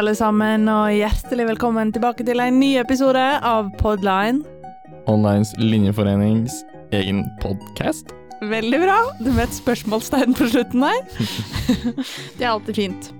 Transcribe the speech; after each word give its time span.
alle 0.00 0.14
sammen, 0.16 0.64
og 0.72 0.94
hjertelig 0.94 1.44
velkommen 1.50 1.90
tilbake 1.92 2.24
til 2.24 2.40
en 2.40 2.56
ny 2.56 2.70
episode 2.80 3.20
av 3.44 3.66
Podline. 3.76 4.40
Onlines 5.10 5.50
linjeforenings 5.60 6.54
egen 6.96 7.20
podkast. 7.42 8.14
Veldig 8.48 8.80
bra. 8.80 8.96
Du 9.20 9.28
med 9.28 9.42
et 9.44 9.58
spørsmålstegn 9.58 10.32
på 10.38 10.48
slutten 10.54 10.86
der. 10.86 11.02
det 12.38 12.46
er 12.46 12.48
alltid 12.54 12.78
fint. 12.78 13.10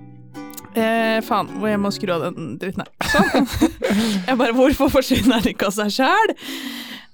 Eh, 0.73 1.19
faen, 1.27 1.51
jeg 1.69 1.83
må 1.83 1.91
skru 1.93 2.15
av 2.15 2.25
den 2.25 2.55
dritten 2.57 2.87
her. 2.87 2.91
Sånn. 3.13 3.45
Jeg 4.31 4.39
bare, 4.39 4.55
hvorfor 4.57 4.89
forsvinner 4.95 5.43
den 5.43 5.53
ikke 5.53 5.69
av 5.69 5.77
seg 5.77 5.93
sjæl? 5.99 6.37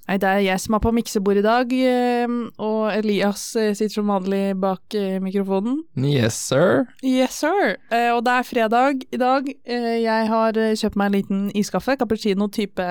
Nei, 0.08 0.16
det 0.16 0.28
er 0.28 0.38
jeg 0.40 0.60
som 0.62 0.72
er 0.72 0.80
på 0.80 0.90
miksebordet 0.96 1.42
i 1.42 1.44
dag, 1.44 1.72
eh, 1.84 2.36
og 2.64 2.86
Elias 2.94 3.42
eh, 3.60 3.74
sitter 3.76 3.98
som 3.98 4.08
vanlig 4.08 4.54
bak 4.56 4.96
eh, 4.96 5.18
mikrofonen. 5.20 5.82
Yes, 6.00 6.38
sir. 6.48 6.86
Yes, 7.04 7.36
sir. 7.42 7.76
Og 8.14 8.22
det 8.24 8.32
er 8.38 8.48
fredag 8.48 9.04
i 9.12 9.20
dag. 9.20 9.52
Jeg 9.68 10.30
har 10.32 10.56
kjøpt 10.56 10.96
meg 10.96 11.10
en 11.10 11.16
liten 11.18 11.44
iskaffe, 11.52 11.98
cappuccino 12.00 12.48
type 12.48 12.88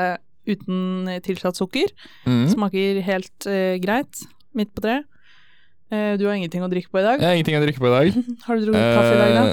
uten 0.47 1.09
tilsatt 1.25 1.57
sukker. 1.57 1.89
Mm. 2.29 2.45
Smaker 2.53 3.01
helt 3.09 3.49
greit, 3.81 4.23
midt 4.53 4.75
på 4.77 4.85
treet. 4.85 5.09
Du 5.89 6.27
har 6.27 6.37
ingenting 6.37 6.61
å 6.61 6.69
drikke 6.69 6.93
på 6.93 7.01
i 7.01 7.07
dag. 7.07 7.17
Jeg 7.23 7.31
har 7.31 7.37
ingenting 7.39 7.57
å 7.57 7.65
drikke 7.65 7.81
på 7.81 7.89
i 7.89 7.95
dag. 7.97 8.23
Har 8.45 8.59
du 8.59 8.65
drukket 8.67 8.89
kaffe 8.93 9.13
i 9.13 9.19
dag, 9.23 9.37
da? 9.37 9.43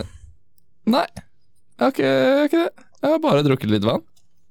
Nei, 0.90 1.06
jeg 1.14 1.80
har 1.80 1.92
ikke, 1.94 2.08
jeg 2.10 2.40
har 2.40 2.48
ikke 2.50 2.64
det. 2.66 2.88
Jeg 3.00 3.12
har 3.14 3.20
bare 3.22 3.44
drukket 3.46 3.70
litt 3.72 3.86
vann. 3.86 4.02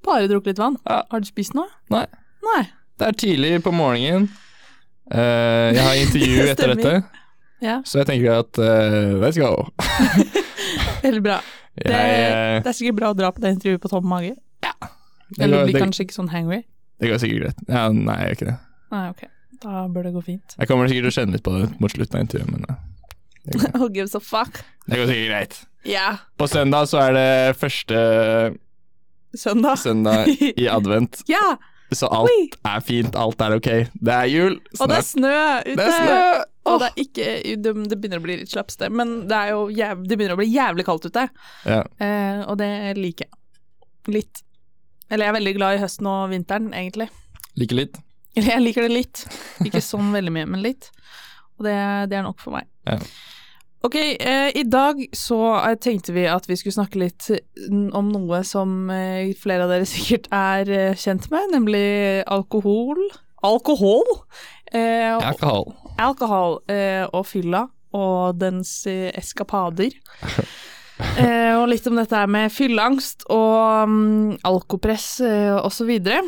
Bare 0.04 0.30
drukket 0.32 0.56
litt 0.56 0.62
vann? 0.64 0.80
Ja. 0.88 1.04
Har 1.12 1.22
du 1.22 1.28
spist 1.28 1.54
noe? 1.54 1.70
Nei. 1.92 2.08
Nei. 2.48 2.64
Det 2.98 3.06
er 3.10 3.16
tidlig 3.18 3.52
på 3.64 3.72
morgenen. 3.74 4.28
Uh, 5.10 5.74
jeg 5.74 5.82
har 5.84 5.98
intervju 6.00 6.44
etter 6.52 6.72
dette, 6.74 6.92
Ja, 7.64 7.78
så 7.84 8.00
jeg 8.00 8.06
tenker 8.08 8.38
at 8.40 8.58
uh, 8.60 9.16
let's 9.22 9.36
go. 9.40 9.66
veldig 11.04 11.22
bra. 11.26 11.40
Jeg, 11.74 11.90
det, 11.90 12.60
det 12.62 12.70
er 12.70 12.74
sikkert 12.78 12.94
bra 13.00 13.08
å 13.10 13.14
dra 13.18 13.32
på 13.34 13.42
det 13.42 13.50
intervjuet 13.56 13.80
på 13.82 13.88
tom 13.90 14.04
mage. 14.06 14.36
Ja. 14.62 14.70
Eller 15.42 15.64
blir 15.66 15.80
kanskje 15.82 16.04
ikke 16.04 16.14
sånn 16.14 16.28
hangry. 16.30 16.60
det 17.02 17.08
går 17.10 17.18
sikkert 17.18 17.40
greit. 17.42 17.62
Ja, 17.66 17.80
nei, 17.90 18.14
jeg 18.20 18.28
gjør 18.28 18.36
ikke 18.36 18.46
det. 18.46 18.54
Nei, 18.94 19.00
ok. 19.10 19.24
Da 19.64 19.80
bør 19.90 20.06
det 20.06 20.12
gå 20.14 20.22
fint. 20.28 20.54
Jeg 20.60 20.70
kommer 20.70 20.86
sikkert 20.92 21.08
til 21.08 21.10
å 21.10 21.16
kjenne 21.16 21.34
litt 21.34 21.42
på 21.48 21.54
det 21.56 21.66
mot 21.82 21.90
slutten 21.96 22.20
av 22.20 22.22
intervjuet, 22.28 22.52
men 22.54 22.68
eh, 22.70 23.66
Who 23.74 23.88
gives 23.90 24.14
a 24.14 24.20
fuck? 24.22 24.60
det 24.86 25.00
går 25.00 25.10
sikkert 25.10 25.32
greit. 25.32 25.58
Yeah. 25.82 26.22
På 26.38 26.46
søndag 26.48 26.86
så 26.92 27.02
er 27.08 27.16
det 27.18 27.26
første 27.58 27.98
Søndag. 29.34 29.82
søndag 29.82 30.30
i 30.54 30.68
advent, 30.70 31.24
Ja! 31.28 31.56
Så 31.98 32.08
alt 32.14 32.32
Oi. 32.32 32.48
er 32.70 32.82
fint, 32.84 33.16
alt 33.18 33.40
er 33.44 33.56
ok. 33.58 33.68
Det 33.94 34.14
er 34.14 34.30
jul, 34.30 34.58
Og 34.78 34.90
det 34.90 34.98
er 34.98 35.06
snø 35.06 35.36
ute. 35.64 35.76
Det 35.78 35.86
er 35.86 35.96
snø! 35.98 36.18
Og 36.64 36.80
det 36.80 36.88
ikke 37.02 37.26
det, 37.60 37.74
begynner 37.92 38.22
å 38.22 38.24
bli 38.24 38.38
litt 38.40 38.52
slapste, 38.52 38.88
men 38.88 39.26
det, 39.28 39.40
jæv, 39.76 40.06
det 40.08 40.16
begynner 40.16 40.38
å 40.38 40.40
bli 40.40 40.48
jævlig 40.48 40.86
kaldt 40.88 41.10
ute. 41.10 41.26
Ja. 41.68 41.82
Eh, 42.00 42.40
og 42.48 42.56
det 42.62 42.70
liker 42.96 43.28
jeg. 43.28 43.40
Litt. 44.14 44.40
Eller 45.10 45.26
jeg 45.26 45.34
er 45.34 45.38
veldig 45.38 45.54
glad 45.58 45.76
i 45.76 45.82
høsten 45.84 46.08
og 46.08 46.32
vinteren, 46.32 46.72
egentlig. 46.76 47.10
Liker 47.60 47.82
litt. 47.82 48.00
Eller 48.34 48.56
jeg 48.56 48.64
liker 48.64 48.88
det 48.88 48.94
litt. 48.94 49.24
Ikke 49.62 49.84
sånn 49.84 50.08
veldig 50.14 50.32
mye, 50.34 50.48
men 50.56 50.64
litt. 50.64 50.88
Og 51.58 51.68
det, 51.68 51.76
det 52.10 52.18
er 52.18 52.24
nok 52.26 52.40
for 52.42 52.56
meg. 52.56 52.66
Ja. 52.88 52.98
Ok, 53.84 53.94
eh, 54.00 54.48
i 54.56 54.62
dag 54.64 55.02
så 55.12 55.38
eh, 55.58 55.74
tenkte 55.76 56.14
vi 56.16 56.22
at 56.30 56.46
vi 56.48 56.56
skulle 56.56 56.72
snakke 56.72 57.02
litt 57.02 57.26
mm, 57.68 57.90
om 57.92 58.08
noe 58.14 58.40
som 58.48 58.88
eh, 58.88 59.34
flere 59.36 59.66
av 59.66 59.74
dere 59.74 59.88
sikkert 59.94 60.30
er 60.32 60.70
eh, 60.72 60.96
kjent 60.96 61.28
med, 61.32 61.52
nemlig 61.52 62.24
alkohol. 62.24 63.02
Alkohol! 63.44 64.08
Eh, 64.72 65.12
Alkohol. 65.12 65.74
alkohol 66.00 66.56
eh, 66.72 67.04
og 67.12 67.26
fylla 67.28 67.66
og 67.94 68.40
dens 68.40 68.72
eh, 68.90 69.10
eskapader. 69.20 69.92
eh, 71.20 71.52
og 71.52 71.68
litt 71.68 71.84
om 71.90 72.00
dette 72.00 72.24
med 72.24 72.54
fylleangst 72.56 73.28
og 73.28 73.84
um, 73.84 74.32
alkopress 74.48 75.18
eh, 75.28 75.52
og 75.60 75.68
så 75.76 75.84
videre. 75.86 76.24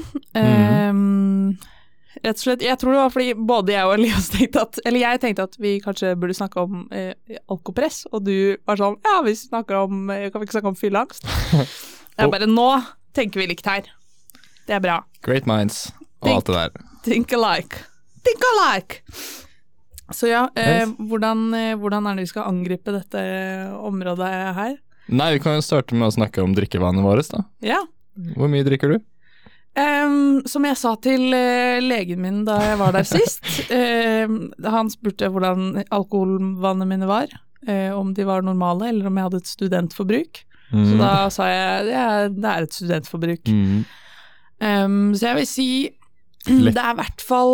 Eh, 2.17 2.23
Rett 2.25 2.39
og 2.39 2.43
slett, 2.43 2.63
jeg 2.65 2.79
tror 2.81 2.95
det 2.97 3.01
var 3.03 3.13
fordi 3.15 3.35
både 3.49 3.75
jeg 3.75 3.87
og 3.89 3.95
Elias 3.99 4.29
tenkte 4.33 4.63
at 4.65 4.79
Eller 4.89 5.01
jeg 5.05 5.21
tenkte 5.23 5.45
at 5.51 5.57
vi 5.61 5.75
kanskje 5.85 6.15
burde 6.19 6.37
snakke 6.39 6.63
om 6.65 6.87
eh, 6.91 7.13
alkopress, 7.53 8.07
og 8.13 8.25
du 8.27 8.57
var 8.67 8.81
sånn 8.81 8.97
Ja, 9.05 9.19
vi 9.27 9.35
snakker 9.37 9.83
om 9.85 10.09
eh, 10.11 10.29
Kan 10.33 10.41
vi 10.43 10.49
ikke 10.49 10.57
snakke 10.59 10.73
om 10.73 10.79
fylleangst? 10.81 11.27
Jeg 12.19 12.33
bare 12.33 12.49
Nå 12.49 12.69
tenker 13.17 13.41
vi 13.41 13.47
likt 13.49 13.67
her. 13.69 13.87
Det 14.69 14.75
er 14.77 14.81
bra. 14.85 14.99
Great 15.25 15.47
minds 15.49 15.91
og 16.21 16.27
Think- 16.29 16.37
alt 16.37 16.49
det 16.49 16.55
der. 16.57 16.87
Think 17.07 17.33
alike. 17.37 17.79
Think 18.27 18.43
alike! 18.51 18.99
Så 20.13 20.29
ja, 20.29 20.43
eh, 20.59 20.85
hvordan, 20.99 21.47
eh, 21.55 21.75
hvordan 21.81 22.07
er 22.11 22.17
det 22.19 22.25
vi 22.27 22.31
skal 22.33 22.49
angripe 22.51 22.93
dette 22.95 23.23
området 23.79 24.29
her? 24.57 24.75
Nei, 25.09 25.29
vi 25.37 25.41
kan 25.45 25.57
jo 25.59 25.65
starte 25.65 25.95
med 25.99 26.09
å 26.09 26.15
snakke 26.17 26.43
om 26.45 26.53
drikkevanene 26.57 27.05
våre, 27.05 27.25
da. 27.31 27.45
Ja. 27.65 27.81
Hvor 28.37 28.51
mye 28.53 28.67
drikker 28.67 28.95
du? 28.97 28.99
Em, 29.77 30.41
som 30.49 30.65
jeg 30.65 30.79
sa 30.81 30.95
til 31.05 31.27
uh, 31.37 31.83
legen 31.85 32.23
min 32.25 32.45
da 32.49 32.57
jeg 32.63 32.79
var 32.81 32.95
der 32.97 33.05
sist, 33.05 33.45
em, 33.75 34.47
han 34.65 34.89
spurte 34.93 35.29
hvordan 35.33 35.83
alkoholvanene 35.91 36.89
mine 36.95 37.11
var, 37.11 37.43
Uh, 37.67 37.91
om 37.99 38.13
de 38.15 38.23
var 38.23 38.45
normale 38.47 38.93
eller 38.93 39.09
om 39.09 39.17
jeg 39.19 39.27
hadde 39.27 39.39
et 39.41 39.49
studentforbruk. 39.51 40.39
Så 40.71 40.99
da 41.01 41.09
sa 41.35 41.49
jeg 41.51 41.89
er, 41.99 42.29
det 42.31 42.47
er 42.47 42.63
et 42.63 42.77
studentforbruk. 42.77 43.51
Mm. 43.51 43.81
Um, 44.63 45.09
så 45.19 45.33
jeg 45.33 45.39
vil 45.41 45.49
si 45.51 45.67
Lett. 46.47 46.77
det 46.77 46.85
er 46.85 46.95
i 46.95 46.99
hvert 47.01 47.25
fall 47.27 47.53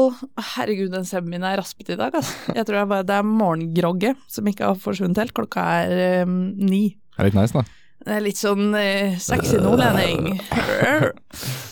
Herregud, 0.52 0.92
den 0.92 1.08
stemmen 1.08 1.32
min 1.32 1.48
er 1.48 1.56
raspet 1.62 1.94
i 1.94 1.96
dag, 1.96 2.12
altså. 2.12 2.52
Jeg 2.52 2.68
tror 2.68 2.82
er, 2.82 2.90
bare, 2.92 3.08
det 3.08 3.16
er 3.16 3.24
morgengrogget 3.30 4.20
som 4.28 4.52
ikke 4.52 4.68
har 4.68 4.80
forsvunnet 4.84 5.22
helt. 5.22 5.32
Klokka 5.36 5.64
er 5.86 6.26
um, 6.28 6.38
ni. 6.60 6.84
Det 7.16 7.24
er 7.24 7.30
litt 7.30 7.40
nice, 7.40 7.56
da. 7.56 7.64
Det 8.02 8.16
er 8.18 8.24
litt 8.28 8.44
sånn 8.44 8.68
uh, 8.76 9.18
sexy 9.22 9.64
nordlending. 9.64 10.34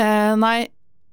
Eh, 0.00 0.34
nei, 0.40 0.68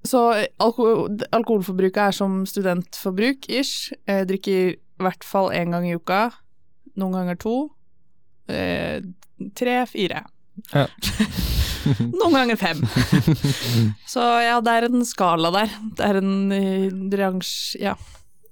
så 0.07 0.21
alko 0.63 1.07
alkoholforbruket 1.35 2.09
er 2.09 2.15
som 2.15 2.41
studentforbruk, 2.47 3.49
ish. 3.51 3.91
Jeg 4.07 4.29
drikker 4.29 4.75
i 4.75 5.03
hvert 5.03 5.27
fall 5.27 5.51
én 5.55 5.75
gang 5.75 5.87
i 5.87 5.95
uka. 5.97 6.29
Noen 6.97 7.17
ganger 7.19 7.39
to. 7.41 7.55
Eh, 8.49 9.03
tre, 9.57 9.81
fire. 9.91 10.23
Ja. 10.71 10.87
Noen 12.19 12.35
ganger 12.35 12.59
fem. 12.59 12.81
Så 14.13 14.23
ja, 14.43 14.57
det 14.63 14.73
er 14.73 14.87
en 14.89 15.05
skala 15.07 15.51
der. 15.55 15.71
Det 15.97 16.07
er 16.07 16.19
en 16.19 16.51
uh. 16.51 17.53
Ja. 17.79 17.95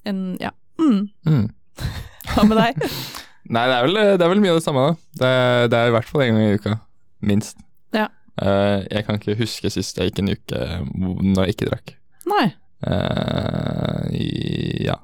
En 0.06 0.38
Ja. 0.40 0.51
Mm. 0.79 1.07
Mm. 1.25 1.45
Hva 2.34 2.44
med 2.47 2.59
deg? 2.59 2.81
Nei, 3.56 3.63
det 3.69 3.75
er, 3.75 3.85
vel, 3.85 4.00
det 4.18 4.25
er 4.25 4.31
vel 4.31 4.41
mye 4.44 4.56
av 4.56 4.59
det 4.59 4.66
samme, 4.66 4.85
da. 4.88 4.95
Det 5.22 5.72
det 5.72 5.79
er 5.79 5.91
i 5.91 5.95
hvert 5.95 6.09
fall 6.09 6.25
én 6.25 6.35
gang 6.35 6.47
i 6.50 6.59
uka. 6.59 6.78
Minst. 7.25 7.65
Ja. 8.35 8.46
Eh, 8.46 8.79
jeg 8.91 9.06
kan 9.07 9.19
ikke 9.19 9.38
huske 9.40 9.72
sist 9.72 9.97
jeg 9.97 10.12
gikk 10.12 10.19
en 10.23 10.34
uke 10.35 10.62
når 10.96 11.46
jeg 11.47 11.56
ikke 11.56 11.69
drakk. 11.72 11.96
Nei. 12.28 12.47
Eh, 12.85 14.85
ja. 14.85 14.97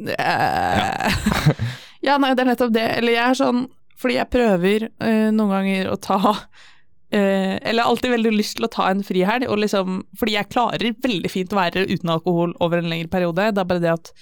Eh, 0.00 1.12
ja, 2.06 2.16
nei, 2.20 2.32
det 2.34 2.44
er 2.44 2.50
nettopp 2.52 2.72
det. 2.74 2.86
Eller 3.00 3.16
jeg 3.16 3.24
er 3.26 3.38
sånn 3.40 3.64
Fordi 4.00 4.16
jeg 4.16 4.30
prøver 4.32 4.86
uh, 5.02 5.28
noen 5.34 5.50
ganger 5.52 5.90
å 5.92 5.96
ta 6.00 6.16
eh, 7.12 7.58
Eller 7.58 7.84
alltid 7.84 8.14
veldig 8.14 8.32
lyst 8.32 8.56
til 8.56 8.64
å 8.68 8.72
ta 8.72 8.86
en 8.88 9.02
frihelg, 9.04 9.44
og 9.50 9.60
liksom 9.60 9.98
Fordi 10.16 10.38
jeg 10.38 10.48
klarer 10.54 10.94
veldig 11.04 11.32
fint 11.32 11.52
å 11.52 11.58
være 11.58 11.84
uten 11.90 12.14
alkohol 12.14 12.54
over 12.64 12.80
en 12.80 12.88
lengre 12.92 13.10
periode. 13.12 13.50
Det 13.52 13.60
er 13.64 13.68
bare 13.74 13.84
det 13.84 13.92
at 13.98 14.12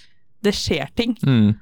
det 0.46 0.52
skjer 0.54 0.90
ting, 0.94 1.16
Mm. 1.26 1.56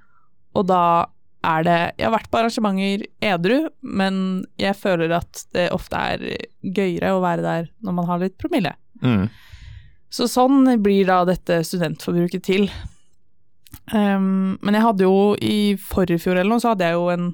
og 0.52 0.66
da 0.68 1.06
er 1.46 1.66
det 1.66 1.78
Jeg 1.96 2.06
har 2.08 2.14
vært 2.16 2.30
på 2.32 2.40
arrangementer 2.40 3.06
edru, 3.24 3.56
men 3.82 4.18
jeg 4.60 4.76
føler 4.78 5.14
at 5.18 5.44
det 5.56 5.68
ofte 5.74 6.00
er 6.14 6.24
gøyere 6.62 7.14
å 7.14 7.22
være 7.24 7.44
der 7.44 7.70
når 7.86 7.96
man 8.00 8.10
har 8.10 8.22
litt 8.22 8.36
promille. 8.40 8.74
Mm. 9.02 9.28
Så 10.12 10.28
sånn 10.30 10.66
blir 10.82 11.08
da 11.08 11.22
dette 11.28 11.60
studentforbruket 11.66 12.44
til. 12.46 12.68
Um, 13.92 14.56
men 14.64 14.76
jeg 14.76 14.84
hadde 14.86 15.06
jo 15.06 15.34
i 15.42 15.76
forrige 15.78 16.22
fjor 16.22 16.38
eller 16.38 16.54
noe, 16.54 16.62
så 16.62 16.72
hadde 16.72 16.88
jeg 16.88 16.96
jo 16.96 17.10
en 17.12 17.26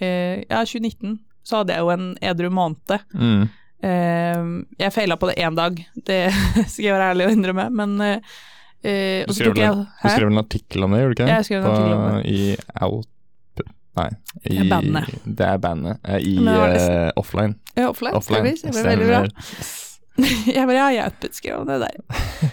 eh, 0.00 0.44
Ja, 0.48 0.62
2019, 0.64 1.18
så 1.44 1.60
hadde 1.60 1.76
jeg 1.76 1.84
jo 1.84 1.90
en 1.94 2.06
edru 2.30 2.50
måned. 2.54 2.94
Mm. 3.12 3.48
Um, 3.80 4.52
jeg 4.80 4.92
feila 4.92 5.16
på 5.16 5.30
det 5.30 5.38
én 5.40 5.56
dag, 5.56 5.78
det 6.06 6.20
skal 6.72 6.84
jeg 6.84 6.96
være 6.96 7.12
ærlig 7.14 7.28
og 7.28 7.36
innrømme, 7.36 7.66
men 7.72 7.94
eh, 8.04 8.34
eh, 8.84 9.28
Du 9.28 9.32
skrev, 9.36 9.56
jeg 9.56 9.78
du 9.80 10.04
skrev 10.04 10.28
en 10.28 10.42
artikkel 10.42 10.84
om 10.84 10.92
det, 10.94 11.00
gjorde 11.02 11.16
du 11.16 11.22
ikke? 11.22 11.30
Jeg 11.32 11.48
skrev 11.48 11.62
en 11.62 11.70
artikkel 11.70 11.96
om 11.96 12.04
det. 12.10 12.20
I 12.28 12.84
Out... 12.84 13.10
Nei, 14.00 14.08
i 14.44 14.56
Det 14.56 14.64
er 14.64 14.70
bandet. 14.72 15.20
Det 15.24 15.46
er 15.46 15.60
bandet. 15.62 16.00
eh, 16.08 16.18
I 16.24 16.34
Men 16.40 16.48
uh, 16.48 17.10
offline. 17.20 17.54
Ja, 17.76 17.90
offline, 17.92 18.16
offline. 18.18 18.56
Det 18.56 18.72
ble 18.74 18.84
veldig 18.88 19.08
bra. 19.12 19.22
Jeg 20.56 20.66
bare, 20.68 20.74
ja, 20.92 21.06
jeg 21.22 21.30
skrev 21.32 21.62
om 21.62 21.68
det 21.70 21.78
der. 21.80 21.94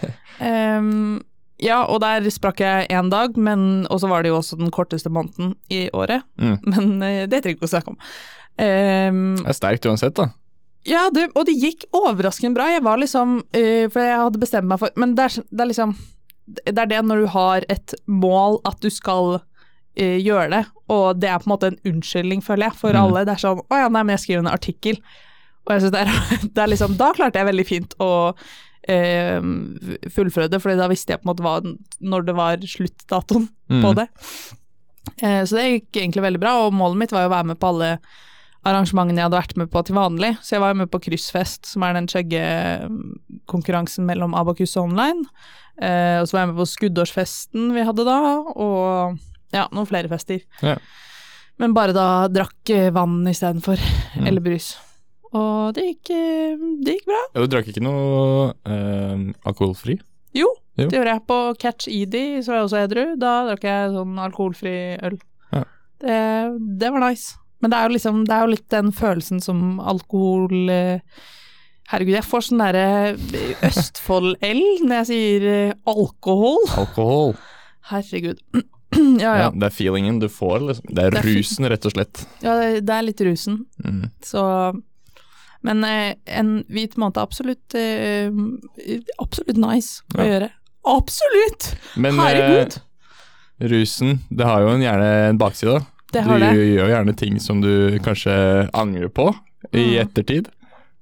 um, 0.79 1.17
ja, 1.59 1.81
og 1.89 1.99
der 2.03 2.23
sprakk 2.31 2.61
jeg 2.61 2.85
én 2.93 3.09
dag, 3.11 3.33
men 3.35 3.87
og 3.91 3.99
så 3.99 4.07
var 4.07 4.23
det 4.23 4.29
jo 4.29 4.37
også 4.37 4.59
den 4.59 4.69
korteste 4.71 5.09
måneden 5.11 5.55
i 5.73 5.87
året. 5.91 6.23
Mm. 6.39 6.57
Men 6.69 6.91
uh, 7.01 7.23
det 7.27 7.41
trenger 7.43 7.57
vi 7.57 7.57
ikke 7.57 7.67
å 7.67 7.73
snakke 7.73 7.91
om. 7.95 7.97
Um, 8.61 9.23
Det 9.41 9.51
er 9.51 9.57
sterkt 9.57 9.89
uansett, 9.89 10.15
da. 10.17 10.29
ja, 10.87 11.07
det, 11.13 11.27
og 11.35 11.49
det 11.49 11.57
gikk 11.59 11.87
overraskende 11.97 12.55
bra. 12.55 12.69
Jeg 12.71 12.85
var 12.85 13.01
liksom 13.01 13.39
uh, 13.43 13.85
For 13.91 13.99
jeg 14.05 14.21
hadde 14.21 14.41
bestemt 14.41 14.69
meg 14.69 14.79
for 14.81 14.93
Men 14.97 15.17
det 15.17 15.27
er, 15.27 15.43
det 15.49 15.65
er 15.65 15.69
liksom 15.73 15.91
Det 16.47 16.77
er 16.77 16.89
det 16.93 17.01
når 17.05 17.25
du 17.25 17.27
har 17.35 17.67
et 17.69 17.93
mål 18.07 18.61
at 18.69 18.79
du 18.81 18.89
skal 18.93 19.41
eh, 19.97 20.19
gjøre 20.21 20.49
det, 20.53 20.65
og 20.93 21.19
det 21.19 21.29
er 21.29 21.39
på 21.41 21.47
en 21.49 21.53
måte 21.57 21.71
en 21.71 21.79
unnskyldning, 21.91 22.43
føler 22.45 22.69
jeg, 22.69 22.75
for 22.79 22.93
Mm. 22.93 23.01
alle. 23.01 23.25
Det 23.25 23.33
er 23.35 23.41
sånn 23.47 23.59
'Å 23.65 23.75
ja, 23.81 23.87
nei, 23.89 24.03
men 24.03 24.13
jeg 24.17 24.23
skriver 24.27 24.45
en 24.45 24.53
artikkel'. 24.57 25.01
Og 25.67 25.73
jeg 25.73 25.81
synes 25.81 25.91
det 25.91 26.01
er, 26.05 26.07
det 26.53 26.61
er 26.63 26.67
liksom 26.71 26.97
Da 26.97 27.11
klarte 27.13 27.35
jeg 27.41 27.47
veldig 27.49 27.65
fint 27.67 27.93
å 27.99 28.33
eh, 28.87 29.41
fullføre 30.15 30.49
det, 30.49 30.61
Fordi 30.61 30.77
da 30.77 30.87
visste 30.87 31.11
jeg 31.11 31.19
på 31.21 31.27
en 31.27 31.35
måte 31.35 31.43
hva, 31.43 31.75
når 32.01 32.25
det 32.25 32.35
var 32.35 32.57
sluttdatoen 32.57 33.49
Mm. 33.69 33.81
på 33.83 33.95
det. 33.95 34.07
Eh, 35.21 35.43
så 35.43 35.55
det 35.57 35.65
gikk 35.91 35.91
egentlig 36.01 36.23
veldig 36.23 36.39
bra, 36.39 36.53
og 36.67 36.73
målet 36.73 36.97
mitt 36.97 37.11
var 37.11 37.23
jo 37.25 37.29
å 37.29 37.35
være 37.35 37.45
med 37.47 37.59
på 37.59 37.67
alle 37.67 37.97
arrangementene 38.65 39.15
jeg 39.19 39.23
hadde 39.29 39.41
vært 39.41 39.57
med 39.57 39.69
på 39.71 39.83
til 39.85 39.95
vanlig. 39.95 40.37
Så 40.41 40.51
jeg 40.55 40.59
var 40.61 40.69
jo 40.73 40.79
med 40.81 40.91
på 40.91 40.99
Kryssfest, 40.99 41.65
som 41.65 41.83
er 41.83 41.93
den 41.93 42.07
chuggekonkurransen 42.07 44.05
mellom 44.07 44.33
Abakus 44.35 44.75
og 44.77 44.89
Online. 44.91 45.25
Eh, 45.81 46.19
og 46.21 46.27
så 46.27 46.33
var 46.37 46.41
jeg 46.45 46.53
med 46.53 46.59
på 46.61 46.67
skuddårsfesten 46.73 47.73
vi 47.75 47.83
hadde 47.85 48.05
da, 48.07 48.17
og 48.55 49.19
ja, 49.53 49.67
noen 49.71 49.87
flere 49.89 50.09
fester. 50.11 50.41
Ja. 50.61 50.77
Men 51.59 51.73
bare 51.73 51.93
da 51.95 52.27
drakk 52.29 52.69
eh, 52.69 52.89
vann 52.93 53.23
istedenfor, 53.27 53.79
Mm. 54.17 54.27
eller 54.27 54.41
brus. 54.45 54.75
Og 55.33 55.73
det 55.75 55.83
gikk, 55.87 56.11
eh, 56.15 56.55
det 56.85 56.93
gikk 56.99 57.05
bra. 57.09 57.21
Ja, 57.35 57.41
du 57.41 57.47
drakk 57.51 57.67
ikke 57.71 57.83
noe 57.83 58.53
eh, 58.65 59.23
alkoholfri? 59.45 59.97
Jo, 60.37 60.51
Jo. 60.77 60.87
det 60.89 60.93
gjorde 60.99 61.13
jeg. 61.15 61.23
På 61.27 61.39
Catch 61.59 61.87
Edie, 61.89 62.43
så 62.43 62.51
var 62.53 62.59
jeg 62.61 62.67
også 62.69 62.83
edru. 62.85 63.03
Da 63.19 63.33
drakk 63.49 63.63
jeg 63.67 63.91
sånn 63.95 64.19
alkoholfri 64.21 64.75
øl. 65.03 65.17
Ja. 65.51 65.63
Det, 65.99 66.19
det 66.79 66.91
var 66.93 67.01
nice. 67.09 67.35
Men 67.61 67.71
det 67.73 67.77
er 67.79 67.87
jo 67.89 67.93
liksom, 67.95 68.23
det 68.27 68.35
er 68.37 68.41
jo 68.45 68.51
litt 68.53 68.69
den 68.69 68.91
følelsen 68.93 69.41
som 69.41 69.79
alkohol 69.81 70.69
Herregud, 71.87 72.13
jeg 72.17 72.25
får 72.27 72.43
sånn 72.43 72.59
derre 72.59 73.15
Østfold-L 73.63 74.59
når 74.83 74.97
jeg 74.99 75.07
sier 75.09 75.45
alkohol. 75.87 76.59
Alkohol. 76.77 77.33
Herregud. 77.89 78.41
ja, 79.19 79.31
Ja, 79.37 79.49
det 79.51 79.67
er 79.67 79.73
feelingen 79.75 80.19
du 80.19 80.27
får, 80.31 80.59
liksom. 80.69 80.85
Det 80.95 81.03
er 81.05 81.11
Det 81.11 81.19
er 81.23 81.27
rusen, 81.35 81.65
rett 81.69 81.85
og 81.85 81.91
slett. 81.95 82.25
ja 82.41 82.53
det, 82.59 82.85
det 82.87 82.93
er 82.95 83.01
litt 83.07 83.21
rusen. 83.27 83.65
Mm. 83.83 84.05
Så 84.23 84.43
Men 85.67 85.83
eh, 85.83 86.13
en 86.37 86.63
hvit 86.69 86.93
måned 87.01 87.17
er 87.17 87.25
absolutt 87.25 87.75
eh, 87.75 88.29
Absolutt 89.19 89.57
nice 89.57 90.03
å 90.15 90.21
Ja. 90.21 90.27
gjøre. 90.31 90.49
Absolutt! 90.87 91.75
Men 91.97 92.15
Herregud. 92.21 92.77
eh, 93.59 93.67
rusen, 93.67 94.19
det 94.29 94.45
har 94.45 94.61
jo 94.61 94.69
en, 94.75 94.81
gjerne 94.85 95.09
en 95.31 95.37
bakside. 95.41 95.81
Det 96.13 96.21
har 96.23 96.39
du 96.39 96.45
det. 96.45 96.53
gjør 96.77 96.87
gjerne 96.93 97.15
ting 97.17 97.39
som 97.43 97.59
du 97.61 97.97
kanskje 98.05 98.69
angrer 98.73 99.09
på 99.09 99.33
i 99.73 99.97
Mm. 99.97 100.07
ettertid. 100.07 100.47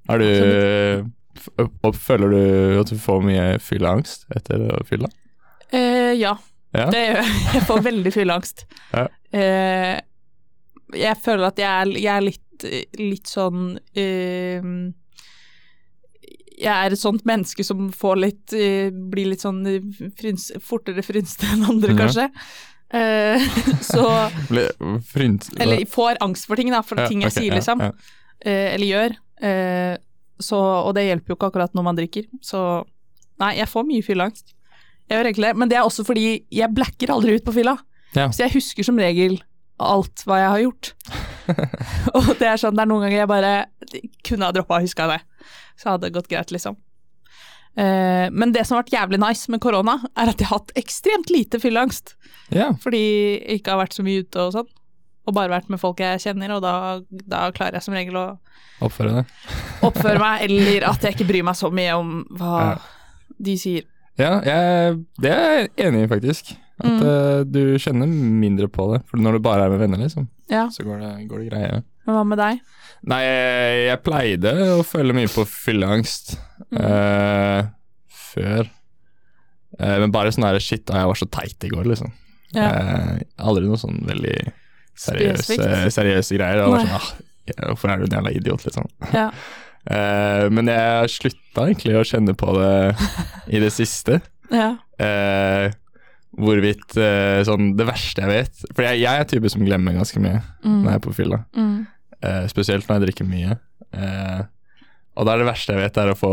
Er 0.10 0.18
du 0.18 1.12
f- 1.38 1.94
Føler 1.94 2.30
du 2.32 2.80
at 2.80 2.88
du 2.90 2.96
får 2.98 3.22
mye 3.22 3.60
fylleangst 3.60 4.26
etter 4.36 4.82
fylla? 4.88 5.08
Eh, 5.72 6.14
ja, 6.18 6.38
Ja. 6.76 6.90
det 6.92 7.02
gjør 7.06 7.22
jeg. 7.22 7.32
Jeg 7.54 7.64
får 7.70 7.86
veldig 7.86 8.14
fylleangst. 8.16 8.66
Ja. 8.92 9.08
Eh, 9.36 9.96
jeg 10.96 11.18
føler 11.24 11.50
at 11.50 11.60
jeg 11.60 11.70
er, 11.70 11.96
jeg 11.98 12.14
er 12.14 12.24
litt, 12.24 12.66
litt 13.02 13.28
sånn 13.28 13.64
uh, 13.76 14.68
Jeg 16.56 16.72
er 16.72 16.94
et 16.94 17.02
sånt 17.02 17.26
menneske 17.28 17.66
som 17.68 17.90
får 17.92 18.22
litt 18.22 18.54
uh, 18.56 18.94
Blir 19.12 19.28
litt 19.34 19.44
sånn 19.44 19.60
frins, 20.16 20.46
fortere 20.64 21.04
frynste 21.04 21.50
enn 21.52 21.66
andre, 21.74 21.98
kanskje. 21.98 22.30
Så 23.84 24.06
Eller 25.60 25.84
får 25.90 26.22
angst 26.24 26.48
for 26.48 26.62
ting, 26.62 26.72
da, 26.72 26.80
for 26.86 27.02
Ja, 27.02 27.10
ting 27.12 27.26
jeg 27.26 27.34
okay, 27.34 27.50
sier, 27.50 27.58
liksom. 27.58 27.82
Eh, 28.46 28.74
eller 28.76 28.88
gjør. 28.88 29.16
Eh, 29.42 29.96
så, 30.40 30.60
og 30.60 30.94
det 30.98 31.08
hjelper 31.08 31.34
jo 31.34 31.38
ikke 31.40 31.50
akkurat 31.52 31.76
når 31.78 31.88
man 31.88 31.98
drikker. 32.00 32.28
Så 32.44 32.60
nei, 33.42 33.56
jeg 33.60 33.72
får 33.72 33.88
mye 33.88 34.06
fylleangst. 34.06 34.55
Jeg 35.10 35.18
gjør 35.20 35.30
egentlig 35.30 35.50
det, 35.52 35.58
men 35.62 35.70
det 35.72 35.78
er 35.78 35.86
også 35.86 36.06
fordi 36.08 36.26
jeg 36.54 36.74
blacker 36.74 37.12
aldri 37.14 37.36
ut 37.38 37.46
på 37.46 37.54
fylla. 37.56 37.76
Ja. 38.16 38.30
Så 38.34 38.46
jeg 38.46 38.56
husker 38.56 38.88
som 38.88 38.98
regel 39.02 39.38
alt 39.84 40.24
hva 40.26 40.40
jeg 40.40 40.52
har 40.54 40.64
gjort. 40.64 40.92
og 42.16 42.30
det 42.40 42.48
er 42.48 42.60
sånn, 42.62 42.78
det 42.78 42.86
er 42.86 42.90
noen 42.90 43.04
ganger 43.06 43.20
jeg 43.20 43.30
bare 43.32 43.54
kunne 44.26 44.48
ha 44.48 44.56
droppa 44.56 44.80
å 44.80 44.86
huske 44.86 45.08
det. 45.12 45.20
Så 45.76 45.92
hadde 45.92 46.08
det 46.08 46.16
gått 46.16 46.30
greit, 46.32 46.54
liksom. 46.56 46.78
Eh, 47.76 48.32
men 48.32 48.54
det 48.56 48.64
som 48.66 48.78
har 48.78 48.86
vært 48.86 48.96
jævlig 48.96 49.20
nice 49.20 49.52
med 49.52 49.62
korona, 49.64 49.98
er 50.16 50.32
at 50.32 50.40
jeg 50.40 50.48
har 50.48 50.62
hatt 50.62 50.72
ekstremt 50.80 51.30
lite 51.34 51.60
fylleangst. 51.60 52.16
Ja. 52.56 52.72
Fordi 52.82 53.04
jeg 53.04 53.60
ikke 53.60 53.76
har 53.76 53.84
vært 53.84 53.98
så 53.98 54.06
mye 54.08 54.24
ute 54.24 54.48
og 54.48 54.56
sånn. 54.56 54.72
Og 55.26 55.34
bare 55.36 55.50
vært 55.52 55.72
med 55.74 55.82
folk 55.82 56.00
jeg 56.04 56.22
kjenner, 56.22 56.54
og 56.56 56.64
da, 56.64 56.74
da 57.10 57.48
klarer 57.56 57.80
jeg 57.80 57.88
som 57.88 57.98
regel 57.98 58.18
å 58.22 58.26
Oppføre 58.84 59.22
oppføre 59.88 60.20
meg, 60.20 60.42
eller 60.50 60.84
at 60.90 61.04
jeg 61.06 61.16
ikke 61.16 61.28
bryr 61.30 61.46
meg 61.48 61.56
så 61.56 61.70
mye 61.72 61.94
om 61.96 62.10
hva 62.36 62.56
Ja. 62.60 62.74
de 63.48 63.54
sier. 63.60 63.86
Ja, 64.18 64.38
jeg, 64.48 65.00
det 65.22 65.32
er 65.32 65.50
jeg 65.60 65.70
enig 65.90 66.06
i, 66.06 66.12
faktisk. 66.12 66.54
At 66.80 66.86
Mm. 66.86 67.02
uh, 67.08 67.44
du 67.48 67.60
kjenner 67.80 68.08
mindre 68.08 68.68
på 68.68 68.90
det. 68.94 69.02
For 69.08 69.18
når 69.22 69.38
du 69.38 69.44
bare 69.46 69.64
er 69.66 69.70
med 69.72 69.80
venner, 69.80 69.98
liksom, 70.04 70.26
Ja, 70.52 70.66
så 70.70 70.84
går 70.84 71.00
det, 71.00 71.12
går 71.30 71.40
det 71.44 71.50
greie. 71.54 71.78
men 72.06 72.16
hva 72.16 72.24
med 72.28 72.38
deg? 72.38 72.60
Nei, 73.08 73.22
jeg, 73.24 73.86
jeg 73.90 74.02
pleide 74.04 74.52
å 74.76 74.84
føle 74.84 75.14
mye 75.16 75.32
på 75.32 75.46
fylleangst 75.48 76.36
Mm. 76.72 76.80
eh, 76.82 77.66
før. 78.12 78.68
Uh, 79.80 79.98
men 80.04 80.12
bare 80.12 80.32
sånn 80.36 80.44
her 80.48 80.60
shit, 80.60 80.86
jeg 80.88 81.08
var 81.12 81.16
så 81.20 81.28
teit 81.32 81.64
i 81.64 81.70
går, 81.72 81.84
liksom. 81.92 82.12
Ja. 82.56 82.70
Aldri 83.40 83.66
noe 83.68 83.80
sånn 83.80 84.00
veldig 84.08 84.36
seriøse, 84.96 85.58
seriøse 85.92 86.38
greier. 86.38 86.62
Sånn, 86.64 86.92
ah, 86.96 87.10
hvorfor 87.72 87.92
er 87.92 87.98
du 88.00 88.06
en 88.08 88.16
jævla 88.20 88.32
idiot, 88.36 88.64
liksom. 88.68 88.88
Ja. 89.14 89.30
Eh, 89.86 90.50
men 90.50 90.66
jeg 90.72 91.10
slutta 91.14 91.68
egentlig 91.68 91.96
å 92.00 92.06
kjenne 92.08 92.34
på 92.38 92.54
det 92.58 92.96
i 93.54 93.60
det 93.64 93.72
siste. 93.76 94.22
Ja. 94.54 94.76
Uh, 95.02 95.72
hvorvidt 96.38 96.94
uh, 97.02 97.40
sånn 97.48 97.72
Det 97.76 97.88
verste 97.90 98.22
jeg 98.22 98.30
vet 98.30 98.60
For 98.78 98.86
jeg, 98.86 99.00
jeg 99.02 99.20
er 99.20 99.26
type 99.26 99.50
som 99.50 99.64
glemmer 99.66 99.96
ganske 99.98 100.22
mye 100.22 100.38
Mm. 100.62 100.84
når 100.84 100.90
jeg 100.92 101.00
er 101.00 101.04
på 101.08 101.14
fylla. 101.18 101.40
Mm. 101.58 101.80
Spesielt 102.54 102.86
når 102.88 102.96
jeg 103.00 103.04
drikker 103.08 103.28
mye. 103.30 103.58
Og 105.16 105.26
da 105.28 105.34
er 105.36 105.42
det 105.42 105.48
verste 105.50 105.74
jeg 105.76 105.82
vet, 105.82 105.98
er 106.02 106.12
å 106.14 106.18
få 106.20 106.32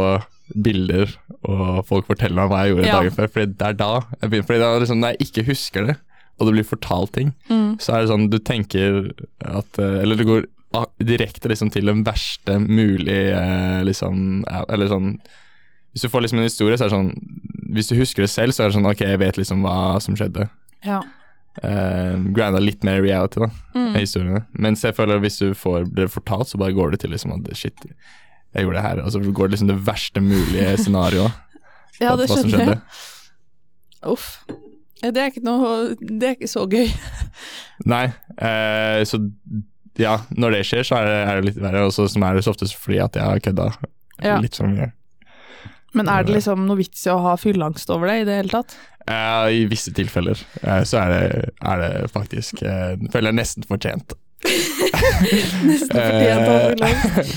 bilder 0.52 1.10
og 1.49 1.82
folk 1.88 2.08
forteller 2.08 2.37
meg 2.43 2.50
hva 2.52 2.60
jeg 2.66 2.72
gjorde 2.75 2.87
Ja. 2.88 2.94
dagen 3.00 3.16
før. 3.16 3.28
Fordi 3.32 3.52
det 3.56 3.66
er 3.69 3.76
da 3.81 3.90
jeg 4.20 4.31
begynner, 4.31 4.46
fordi 4.49 4.60
da 4.62 4.70
liksom, 4.82 5.00
Når 5.02 5.12
jeg 5.16 5.26
ikke 5.28 5.46
husker 5.49 5.87
det, 5.87 5.96
og 6.38 6.46
det 6.49 6.54
blir 6.56 6.69
fortalt 6.69 7.12
ting, 7.12 7.32
Mm. 7.49 7.78
så 7.81 7.94
er 7.94 8.00
det 8.02 8.10
sånn 8.12 8.28
du 8.31 8.38
tenker 8.38 9.12
at 9.40 9.78
Eller 9.78 10.16
du 10.16 10.25
går 10.25 10.46
direkte 11.02 11.48
liksom 11.52 11.70
til 11.74 11.86
den 11.90 12.02
verste 12.06 12.58
mulige 12.62 13.32
eh, 13.36 13.80
liksom 13.84 14.44
Eller 14.69 14.88
sånn 14.88 15.10
Hvis 15.92 16.02
du 16.06 16.08
får 16.08 16.24
liksom 16.24 16.38
en 16.40 16.48
historie, 16.48 16.76
så 16.78 16.86
er 16.86 16.90
det 16.90 16.96
sånn 16.96 17.10
Hvis 17.76 17.90
du 17.90 17.96
husker 17.98 18.24
det 18.24 18.30
selv, 18.32 18.52
så 18.56 18.64
er 18.64 18.70
det 18.70 18.76
sånn 18.78 18.88
Ok, 18.90 19.02
jeg 19.04 19.20
vet 19.20 19.37
liksom 19.40 19.62
hva 19.66 19.99
som 20.00 20.16
skjedde. 20.16 20.49
Ja. 20.85 21.02
Uh, 21.62 22.16
Granda 22.32 22.61
litt 22.64 22.82
mer 22.85 23.02
reality, 23.04 23.40
da 23.42 23.50
Mm. 23.76 23.94
historiene. 23.99 24.40
Mens 24.56 24.80
jeg 24.85 24.94
føler 24.97 25.16
at 25.18 25.23
hvis 25.26 25.37
du 25.42 25.52
får 25.54 25.85
det 25.94 26.06
fortalt, 26.12 26.49
så 26.49 26.56
bare 26.61 26.73
går 26.73 26.92
det 26.94 27.00
til 27.02 27.11
liksom 27.12 27.32
at 27.37 27.50
shit, 27.56 27.76
jeg 28.54 28.64
gjorde 28.64 28.78
det 28.78 28.85
her. 28.87 29.02
Og 29.04 29.12
så 29.12 29.20
går 29.20 29.49
det 29.50 29.58
liksom 29.58 29.68
det 29.68 29.76
verste 29.87 30.20
mulige 30.25 30.70
scenarioet. 30.82 31.32
ja, 32.00 32.14
det 32.16 32.28
skjønner 32.30 32.56
jeg. 32.56 32.68
skjedde. 32.68 32.80
Uff. 34.12 34.28
Det 35.02 35.18
er 35.18 35.28
ikke 35.32 35.42
noe 35.42 35.97
Det 35.99 36.28
er 36.28 36.35
ikke 36.37 36.49
så 36.50 36.62
gøy. 36.70 36.88
Nei, 37.90 38.04
eh, 38.38 39.02
så 39.08 39.18
ja, 40.00 40.16
når 40.30 40.56
det 40.56 40.62
skjer, 40.68 40.87
så 40.88 40.96
er 41.00 41.08
det, 41.08 41.16
er 41.28 41.40
det 41.40 41.46
litt 41.50 41.61
verre. 41.62 41.84
Og 41.88 41.92
så 41.96 42.06
som 42.08 42.25
er 42.25 42.38
det 42.38 42.44
så 42.46 42.52
oftest 42.54 42.76
fordi 42.80 43.00
at 43.04 43.16
jeg 43.18 43.25
har 43.28 43.42
kødda 43.44 43.68
Ja. 44.22 44.38
litt 44.40 44.56
for 44.56 44.70
mye. 44.70 44.92
Men 45.92 46.08
er 46.08 46.25
det 46.25 46.32
liksom 46.38 46.62
noe 46.68 46.78
vits 46.78 47.02
i 47.04 47.11
å 47.12 47.18
ha 47.20 47.34
fylleangst 47.37 47.90
over 47.92 48.08
det 48.08 48.20
i 48.22 48.25
det 48.25 48.37
hele 48.38 48.49
tatt? 48.54 48.76
Uh, 49.02 49.50
I 49.52 49.64
visse 49.68 49.92
tilfeller 49.92 50.38
uh, 50.62 50.80
så 50.88 51.02
er 51.02 51.11
det, 51.12 51.50
er 51.61 51.80
det 51.82 52.11
faktisk 52.14 52.62
uh, 52.62 52.94
Føler 53.12 53.32
jeg 53.32 53.38
nesten 53.40 53.66
fortjent. 53.66 54.14
Nesten 55.66 55.96
fortjent 55.99 56.46
å 56.46 56.54
ha 56.54 56.68
fylleangst. 56.70 57.34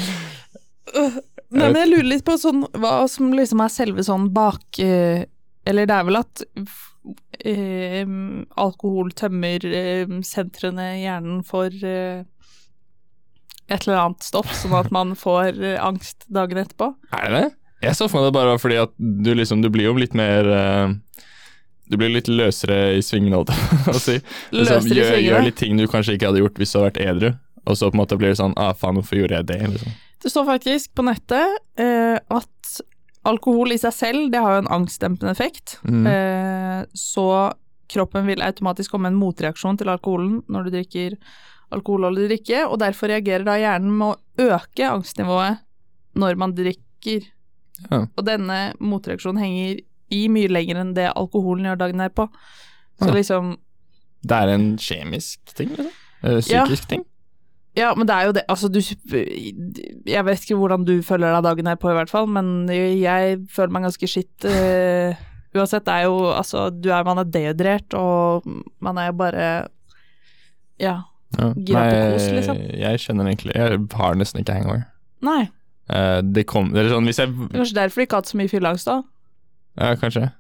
Nei, 1.56 1.70
men 1.72 1.78
jeg 1.82 1.90
lurer 1.92 2.08
litt 2.10 2.26
på 2.28 2.36
sånn, 2.42 2.64
hva 2.80 2.94
som 3.12 3.34
liksom 3.36 3.62
er 3.64 3.72
selve 3.72 4.04
sånn 4.04 4.30
bak 4.36 4.80
eh, 4.82 5.26
Eller 5.68 5.88
det 5.88 5.96
er 5.96 6.08
vel 6.08 6.18
at 6.20 6.42
eh, 7.46 8.02
alkohol 8.66 9.12
tømmer 9.16 9.66
eh, 9.70 10.16
sentrene 10.26 10.88
i 10.98 11.04
hjernen 11.06 11.44
for 11.48 11.70
eh, 11.70 12.24
et 13.68 13.86
eller 13.88 14.02
annet 14.02 14.26
stoff, 14.26 14.52
sånn 14.54 14.76
at 14.78 14.92
man 14.94 15.16
får 15.18 15.58
eh, 15.58 15.80
angst 15.82 16.28
dagen 16.32 16.62
etterpå. 16.62 16.92
Er 17.18 17.30
det 17.30 17.40
det? 17.40 17.54
Jeg 17.86 17.98
så 17.98 18.08
for 18.10 18.22
meg 18.22 18.30
det 18.30 18.36
bare 18.38 18.54
var 18.54 18.62
fordi 18.62 18.78
at 18.82 18.94
du 18.98 19.34
liksom 19.36 19.60
Du 19.62 19.68
blir 19.70 19.90
jo 19.90 19.98
litt 20.00 20.16
mer 20.18 20.48
eh, 20.48 20.94
Du 21.92 21.98
blir 22.00 22.10
litt 22.14 22.30
løsere 22.32 22.96
i 22.98 23.04
svingene, 23.06 23.42
holdt 23.42 23.52
jeg 23.54 23.82
på 23.86 23.96
å 23.96 24.02
si. 24.02 24.16
Liksom, 24.56 24.90
gjør, 24.90 25.18
gjør 25.22 25.46
litt 25.50 25.60
ting 25.60 25.78
du 25.78 25.86
kanskje 25.92 26.16
ikke 26.16 26.32
hadde 26.32 26.42
gjort 26.42 26.62
hvis 26.62 26.74
du 26.74 26.80
hadde 26.80 26.90
vært 26.90 27.04
edru. 27.04 27.30
Og 27.66 27.78
så 27.78 27.90
på 27.90 27.98
en 27.98 28.02
måte 28.04 28.18
blir 28.22 28.34
det 28.34 28.40
sånn 28.40 28.56
Ah, 28.62 28.74
faen, 28.78 28.98
hvorfor 29.00 29.20
gjorde 29.20 29.42
jeg 29.42 29.50
det? 29.52 29.62
Liksom. 29.76 29.94
Det 30.26 30.32
står 30.34 30.48
faktisk 30.48 30.94
på 30.98 31.06
nettet 31.06 31.60
eh, 31.82 32.18
at 32.18 32.80
alkohol 33.26 33.74
i 33.74 33.80
seg 33.82 33.94
selv, 33.94 34.28
det 34.34 34.42
har 34.42 34.56
jo 34.56 34.64
en 34.64 34.74
angstdempende 34.80 35.34
effekt. 35.34 35.80
Mm. 35.86 36.06
Eh, 36.10 36.82
så 36.98 37.28
kroppen 37.92 38.26
vil 38.30 38.42
automatisk 38.42 38.96
komme 38.96 39.12
en 39.12 39.18
motreaksjon 39.20 39.78
til 39.82 39.92
alkoholen 39.94 40.40
når 40.50 40.66
du 40.66 40.76
drikker 40.80 41.18
alkoholholdig 41.74 42.28
drikke, 42.30 42.66
og 42.70 42.80
derfor 42.80 43.08
reagerer 43.10 43.46
da 43.48 43.56
hjernen 43.58 43.96
med 43.98 44.14
å 44.14 44.52
øke 44.58 44.90
angstnivået 44.92 45.60
når 46.16 46.38
man 46.38 46.54
drikker. 46.56 47.26
Ja. 47.90 48.06
Og 48.16 48.24
denne 48.26 48.74
motreaksjonen 48.80 49.42
henger 49.42 49.82
i 50.16 50.28
mye 50.32 50.48
lenger 50.52 50.78
enn 50.84 50.94
det 50.96 51.10
alkoholen 51.16 51.66
gjør 51.66 51.78
dagen 51.82 51.98
derpå. 52.04 52.30
Så 53.02 53.08
Ja. 53.10 53.14
liksom 53.14 53.58
Det 54.26 54.32
er 54.38 54.48
en 54.50 54.78
kjemisk 54.78 55.40
ting, 55.54 55.70
liksom? 55.70 55.92
Eh, 56.24 56.42
Ja. 56.50 56.66
Psykisk 56.66 56.88
ting? 56.88 57.06
Ja, 57.76 57.94
men 57.94 58.08
det 58.08 58.16
er 58.16 58.26
jo 58.26 58.32
det, 58.32 58.44
altså 58.48 58.70
du 58.72 58.80
Jeg 58.80 60.24
vet 60.26 60.40
ikke 60.40 60.56
hvordan 60.58 60.86
du 60.86 61.02
føler 61.04 61.34
deg 61.36 61.44
dagen 61.44 61.68
her 61.68 61.76
på, 61.76 61.90
i 61.92 61.94
hvert 61.94 62.10
fall, 62.10 62.26
men 62.26 62.68
jeg 62.70 63.48
føler 63.52 63.72
meg 63.72 63.84
ganske 63.84 64.08
skitt 64.08 64.46
Uh, 64.46 65.14
uansett. 65.56 65.84
Det 65.86 65.94
er 65.94 66.04
jo 66.06 66.16
altså 66.34 66.70
du 66.72 66.90
er, 66.92 67.04
Man 67.04 67.18
er 67.20 67.24
dehydrert, 67.26 67.94
og 67.94 68.44
man 68.82 68.98
er 68.98 69.08
jo 69.08 69.14
bare 69.14 69.68
Ja. 70.80 71.02
Ja. 71.36 71.50
Gira 71.68 71.82
på 71.92 71.96
kos, 72.14 72.26
liksom. 72.32 72.60
jeg 72.80 73.00
kjenner 73.04 73.28
egentlig 73.28 73.56
Jeg 73.58 73.80
har 74.00 74.16
nesten 74.16 74.40
ikke 74.42 74.54
hangover. 74.56 74.86
Nei. 75.26 75.42
Eh, 75.90 76.22
det 76.24 76.46
kom 76.48 76.70
Eller 76.74 76.90
sånn 76.94 77.06
hvis 77.10 77.20
jeg 77.22 77.34
kanskje 77.52 77.76
derfor 77.78 78.02
du 78.02 78.06
ikke 78.06 78.16
har 78.18 78.24
hatt 78.24 78.32
så 78.32 78.40
mye 78.40 78.52
fylleangst, 78.52 78.88
da. 78.88 79.02
Ja, 79.76 79.92
kanskje. 80.00 80.30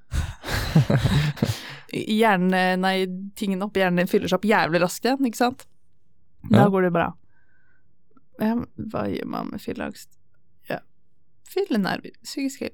Hjernen, 1.95 2.81
nei, 2.83 2.95
tingene 3.39 3.67
oppi 3.67 3.79
hjernen 3.83 4.01
din 4.03 4.09
fyller 4.11 4.31
seg 4.31 4.39
opp 4.41 4.47
jævlig 4.49 4.81
raskt 4.83 5.05
igjen, 5.07 5.27
ikke 5.29 5.39
sant? 5.39 5.65
Da 6.49 6.65
Ja. 6.65 6.69
går 6.69 6.87
det 6.87 6.93
bra. 6.95 7.09
Hva 8.39 9.05
gjør 9.07 9.27
man 9.31 9.49
med 9.51 9.61
fylleangst? 9.63 10.09
Ja, 11.45 11.51
fyllenerver, 11.55 12.11
psykisk 12.23 12.65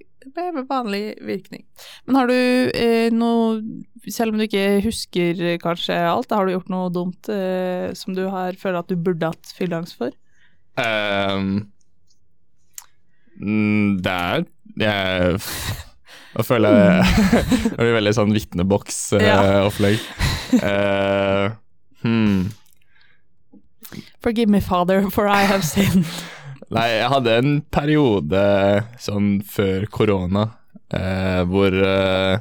vanlig 0.70 1.16
virkning. 1.22 1.66
Men 2.06 2.16
har 2.16 2.28
du 2.28 2.72
eh, 2.74 3.12
noe, 3.13 3.62
selv 4.08 4.34
om 4.34 4.40
du 4.40 4.46
ikke 4.46 4.82
husker 4.86 5.42
eh, 5.42 5.60
kanskje 5.62 5.98
alt, 5.98 6.32
har 6.32 6.46
du 6.46 6.54
gjort 6.56 6.70
noe 6.70 6.90
dumt 6.94 7.30
eh, 7.30 7.92
som 7.94 8.16
du 8.16 8.28
har 8.30 8.58
føler 8.60 8.80
at 8.80 8.90
du 8.90 8.96
burde 8.96 9.32
hatt 9.32 9.54
fylleangst 9.58 9.98
for? 9.98 10.13
Um, 10.78 11.72
mm, 13.42 14.00
det 14.00 14.12
er 14.12 14.46
Jeg 14.80 15.40
Nå 16.32 16.46
føler 16.48 16.72
jeg 16.72 17.34
Det 17.74 17.75
blir 17.75 17.98
veldig 17.98 18.13
sånn 18.16 18.32
vitneboks-opplegg. 18.32 20.06
Ja. 20.62 21.51
hmm. 22.06 22.51
Forgive 24.24 24.48
me, 24.48 24.62
father, 24.62 25.10
for 25.10 25.28
I 25.28 25.44
have 25.44 25.63
sinned. 25.63 26.08
Nei, 26.72 26.88
jeg 27.01 27.10
hadde 27.12 27.34
en 27.42 27.51
periode 27.74 28.42
sånn 29.04 29.30
før 29.48 29.86
korona 29.92 30.46
eh, 30.94 31.42
hvor 31.50 31.75
eh, 31.75 32.40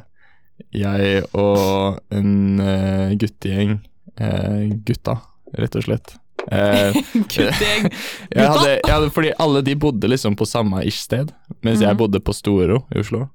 jeg 0.77 1.25
og 1.35 1.99
en 2.15 2.61
eh, 2.63 3.15
guttegjeng 3.19 3.79
eh, 4.21 4.71
Gutta, 4.87 5.17
rett 5.59 5.75
og 5.81 5.87
slett. 5.89 6.15
Eh, 6.51 6.95
Guttegjeng. 7.33 7.91
jeg 8.37 8.47
hadde, 8.87 9.11
fordi 9.15 9.33
alle 9.43 9.63
de 9.67 9.75
bodde 9.83 10.11
liksom 10.13 10.37
på 10.39 10.47
samme 10.47 10.85
ish 10.87 11.03
sted, 11.03 11.33
mens 11.65 11.81
jeg 11.83 11.91
Mhm. 11.95 11.99
bodde 12.05 12.21
på 12.23 12.35
Storo 12.37 12.85
i 12.95 13.01
Oslo. 13.03 13.27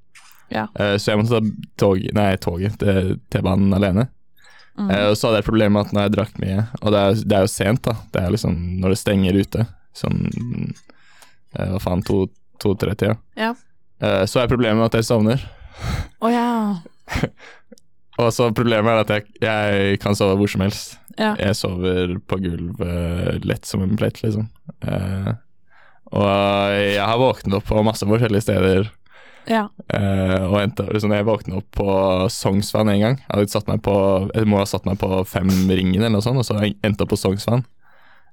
Ja. 0.54 0.68
Eh, 0.80 0.96
så 1.02 1.12
jeg 1.12 1.20
måtte 1.24 1.42
ta 1.42 1.86
tog, 1.88 2.04
nei, 2.16 2.36
toget 2.38 2.78
T-banen 3.34 3.74
alene. 3.74 4.08
Mm. 4.78 4.90
Eh, 4.92 5.06
og 5.10 5.16
så 5.18 5.28
hadde 5.30 5.40
jeg 5.40 5.46
et 5.46 5.50
problem 5.50 5.74
med 5.74 5.86
at 5.88 5.94
når 5.96 6.06
jeg 6.06 6.14
drakk 6.18 6.40
mye, 6.44 6.64
og 6.82 6.92
det 6.94 7.00
er, 7.02 7.20
det 7.26 7.36
er 7.38 7.46
jo 7.48 7.52
sent, 7.52 7.82
da, 7.88 7.94
det 8.14 8.22
er 8.22 8.34
liksom 8.36 8.56
når 8.84 8.94
det 8.94 9.00
stenger 9.02 9.38
ute, 9.42 9.66
sånn 9.96 10.26
eh, 11.56 11.70
hva 11.72 11.80
faen, 11.84 12.04
to-tre-tida, 12.06 13.18
Ja. 13.40 13.54
eh, 14.02 14.24
så 14.30 14.42
er 14.44 14.52
problemet 14.52 14.80
med 14.82 14.90
at 14.90 15.00
jeg 15.00 15.08
sovner. 15.10 15.44
Å 16.24 16.32
ja. 16.32 16.50
Og 18.16 18.30
så 18.32 18.48
problemet 18.56 18.92
er 18.94 19.02
at 19.04 19.12
jeg, 19.12 19.26
jeg 19.44 19.98
kan 20.04 20.16
sove 20.16 20.38
hvor 20.40 20.48
som 20.52 20.64
helst. 20.64 20.96
Ja. 21.20 21.34
Jeg 21.40 21.56
sover 21.60 22.16
på 22.28 22.38
gulvet 22.44 23.44
lett 23.48 23.68
som 23.68 23.84
en 23.84 23.96
plett, 24.00 24.22
liksom. 24.24 24.48
Eh, 24.84 25.34
og 26.16 26.30
jeg 26.76 27.02
har 27.04 27.20
våknet 27.20 27.58
opp 27.58 27.68
på 27.68 27.84
masse 27.84 28.08
forskjellige 28.08 28.46
steder. 28.46 28.88
Ja. 29.52 29.66
Eh, 29.94 30.42
og 30.48 30.58
endte, 30.62 30.88
liksom, 30.90 31.12
jeg 31.14 31.28
våknet 31.28 31.60
opp 31.60 31.68
på 31.76 31.88
Sognsvann 32.34 32.90
en 32.94 33.04
gang. 33.04 33.18
Jeg, 33.28 33.52
på, 33.84 33.96
jeg 34.34 34.48
må 34.50 34.62
ha 34.62 34.68
satt 34.70 34.88
meg 34.88 35.00
på 35.02 35.10
Femringen 35.30 36.00
eller 36.02 36.16
noe 36.18 36.26
sånt, 36.26 36.40
og 36.42 36.48
så 36.48 36.58
endte 36.64 36.88
jeg 36.88 37.06
opp 37.06 37.12
på 37.14 37.20
Sognsvann. 37.20 37.66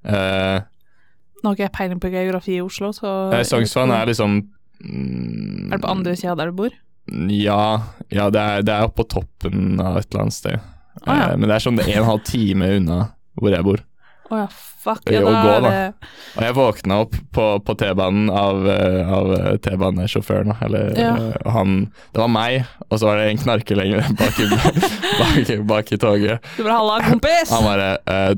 Eh, 0.07 0.61
Nå 1.43 1.51
har 1.51 1.57
ikke 1.57 1.67
jeg 1.67 1.75
peiling 1.77 2.01
på 2.03 2.11
geografi 2.13 2.57
i 2.57 2.63
Oslo, 2.63 2.93
så 2.95 3.13
eh, 3.35 3.43
Sognsvann 3.47 3.91
er 3.91 4.07
liksom 4.13 4.37
mm, 4.85 5.73
Er 5.73 5.77
det 5.77 5.83
på 5.85 5.91
andre 5.91 6.17
sida 6.19 6.37
der 6.39 6.53
du 6.53 6.59
bor? 6.63 6.75
Ja, 7.35 7.63
ja 8.15 8.29
det, 8.31 8.41
er, 8.43 8.63
det 8.63 8.75
er 8.77 8.87
oppe 8.87 9.03
på 9.03 9.09
toppen 9.19 9.81
av 9.83 9.97
et 9.99 10.07
eller 10.13 10.29
annet 10.29 10.37
sted. 10.39 10.61
Ah, 11.03 11.17
ja. 11.17 11.25
Eh, 11.33 11.39
men 11.41 11.49
det 11.51 11.57
er 11.57 11.65
sånn 11.65 11.81
en 11.83 11.89
og 11.89 11.97
en 12.05 12.11
halv 12.13 12.23
time 12.29 12.69
unna 12.79 13.01
hvor 13.41 13.51
jeg 13.57 13.67
bor. 13.67 13.83
Å 14.33 14.39
ja, 14.39 14.47
fuck. 14.81 15.03
Ja, 15.13 15.21
da 15.27 15.41
gå, 15.45 15.55
da. 15.65 15.71
Og 16.39 16.45
jeg 16.47 16.55
våkna 16.57 16.99
opp 17.05 17.17
på, 17.37 17.47
på 17.67 17.75
T-banen 17.83 18.31
av, 18.33 18.63
eh, 18.71 19.11
av 19.13 19.33
eh, 19.37 19.57
T-banesjåføren, 19.67 20.55
eller 20.65 20.95
Ja. 20.97 21.11
eh, 21.19 21.51
han 21.53 21.75
Det 22.15 22.23
var 22.23 22.31
meg, 22.33 22.63
og 22.89 22.97
så 23.03 23.11
var 23.11 23.21
det 23.21 23.27
en 23.33 23.43
knarker 23.43 23.77
lenger 23.83 24.07
bak 24.23 24.41
i, 24.41 24.49
bak, 24.55 25.53
bak 25.75 25.93
i 25.93 25.99
toget. 26.01 26.49
Du 26.57 26.63
bare 26.63 26.79
'halla, 26.79 27.01
kompis'! 27.11 27.53
Han 27.53 27.67
bare 27.67 27.91
eh, 28.07 28.35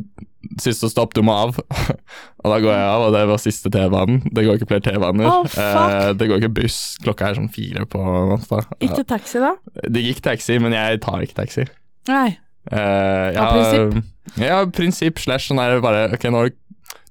'Siste 0.60 0.90
stopp, 0.92 1.14
du 1.14 1.22
må 1.26 1.34
av'. 1.34 1.58
og 2.44 2.52
da 2.52 2.58
går 2.60 2.72
jeg 2.72 2.86
av, 2.88 3.06
og 3.08 3.12
det 3.16 3.24
var 3.30 3.42
siste 3.42 3.70
T-banen. 3.72 4.22
Det 4.30 4.44
går 4.46 4.58
ikke 4.58 4.70
flere 4.72 4.84
T-baner. 4.86 5.28
Oh. 5.30 5.44
Eh, 5.46 6.12
det 6.18 6.28
går 6.30 6.42
ikke 6.42 6.54
buss. 6.62 6.78
Klokka 7.04 7.30
er 7.30 7.38
sånn 7.40 7.52
fire 7.52 7.86
på 7.90 8.02
natta. 8.32 8.64
Ikke 8.84 9.04
taxi, 9.08 9.42
da? 9.42 9.54
Det 9.88 10.04
gikk 10.04 10.24
taxi, 10.24 10.58
men 10.62 10.76
jeg 10.76 11.00
tar 11.04 11.24
ikke 11.24 11.40
taxi. 11.42 11.68
Nei. 12.10 12.36
Eh, 12.72 13.30
ja, 13.34 13.44
Av 13.44 13.54
prinsipp? 13.54 14.12
Ja, 14.40 14.60
prinsipp 14.72 15.18
slash 15.20 15.50
sånn 15.50 15.60
er 15.60 15.74
det 15.74 15.82
bare 15.84 16.06
Ok, 16.16 16.22
nå 16.32 16.46
du 16.46 16.54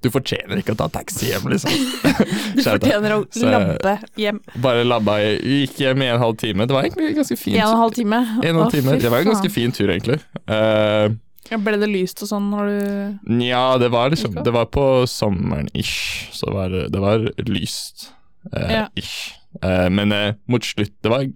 Du 0.02 0.08
fortjener 0.12 0.58
ikke 0.58 0.74
å 0.74 0.78
ta 0.80 0.88
taxi 0.92 1.30
hjem, 1.30 1.46
liksom. 1.52 1.70
Du 2.58 2.62
fortjener 2.66 3.14
å 3.14 3.20
labbe 3.38 3.94
hjem 4.20 4.40
Bare 4.64 4.82
labba 4.84 5.20
i 5.22 5.60
Gikk 5.62 5.78
hjem 5.84 6.02
i 6.04 6.10
en 6.10 6.18
halv 6.20 6.36
time. 6.42 6.66
Det 6.66 6.74
var 6.76 6.88
egentlig 6.88 7.14
ganske 7.20 7.38
fint. 7.38 7.56
en 7.56 7.68
og 7.68 7.76
en 7.76 7.82
halv 7.84 7.94
time. 8.00 8.18
En 8.18 8.40
og 8.40 8.48
en 8.50 8.62
halv 8.64 8.74
time. 8.74 8.96
Det 9.00 9.12
var 9.14 9.22
en 9.22 9.30
ganske 9.30 9.52
fin 9.54 9.72
tur, 9.72 9.92
egentlig. 9.94 10.18
Eh, 10.50 11.14
Ja, 11.52 11.58
Ble 11.60 11.76
det 11.80 11.90
lyst 11.92 12.22
og 12.24 12.30
sånn 12.30 12.46
når 12.52 12.70
du 12.72 13.34
Nja, 13.36 13.76
det 13.82 13.90
var 13.92 14.10
liksom 14.14 14.38
Det 14.44 14.52
var 14.54 14.66
på 14.72 14.84
sommeren-ish, 15.10 16.30
så 16.32 16.48
det 16.48 16.54
var, 16.56 16.78
det 16.96 17.02
var 17.04 17.28
lyst. 17.50 18.10
eh, 18.52 18.72
Ja. 18.80 18.86
Ish. 18.96 19.34
Eh, 19.62 19.88
men 19.92 20.12
eh, 20.12 20.34
mot 20.50 20.64
slutt 20.64 20.94
Det 21.04 21.12
var 21.12 21.26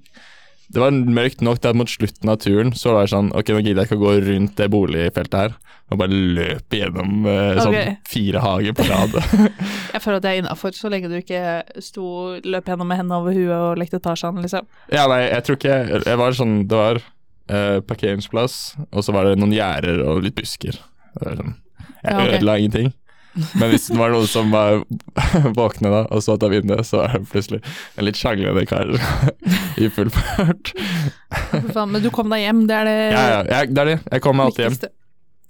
det 0.69 0.83
var 0.83 0.93
mørkt 0.93 1.41
nok 1.41 1.63
til 1.65 1.71
at 1.71 1.77
mot 1.81 1.89
slutten 1.89 2.29
av 2.29 2.37
turen 2.45 2.75
så 2.77 2.91
var 2.93 3.07
det 3.07 3.13
sånn 3.15 3.31
Ok, 3.33 3.49
nå 3.57 3.63
gidder 3.65 3.79
jeg 3.81 3.89
ikke 3.89 3.97
å 3.97 4.03
gå 4.03 4.11
rundt 4.27 4.59
det 4.61 4.67
boligfeltet 4.69 5.39
her 5.41 5.55
og 5.89 5.97
bare 6.03 6.13
løpe 6.13 6.77
gjennom 6.77 7.23
eh, 7.25 7.57
sånn 7.65 7.77
fire 8.05 8.43
hager 8.45 8.75
på 8.77 8.85
rad. 8.85 9.15
Jeg 9.95 10.03
føler 10.05 10.19
at 10.19 10.27
jeg 10.29 10.35
er 10.37 10.43
innafor, 10.43 10.75
så 10.77 10.91
lenge 10.93 11.09
du 11.09 11.15
ikke 11.17 11.41
sto 11.81 12.05
løp 12.45 12.69
gjennom 12.69 12.85
med 12.93 13.01
hendene 13.01 13.17
over 13.23 13.33
huet 13.33 13.55
og 13.57 13.81
lekte 13.81 13.97
Tarzan, 14.05 14.43
liksom. 14.45 14.69
ja, 14.93 15.07
nei, 15.09 15.23
jeg 15.31 15.47
tror 15.47 15.57
ikke 15.57 15.79
jeg 16.05 16.21
var 16.21 16.37
sånn 16.37 16.59
Det 16.69 16.77
var 16.83 17.01
eh, 17.49 17.81
parkeringsplass, 17.89 18.77
og 18.93 19.05
så 19.05 19.15
var 19.17 19.29
det 19.29 19.39
noen 19.41 19.55
gjerder 19.57 20.03
og 20.07 20.23
litt 20.25 20.37
busker. 20.39 20.79
Sånn, 21.19 21.57
jeg 22.03 22.13
Ja, 22.13 22.17
okay. 22.17 22.35
ødela 22.39 22.59
ingenting. 22.61 22.93
Men 23.59 23.71
hvis 23.71 23.87
det 23.91 23.99
var 23.99 24.11
noen 24.11 24.27
som 24.27 24.51
var 24.51 24.81
våkne 25.59 25.91
da, 25.93 26.01
og 26.11 26.23
så 26.25 26.35
ut 26.39 26.47
av 26.47 26.53
vinduet, 26.55 26.87
så 26.89 27.05
er 27.05 27.19
det 27.19 27.29
plutselig 27.31 27.61
en 27.97 28.07
litt 28.09 28.19
sjanglende 28.19 28.65
kar 28.67 28.89
i 29.83 29.91
full 29.95 30.11
fart. 30.15 30.73
Men 31.77 32.01
du 32.03 32.11
kom 32.15 32.33
deg 32.33 32.47
hjem, 32.47 32.65
det 32.71 32.79
er 32.81 32.89
det 32.89 32.97
Ja, 33.17 33.27
ja, 33.37 33.43
jeg, 33.53 33.75
det 33.75 33.85
er 33.85 33.93
det. 33.93 33.99
Jeg 34.09 34.25
kom 34.25 34.41
meg 34.41 34.51
alltid 34.51 34.67
hjem. 34.67 34.81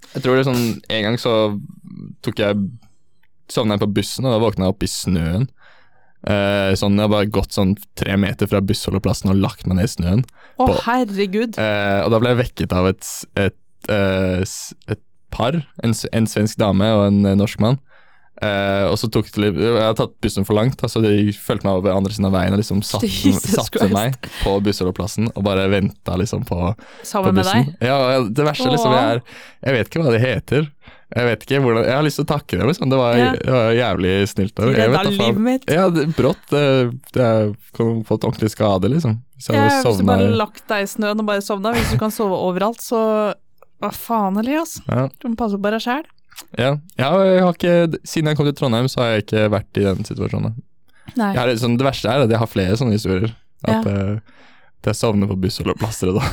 Jeg 0.09 0.25
tror 0.25 0.35
det 0.35 0.41
er 0.41 0.47
sånn 0.47 0.63
En 0.89 1.03
gang 1.05 1.17
så 1.21 1.33
tok 2.25 2.39
jeg 2.41 2.61
Sovna 3.49 3.75
jeg 3.75 3.81
på 3.81 3.93
bussen, 3.97 4.25
og 4.29 4.35
da 4.35 4.41
våkna 4.43 4.67
jeg 4.67 4.73
opp 4.75 4.83
i 4.85 4.87
snøen. 4.91 5.47
Eh, 6.27 6.73
sånn, 6.75 6.97
Jeg 6.99 7.05
har 7.07 7.11
bare 7.13 7.29
gått 7.31 7.53
sånn 7.55 7.77
tre 7.95 8.17
meter 8.19 8.47
fra 8.51 8.59
bussholdeplassen 8.59 9.31
og 9.31 9.37
lagt 9.39 9.65
meg 9.67 9.77
ned 9.79 9.87
i 9.87 9.93
snøen. 9.93 10.23
Å, 10.59 10.65
på- 10.67 10.79
herregud. 10.83 11.55
Eh, 11.57 11.99
og 12.03 12.11
da 12.11 12.19
ble 12.19 12.33
jeg 12.33 12.41
vekket 12.43 12.73
av 12.75 12.89
et, 12.91 13.07
et, 13.39 13.55
eh, 13.87 14.41
et 14.91 15.01
par, 15.31 15.55
en, 15.83 15.93
en 16.11 16.27
svensk 16.27 16.57
dame 16.59 16.89
og 16.97 17.05
en 17.07 17.21
norsk 17.39 17.61
mann. 17.63 17.79
Eh, 18.41 18.85
og 18.87 18.95
så 18.95 19.09
tok 19.11 19.27
det 19.35 19.41
litt 19.43 19.57
Jeg 19.59 19.81
har 19.83 19.95
tatt 19.99 20.13
bussen 20.23 20.45
for 20.47 20.55
langt, 20.55 20.79
altså 20.79 21.01
de 21.03 21.31
fulgte 21.35 21.67
meg 21.67 21.81
over 21.81 21.91
andre 21.91 22.13
siden 22.15 22.29
av 22.29 22.37
veien 22.37 22.53
og 22.55 22.61
liksom 22.61 22.79
satte, 22.87 23.09
satte 23.59 23.89
meg 23.91 24.15
på 24.45 24.53
bussholdeplassen 24.63 25.27
og 25.33 25.43
bare 25.43 25.65
venta 25.71 26.15
liksom 26.15 26.45
på, 26.47 26.55
på 26.55 27.07
Sammen 27.09 27.35
med 27.35 27.43
deg. 27.49 27.73
Ja, 27.83 27.97
det 28.23 28.45
verste 28.47 28.71
liksom 28.71 28.95
jeg 28.95 29.17
er 29.17 29.21
Jeg 29.67 29.75
vet 29.75 29.91
ikke 29.91 30.03
hva 30.05 30.13
det 30.15 30.21
heter. 30.23 30.69
Jeg 31.09 31.25
vet 31.25 31.43
ikke 31.45 31.59
hvordan 31.63 31.85
Jeg 31.87 31.95
har 31.95 32.03
lyst 32.05 32.19
til 32.19 32.25
å 32.25 32.29
takke 32.29 32.57
dem, 32.59 32.67
liksom. 32.69 32.89
Det 32.91 32.97
var, 32.99 33.15
Ja. 33.17 33.31
det 33.33 33.49
var 33.55 33.71
jævlig 33.73 34.11
snilt. 34.29 34.59
Jeg 34.61 34.75
Redda 34.77 34.91
vet 34.93 35.03
da 35.03 35.09
livet 35.25 35.41
mitt. 35.41 35.63
Ja, 35.69 35.89
det, 35.89 36.03
brått. 36.15 36.51
Jeg 36.53 37.55
fått 37.73 37.77
kan 37.79 38.03
få 38.05 38.17
ordentlig 38.19 38.51
skade, 38.53 38.91
liksom. 38.93 39.17
Hvis 39.39 39.47
jeg 39.49 39.55
Ja, 39.57 39.63
hadde 39.69 39.89
hvis 39.89 39.97
du 39.97 40.05
bare 40.05 40.29
lagt 40.37 40.67
deg 40.67 40.83
i 40.83 40.89
snøen 40.91 41.19
og 41.19 41.25
bare 41.25 41.41
sovna, 41.41 41.73
hvis 41.73 41.91
du 41.91 41.97
kan 41.97 42.11
sove 42.13 42.37
overalt, 42.37 42.81
så 42.83 43.33
hva 43.81 43.91
faen, 43.95 44.37
Elias? 44.37 44.81
ja. 44.87 45.07
Du 45.19 45.29
må 45.29 45.35
passe 45.39 45.57
på 45.57 45.71
deg 45.71 45.81
sjæl. 45.81 46.05
Ja, 46.57 46.77
ja 46.99 47.09
jeg 47.23 47.41
har 47.41 47.53
ikke, 47.53 47.99
siden 48.05 48.27
jeg 48.27 48.37
kom 48.37 48.45
til 48.45 48.53
Trondheim, 48.59 48.87
så 48.91 49.01
har 49.01 49.07
jeg 49.15 49.25
ikke 49.25 49.49
vært 49.49 49.77
i 49.79 49.85
den 49.87 50.03
situasjonen. 50.05 50.53
Har, 51.17 51.49
sånn, 51.57 51.77
det 51.79 51.85
verste 51.87 52.05
er 52.11 52.21
at 52.27 52.29
jeg 52.29 52.37
har 52.37 52.47
flere 52.51 52.77
sånne 52.77 52.93
historier. 52.99 53.33
At, 53.65 53.85
Ja. 53.85 54.19
Jeg 54.87 54.95
sovner 54.95 55.27
på 55.27 55.35
bussholdeplasser 55.43 56.11
og 56.13 56.21
da. 56.21 56.29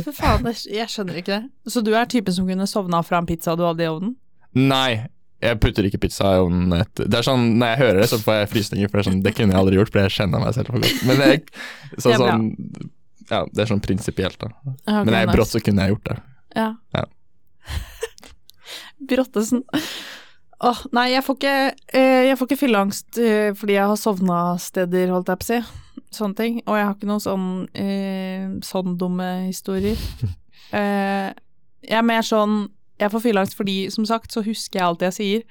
For 0.00 0.16
faen, 0.16 0.46
jeg, 0.64 0.88
skjønner 0.90 1.18
ikke 1.20 1.34
det. 1.36 1.70
Så 1.70 1.82
du 1.84 1.92
er 1.94 2.08
typen 2.10 2.34
som 2.34 2.46
kunne 2.48 2.66
sovna 2.70 3.02
fra 3.04 3.20
en 3.20 3.28
pizza 3.28 3.54
du 3.58 3.64
hadde 3.66 3.84
i 3.84 3.90
ovnen? 3.90 4.14
Nei, 4.56 5.04
jeg 5.44 5.60
putter 5.60 5.86
ikke 5.88 6.00
pizza 6.06 6.32
i 6.36 6.40
ovnen. 6.40 6.72
etter 6.78 7.08
det 7.10 7.20
er 7.20 7.26
sånn, 7.26 7.46
Når 7.60 7.74
jeg 7.74 7.80
hører 7.82 8.00
det, 8.00 8.08
så 8.10 8.18
får 8.22 8.38
jeg 8.40 8.50
frysninger. 8.54 8.90
For 8.90 9.00
det, 9.00 9.06
sånn, 9.10 9.22
det 9.26 9.34
kunne 9.36 9.52
jeg 9.52 9.60
aldri 9.60 9.78
gjort, 9.80 9.92
for 9.92 10.04
jeg 10.04 10.14
kjenner 10.16 10.44
meg 10.44 10.56
selv 10.56 10.72
for 10.72 10.84
godt. 10.86 11.04
Men 11.08 11.24
jeg, 11.26 11.42
så, 11.98 12.06
Det 12.06 12.14
er 12.14 12.22
sånn, 12.22 12.48
ja, 13.30 13.42
det 13.50 13.64
er 13.64 13.70
sånn 13.74 13.84
prinsipielt, 13.84 14.40
da. 14.40 14.50
Okay, 14.64 15.02
Men 15.04 15.12
jeg, 15.18 15.28
nice. 15.28 15.36
brått 15.36 15.52
så 15.52 15.62
kunne 15.64 15.84
jeg 15.84 15.96
gjort 15.96 16.10
det. 16.10 16.18
Ja. 16.56 16.68
Ja. 16.96 17.04
Brottesen. 19.10 19.64
Åh, 20.64 20.80
nei, 20.96 21.08
jeg 21.12 21.24
får 21.26 21.36
ikke, 21.36 21.56
eh, 21.92 22.22
jeg 22.30 22.38
får 22.40 22.48
ikke 22.48 22.60
fylleangst 22.62 23.18
eh, 23.20 23.50
fordi 23.58 23.74
jeg 23.76 23.88
har 23.90 23.98
sovna 24.00 24.38
steder, 24.62 25.10
holdt 25.12 25.28
jeg 25.28 25.40
på 25.42 25.44
å 25.44 25.48
si. 25.50 25.58
Sånne 26.14 26.38
ting. 26.38 26.60
Og 26.64 26.78
jeg 26.78 26.86
har 26.86 26.94
ikke 26.94 27.10
noen 27.10 27.24
sånn, 27.24 27.48
eh, 27.76 28.46
sånn 28.64 28.98
dumme 29.00 29.30
historier. 29.48 30.00
Eh, 30.74 31.28
jeg 31.84 31.98
er 32.00 32.02
mer 32.02 32.24
sånn 32.24 32.54
Jeg 32.98 33.12
får 33.12 33.20
fylleangst 33.20 33.54
fordi, 33.54 33.74
som 33.92 34.06
sagt, 34.08 34.32
så 34.32 34.40
husker 34.42 34.80
jeg 34.80 34.86
alt 34.86 35.02
jeg 35.04 35.14
sier. 35.14 35.42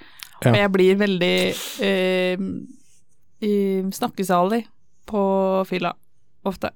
Ja. 0.42 0.50
Og 0.50 0.58
jeg 0.58 0.72
blir 0.74 0.98
veldig 1.00 1.38
eh, 1.86 2.42
snakkesalig 3.94 4.64
på 5.08 5.22
fylla, 5.70 5.94
ofte. 6.50 6.74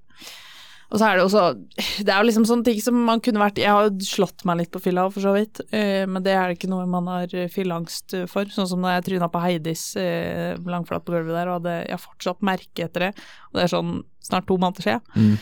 Og 0.88 1.00
så 1.00 1.08
er 1.08 1.18
det 1.18 1.24
også 1.26 1.42
Det 1.76 2.08
er 2.08 2.22
jo 2.22 2.28
liksom 2.30 2.46
sånne 2.48 2.64
ting 2.64 2.78
som 2.80 2.96
man 3.10 3.20
kunne 3.24 3.42
vært 3.42 3.60
Jeg 3.60 3.74
har 3.76 3.90
jo 3.90 4.08
slått 4.08 4.46
meg 4.48 4.62
litt 4.62 4.72
på 4.72 4.82
fylla, 4.84 5.08
for 5.12 5.26
så 5.26 5.34
vidt, 5.36 5.60
eh, 5.76 6.06
men 6.08 6.24
det 6.24 6.36
er 6.38 6.54
ikke 6.54 6.70
noe 6.72 6.88
man 6.90 7.10
har 7.12 7.34
eh, 7.36 7.50
fylleangst 7.52 8.16
eh, 8.16 8.28
for. 8.32 8.48
Sånn 8.54 8.70
som 8.72 8.86
da 8.86 8.96
jeg 8.96 9.08
tryna 9.10 9.28
på 9.32 9.42
Heidis 9.44 9.90
eh, 10.00 10.56
langflat 10.64 11.04
på 11.06 11.16
gulvet 11.16 11.36
der, 11.36 11.52
og 11.52 11.60
hadde, 11.60 11.80
jeg 11.84 11.96
har 11.98 12.04
fortsatt 12.04 12.46
merke 12.48 12.88
etter 12.88 13.08
det. 13.08 13.14
Og 13.52 13.60
det 13.60 13.66
er 13.66 13.74
sånn 13.74 13.98
snart 14.24 14.48
to 14.48 14.60
måneder 14.60 14.86
siden. 14.88 15.04
Mm. 15.16 15.36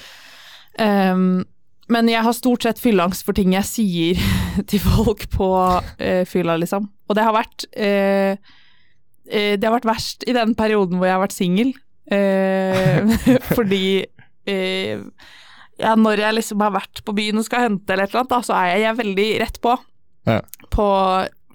Ehm, 0.86 1.44
men 1.94 2.10
jeg 2.10 2.26
har 2.26 2.34
stort 2.34 2.66
sett 2.66 2.82
fylleangst 2.82 3.26
for 3.28 3.38
ting 3.38 3.54
jeg 3.54 3.70
sier 3.70 4.26
til 4.70 4.82
folk 4.82 5.28
på 5.34 5.50
eh, 6.00 6.24
fylla, 6.30 6.58
liksom. 6.62 6.90
Og 7.06 7.18
det 7.18 7.26
har 7.26 7.36
vært 7.36 7.68
eh, 7.78 8.42
eh, 9.30 9.54
Det 9.60 9.68
har 9.68 9.76
vært 9.78 9.92
verst 9.92 10.26
i 10.26 10.34
den 10.34 10.56
perioden 10.58 10.98
hvor 10.98 11.10
jeg 11.10 11.18
har 11.18 11.26
vært 11.26 11.38
singel. 11.38 11.74
Eh, 12.10 13.16
fordi 13.58 13.86
ja, 14.52 15.96
når 16.00 16.22
jeg 16.24 16.38
liksom 16.38 16.64
har 16.64 16.76
vært 16.76 17.02
på 17.06 17.16
byen 17.18 17.42
og 17.42 17.48
skal 17.48 17.66
hente 17.68 17.94
eller 17.94 18.08
et 18.08 18.14
eller 18.14 18.24
annet, 18.24 18.34
da, 18.36 18.42
så 18.48 18.58
er 18.58 18.70
jeg, 18.70 18.84
jeg 18.84 18.92
er 18.92 19.00
veldig 19.00 19.30
rett 19.44 19.58
på. 19.64 19.78
Ja. 20.26 20.38
På 20.74 20.86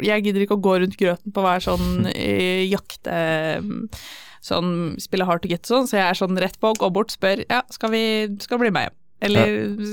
Jeg 0.00 0.24
gidder 0.24 0.44
ikke 0.44 0.56
å 0.56 0.64
gå 0.64 0.78
rundt 0.80 0.98
grøten 1.00 1.34
på 1.34 1.44
hver 1.44 1.62
sånn 1.64 2.10
jakte... 2.74 3.20
Sånn 4.40 4.94
spille 4.96 5.26
hard 5.28 5.42
to 5.44 5.50
get 5.50 5.68
sånn, 5.68 5.84
så 5.84 5.98
jeg 5.98 6.06
er 6.08 6.16
sånn 6.16 6.38
rett 6.40 6.54
på, 6.56 6.70
går 6.80 6.92
bort, 6.96 7.10
spør 7.12 7.42
ja, 7.44 7.58
skal 7.68 7.90
vi 7.92 8.04
skal 8.40 8.56
bli 8.62 8.70
med 8.72 8.86
hjem. 8.86 8.94
Eller 9.28 9.50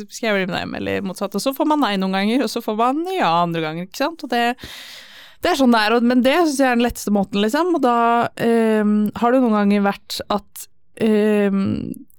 skal 0.07 0.29
jeg 0.29 0.37
bli 0.37 0.45
med 0.53 0.61
hjem, 0.61 0.75
eller 0.79 1.03
motsatt. 1.03 1.35
Og 1.35 1.43
så 1.43 1.51
får 1.51 1.67
man 1.67 1.83
nei 1.83 1.97
noen 1.99 2.15
ganger, 2.15 2.45
og 2.45 2.51
så 2.53 2.61
får 2.63 2.77
man 2.79 3.01
ja 3.11 3.27
andre 3.41 3.65
ganger, 3.65 3.89
ikke 3.89 3.99
sant. 3.99 4.23
Og 4.23 4.31
det, 4.31 4.55
det 5.43 5.51
er 5.51 5.59
sånn 5.59 5.75
det 5.75 5.81
er, 5.83 5.97
men 5.99 6.23
det 6.23 6.37
syns 6.37 6.61
jeg 6.63 6.69
er 6.69 6.79
den 6.79 6.85
letteste 6.85 7.13
måten, 7.15 7.41
liksom. 7.43 7.75
Og 7.75 7.83
da 7.83 7.97
eh, 8.39 8.93
har 9.19 9.35
det 9.35 9.43
noen 9.43 9.57
ganger 9.57 9.83
vært 9.89 10.21
at 10.31 10.67
eh, 11.03 11.59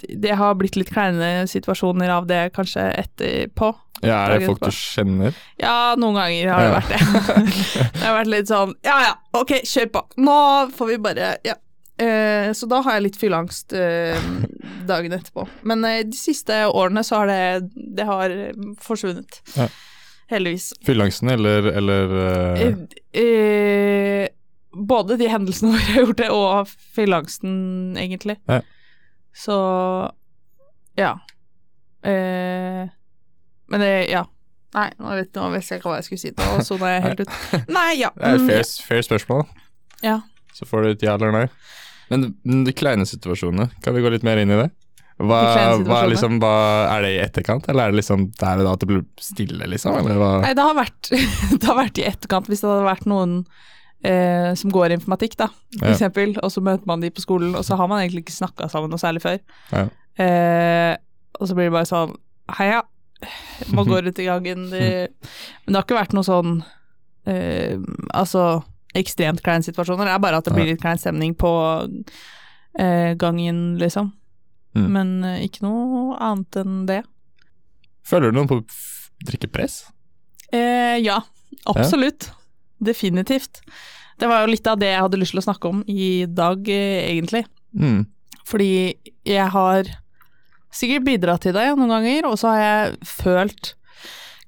det 0.08 0.34
har 0.38 0.54
blitt 0.58 0.76
litt 0.76 0.90
kleine 0.92 1.46
situasjoner 1.50 2.10
av 2.14 2.26
det 2.30 2.42
kanskje 2.56 2.84
etterpå. 3.04 3.72
Ja, 4.02 4.20
er 4.28 4.38
det 4.38 4.46
folk 4.46 4.60
du 4.62 4.70
kjenner? 4.70 5.34
Ja, 5.58 5.94
noen 5.98 6.14
ganger 6.20 6.52
har 6.52 6.60
det 6.62 6.68
Ja. 6.68 6.74
vært 6.76 6.92
det. 6.92 7.48
det 7.98 8.04
har 8.04 8.14
vært 8.20 8.30
litt 8.30 8.50
sånn 8.52 8.74
ja 8.86 8.98
ja, 9.08 9.14
ok, 9.40 9.56
kjør 9.66 9.88
på. 9.96 10.04
Nå 10.22 10.36
får 10.76 10.92
vi 10.92 10.98
bare 11.08 11.32
ja. 11.46 11.56
Eh, 11.98 12.52
så 12.54 12.68
da 12.70 12.78
har 12.86 12.94
jeg 12.94 13.08
litt 13.08 13.16
fylleangst 13.18 13.72
eh, 13.74 14.14
dagen 14.86 15.16
etterpå. 15.16 15.48
Men 15.66 15.82
eh, 15.88 16.04
de 16.06 16.14
siste 16.14 16.60
årene 16.70 17.02
så 17.02 17.24
har 17.24 17.26
det 17.32 17.70
Det 17.98 18.06
har 18.06 18.30
eh, 18.30 18.52
forsvunnet. 18.86 19.40
Ja. 19.58 19.66
Heldigvis. 20.30 20.70
Fylleangsten 20.86 21.30
eller, 21.34 21.66
eller 21.80 22.14
eh, 22.22 22.62
Eh, 22.68 23.22
eh, 23.24 24.28
både 24.78 25.16
de 25.18 25.26
hendelsene 25.32 25.72
hvor 25.72 25.80
jeg 25.82 25.94
har 25.96 26.04
gjort 26.06 26.20
det, 26.22 26.30
og 26.30 26.68
fylleangsten, 26.94 27.54
egentlig. 27.98 28.36
Ja. 28.46 28.60
Så 29.38 29.56
ja. 30.98 31.14
Eh, 32.02 32.88
men 33.68 33.80
det 33.80 34.10
Ja. 34.10 34.26
Nei, 34.76 34.90
nå 35.00 35.14
vet, 35.16 35.30
nå 35.32 35.46
vet 35.54 35.64
jeg 35.64 35.80
ikke 35.80 35.88
hva 35.88 35.96
jeg 35.96 36.06
skulle 36.10 36.20
si. 36.20 36.30
Nå 36.36 36.64
sona 36.66 36.90
jeg 36.92 37.04
helt 37.06 37.22
ut. 37.24 37.36
Nei, 37.78 37.92
ja. 38.02 38.10
Det 38.12 38.26
er 38.26 38.34
et 38.36 38.42
mm, 38.42 38.50
fair, 38.50 38.66
fair 38.84 39.06
spørsmål. 39.06 39.46
Ja. 40.04 40.18
Så 40.52 40.68
får 40.68 40.84
du 40.84 40.88
et 40.90 41.04
ja 41.06 41.14
eller 41.16 41.32
nei. 41.32 41.46
Men 42.12 42.34
men 42.44 42.66
de 42.66 42.74
kleine 42.76 43.06
situasjonene, 43.08 43.70
kan 43.84 43.96
vi 43.96 44.02
gå 44.04 44.12
litt 44.12 44.26
mer 44.26 44.40
inn 44.42 44.52
i 44.52 44.58
det? 44.60 44.68
Hva, 45.18 45.38
hva, 45.82 46.02
liksom, 46.06 46.36
hva 46.38 46.52
Er 46.92 47.02
det 47.02 47.14
i 47.16 47.22
etterkant, 47.24 47.66
eller 47.66 47.88
er 47.88 47.94
det 47.94 47.98
liksom 47.98 48.28
der 48.38 48.60
og 48.60 48.68
da 48.68 48.74
at 48.76 48.84
det 48.84 48.90
blir 48.90 49.00
stille, 49.22 49.66
liksom? 49.72 49.96
Nei, 50.06 50.52
det 50.54 50.66
har 50.68 50.76
vært, 50.78 51.10
det 51.58 51.64
har 51.64 51.78
vært 51.80 51.98
i 51.98 52.06
etterkant, 52.06 52.50
hvis 52.50 52.62
det 52.62 52.70
hadde 52.70 52.86
vært 52.86 53.08
noen 53.10 53.40
eh, 54.04 54.54
som 54.54 54.70
går 54.70 54.92
informatikk, 54.94 55.36
da, 55.36 55.48
for 55.78 55.86
Ja. 55.88 55.92
eksempel, 55.94 56.36
og 56.42 56.50
så 56.52 56.60
møter 56.62 56.86
man 56.86 57.00
de 57.00 57.10
på 57.10 57.20
skolen, 57.24 57.54
og 57.56 57.64
så 57.64 57.76
har 57.76 57.88
man 57.88 58.00
egentlig 58.02 58.24
ikke 58.26 58.36
snakka 58.38 58.68
sammen 58.70 58.90
noe 58.90 58.98
særlig 59.02 59.22
før. 59.22 59.38
Ja. 59.72 59.88
Eh, 60.24 60.96
og 61.40 61.48
så 61.48 61.54
blir 61.54 61.68
det 61.70 61.72
bare 61.76 61.86
sånn 61.90 62.16
Heia, 62.58 62.82
må 63.74 63.84
gå 63.84 63.98
rundt 64.02 64.18
i 64.18 64.24
gangen. 64.24 64.70
Det, 64.70 65.10
men 65.66 65.72
det 65.72 65.76
har 65.76 65.84
ikke 65.84 65.98
vært 66.00 66.14
noe 66.16 66.24
sånn 66.24 66.62
eh, 67.26 67.76
Altså 68.14 68.62
ekstremt 68.96 69.42
kleine 69.44 69.62
situasjoner. 69.66 70.06
Det 70.08 70.14
er 70.14 70.22
bare 70.24 70.38
at 70.40 70.44
det 70.48 70.54
blir 70.54 70.64
litt 70.70 70.80
klein 70.80 70.98
stemning 70.98 71.34
på 71.36 71.50
eh, 72.78 73.14
gangen, 73.20 73.76
liksom. 73.78 74.12
Mm. 74.74 74.88
Men 74.94 75.12
eh, 75.24 75.42
ikke 75.46 75.62
noe 75.66 76.16
annet 76.22 76.56
enn 76.62 76.86
det. 76.88 77.02
Føler 78.08 78.30
du 78.32 78.38
noen 78.38 78.48
på 78.48 78.60
f- 78.64 79.10
drikkepress? 79.28 79.82
Eh, 80.52 80.96
ja, 81.04 81.18
absolutt. 81.68 82.30
Definitivt. 82.78 83.62
Det 84.18 84.26
var 84.26 84.42
jo 84.42 84.52
litt 84.52 84.66
av 84.66 84.78
det 84.80 84.90
jeg 84.90 85.04
hadde 85.04 85.20
lyst 85.20 85.34
til 85.34 85.42
å 85.42 85.46
snakke 85.46 85.70
om 85.70 85.82
i 85.86 86.26
dag, 86.26 86.68
eh, 86.68 87.08
egentlig. 87.12 87.44
Mm. 87.74 88.06
Fordi 88.48 88.72
jeg 89.28 89.48
har 89.54 89.90
sikkert 90.74 91.06
bidratt 91.06 91.44
til 91.46 91.56
det 91.56 91.68
noen 91.76 91.92
ganger, 91.92 92.28
og 92.28 92.38
så 92.40 92.52
har 92.52 92.62
jeg 92.62 93.08
følt 93.08 93.74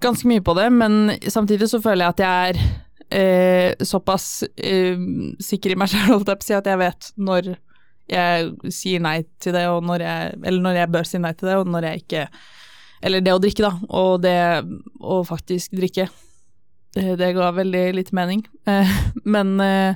ganske 0.00 0.28
mye 0.28 0.42
på 0.44 0.54
det, 0.56 0.68
men 0.72 1.16
samtidig 1.28 1.68
så 1.70 1.80
føler 1.82 2.06
jeg 2.06 2.14
at 2.14 2.22
jeg 2.24 2.54
er 2.54 2.62
eh, 3.10 3.84
såpass 3.84 4.44
eh, 4.56 5.00
sikker 5.42 5.74
i 5.74 5.80
meg 5.80 5.90
selv, 5.94 6.24
at 6.28 6.48
jeg 6.50 6.80
vet 6.80 7.12
når 7.20 7.52
jeg 8.10 8.72
sier 8.74 9.02
nei 9.02 9.20
til 9.42 9.54
det, 9.54 9.66
og 9.70 9.84
når 9.86 10.06
jeg, 10.06 10.40
eller 10.42 10.64
når 10.64 10.80
jeg 10.80 10.92
bør 10.96 11.06
si 11.06 11.20
nei 11.22 11.34
til 11.38 11.50
det, 11.50 11.60
og 11.60 11.70
når 11.70 11.90
jeg 11.90 12.02
ikke 12.04 12.24
Eller 13.00 13.22
det 13.24 13.32
å 13.32 13.40
drikke, 13.40 13.64
da, 13.64 13.70
og 13.96 14.20
det 14.20 14.32
å 15.00 15.22
faktisk 15.24 15.72
drikke. 15.72 16.04
Eh, 16.96 17.16
Det 17.16 17.32
ga 17.36 17.50
veldig 17.52 17.84
lite 17.94 18.14
mening. 18.14 18.46
Eh, 18.66 18.88
Men 19.24 19.60
eh, 19.60 19.94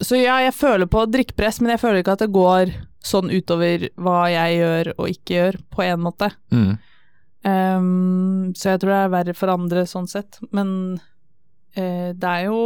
Så 0.00 0.20
ja, 0.20 0.38
jeg 0.44 0.54
føler 0.54 0.86
på 0.86 1.06
drikkepress, 1.08 1.60
men 1.62 1.72
jeg 1.72 1.80
føler 1.80 2.02
ikke 2.02 2.12
at 2.18 2.26
det 2.26 2.34
går 2.34 2.74
sånn 3.08 3.30
utover 3.32 3.88
hva 3.96 4.26
jeg 4.28 4.58
gjør 4.58 4.90
og 4.98 5.08
ikke 5.08 5.34
gjør, 5.38 5.58
på 5.72 5.84
en 5.86 6.02
måte. 6.04 6.28
Mm. 6.52 6.74
Ehm, 7.48 8.52
så 8.58 8.74
jeg 8.74 8.82
tror 8.82 8.92
det 8.92 8.98
er 9.00 9.14
verre 9.14 9.34
for 9.38 9.52
andre 9.54 9.86
sånn 9.88 10.10
sett. 10.10 10.36
Men 10.52 11.00
det 11.72 12.28
er 12.28 12.48
jo 12.50 12.60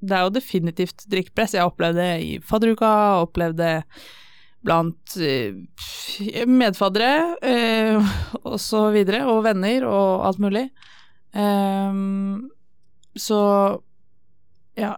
det 0.00 0.14
er 0.16 0.24
jo 0.26 0.34
definitivt 0.34 1.04
drikkepress. 1.10 1.54
Jeg 1.54 1.66
opplevde 1.68 2.02
det 2.02 2.26
i 2.26 2.32
fadderuka, 2.42 2.90
opplevde 3.22 3.58
det 3.62 4.02
blant 4.66 5.16
eh, 5.22 6.46
medfaddere 6.48 7.36
eh, 7.42 8.14
og 8.48 8.58
så 8.62 8.88
videre, 8.94 9.24
og 9.30 9.44
venner 9.46 9.86
og 9.88 10.26
alt 10.28 10.42
mulig. 10.42 10.66
Ehm, 11.36 12.48
så 13.18 13.40
ja, 14.78 14.94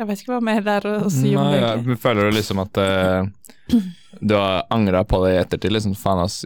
jeg 0.00 0.08
vet 0.08 0.22
ikke 0.22 0.34
hva 0.34 0.42
mer 0.44 0.62
det 0.64 0.76
er 0.80 0.88
å 0.90 1.12
si 1.12 1.34
om 1.36 1.46
Nei, 1.46 1.58
det. 1.58 1.62
ja, 1.62 1.96
føler 2.02 2.30
du 2.30 2.36
liksom 2.38 2.60
at 2.62 2.80
uh, 2.80 3.78
du 4.18 4.34
har 4.34 4.64
angra 4.72 5.04
på 5.08 5.20
det 5.24 5.34
i 5.34 5.40
ettertid? 5.42 5.74
Liksom, 5.76 5.94
faen, 5.98 6.24
ass, 6.24 6.42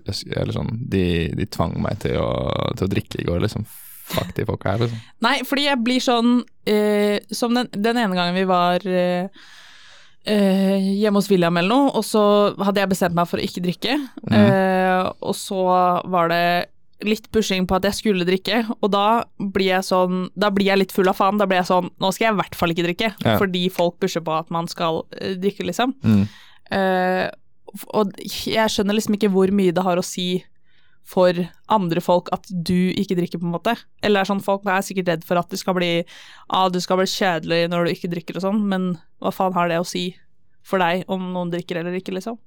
sånn, 0.57 0.73
de, 0.91 1.07
de 1.39 1.49
tvang 1.49 1.77
meg 1.83 2.03
til 2.05 2.19
å, 2.21 2.31
til 2.77 2.89
å 2.89 2.93
drikke 2.93 3.23
i 3.23 3.27
går, 3.29 3.43
liksom. 3.47 3.67
Fuck 4.05 4.35
de 4.37 4.45
folka 4.45 4.75
her, 4.75 4.85
liksom. 4.85 5.05
Nei, 5.25 5.39
fordi 5.49 5.69
jeg 5.69 5.81
blir 5.81 6.03
sånn 6.05 6.33
uh, 6.45 7.15
Som 7.33 7.55
den, 7.57 7.71
den 7.73 7.97
ene 8.03 8.19
gangen 8.19 8.37
vi 8.37 8.49
var 8.49 8.85
uh, 8.85 9.45
Uh, 10.25 10.81
hjemme 10.81 11.21
hos 11.21 11.27
William 11.29 11.59
eller 11.61 11.69
noe, 11.69 11.91
og 11.99 12.05
så 12.09 12.21
hadde 12.65 12.81
jeg 12.81 12.89
bestemt 12.95 13.17
meg 13.17 13.29
for 13.29 13.37
å 13.37 13.45
ikke 13.45 13.61
drikke. 13.61 13.99
Eh, 14.33 15.01
og 15.21 15.35
så 15.37 15.65
var 16.09 16.31
det 16.33 16.47
litt 17.03 17.31
pushing 17.35 17.67
på 17.67 17.75
at 17.77 17.83
jeg 17.89 17.95
skulle 17.99 18.25
drikke, 18.25 18.63
og 18.81 18.91
da 18.95 19.25
blir 19.39 19.73
jeg 19.73 19.83
sånn 19.85 20.29
Da 20.39 20.51
blir 20.55 20.67
jeg 20.71 20.79
litt 20.79 20.93
full 20.95 21.09
av 21.11 21.17
faen. 21.19 21.39
Da 21.41 21.47
blir 21.47 21.59
jeg 21.59 21.67
sånn 21.67 21.91
Nå 22.01 22.13
skal 22.15 22.29
jeg 22.29 22.35
i 22.35 22.39
hvert 22.39 22.55
fall 22.55 22.71
ikke 22.71 22.87
drikke, 22.87 23.11
Ja. 23.25 23.37
fordi 23.41 23.69
folk 23.73 23.99
pusher 24.01 24.23
på 24.25 24.33
at 24.39 24.51
man 24.51 24.69
skal 24.71 25.03
eh, 25.19 25.35
drikke, 25.35 25.67
liksom. 25.67 25.95
Mm. 26.05 26.27
Uh, 26.71 27.31
og 27.93 28.13
jeg 28.23 28.71
skjønner 28.71 28.95
liksom 28.95 29.17
ikke 29.19 29.33
hvor 29.35 29.51
mye 29.51 29.73
det 29.75 29.83
har 29.83 29.99
å 29.99 30.05
si 30.07 30.45
for 31.05 31.35
andre 31.69 32.01
folk 32.01 32.31
at 32.33 32.47
du 32.49 32.93
ikke 32.95 33.17
drikker, 33.19 33.39
på 33.43 33.45
en 33.45 33.53
måte. 33.53 33.75
Eller 34.03 34.23
er 34.23 34.25
sånn, 34.31 34.41
folk 34.41 34.65
er 34.65 34.81
sikkert 34.87 35.11
redd 35.11 35.25
for 35.29 35.37
at 35.37 35.51
det 35.53 35.59
skal 35.61 35.75
bli 35.77 35.91
ah, 36.49 36.69
du 36.73 36.79
skal 36.81 36.97
bli 37.03 37.05
kjedelig 37.11 37.69
når 37.69 37.85
du 37.85 37.91
ikke 37.93 38.09
drikker 38.15 38.39
og 38.39 38.47
sånn, 38.47 38.63
men 38.71 38.87
hva 39.21 39.35
faen 39.35 39.53
har 39.59 39.69
det 39.69 39.83
å 39.83 39.85
si 39.85 40.15
for 40.65 40.81
deg 40.81 41.05
om 41.13 41.27
noen 41.35 41.51
drikker 41.53 41.83
eller 41.83 41.99
ikke, 41.99 42.15
liksom? 42.17 42.39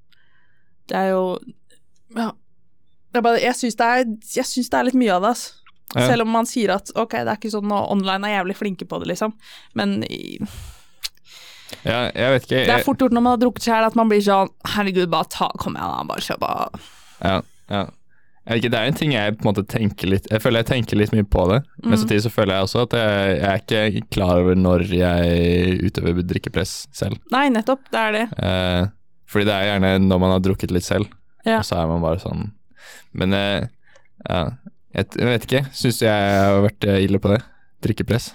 Det 0.89 0.97
er 0.97 1.11
jo 1.13 1.37
Ja. 2.15 2.31
Jeg, 3.13 3.23
bare- 3.23 3.41
jeg 3.41 3.53
syns 3.55 3.75
det, 3.77 4.19
det 4.69 4.73
er 4.79 4.83
litt 4.83 4.93
mye 4.99 5.13
av 5.15 5.21
det, 5.21 5.29
altså. 5.29 5.53
Ja. 5.95 6.07
Selv 6.09 6.21
om 6.25 6.29
man 6.35 6.45
sier 6.45 6.73
at 6.75 6.89
ok, 6.99 7.11
det 7.23 7.27
er 7.31 7.37
ikke 7.39 7.49
sånn, 7.53 7.71
at 7.71 7.89
online 7.89 8.25
er 8.27 8.43
jævlig 8.43 8.57
flinke 8.59 8.85
på 8.85 8.99
det, 8.99 9.07
liksom. 9.13 9.33
Men 9.73 10.03
Ja, 11.87 12.07
jeg 12.15 12.31
vet 12.33 12.43
ikke. 12.47 12.63
det 12.67 12.73
er 12.77 12.83
fort 12.83 12.99
gjort 13.03 13.11
når 13.15 13.23
man 13.23 13.33
har 13.35 13.41
drukket 13.43 13.65
sjæl 13.67 13.85
at 13.87 13.95
man 13.99 14.09
blir 14.11 14.21
sånn 14.23 14.49
herregud, 14.73 15.09
bare 15.11 15.27
ta, 15.31 15.47
kom 15.59 15.75
igjen 15.75 15.93
da, 15.93 16.03
bare 16.09 16.23
kjør 16.23 16.39
på. 16.43 16.81
ja, 17.23 17.37
ja. 17.71 17.85
Jeg 18.47 18.55
vet 18.55 18.63
ikke, 18.63 18.71
Det 18.71 18.79
er 18.79 18.87
en 18.87 18.93
ting 18.95 19.11
jeg 19.11 19.33
på 19.35 19.43
en 19.43 19.47
måte 19.49 19.63
tenker 19.67 20.07
litt 20.07 20.27
Jeg 20.31 20.39
føler 20.39 20.61
jeg 20.63 20.67
tenker 20.69 20.95
litt 20.95 21.11
mye 21.11 21.25
på 21.27 21.41
det, 21.51 21.57
men 21.83 21.91
Mm. 21.91 21.97
samtidig 21.99 22.21
så 22.23 22.31
føler 22.31 22.53
jeg 22.55 22.63
også 22.63 22.81
at 22.83 22.93
jeg, 22.95 23.41
jeg 23.41 23.75
er 23.75 23.91
ikke 23.91 24.09
klar 24.09 24.39
over 24.39 24.55
når 24.55 24.85
jeg 24.87 25.81
utøver 25.83 26.21
drikkepress 26.23 26.87
selv. 26.93 27.17
Nei, 27.29 27.49
nettopp, 27.49 27.81
det 27.91 27.99
er 27.99 28.11
det. 28.15 28.23
Eh, 28.39 28.87
fordi 29.27 29.45
det 29.45 29.53
er 29.53 29.67
gjerne 29.79 29.91
når 30.07 30.19
man 30.23 30.31
har 30.31 30.39
drukket 30.39 30.71
litt 30.71 30.83
selv, 30.87 31.07
Ja. 31.45 31.57
og 31.59 31.65
så 31.65 31.75
er 31.83 31.87
man 31.87 32.01
bare 32.01 32.19
sånn 32.23 32.51
Men 33.17 33.35
eh, 33.37 33.69
ja, 34.27 34.41
jeg, 34.95 35.13
vet 35.19 35.47
ikke. 35.47 35.63
Syns 35.77 36.01
du 36.01 36.07
jeg 36.07 36.35
har 36.41 36.61
vært 36.65 36.87
eh, 36.87 37.03
ille 37.05 37.21
på 37.21 37.31
det? 37.33 37.41
Drikkepress? 37.85 38.31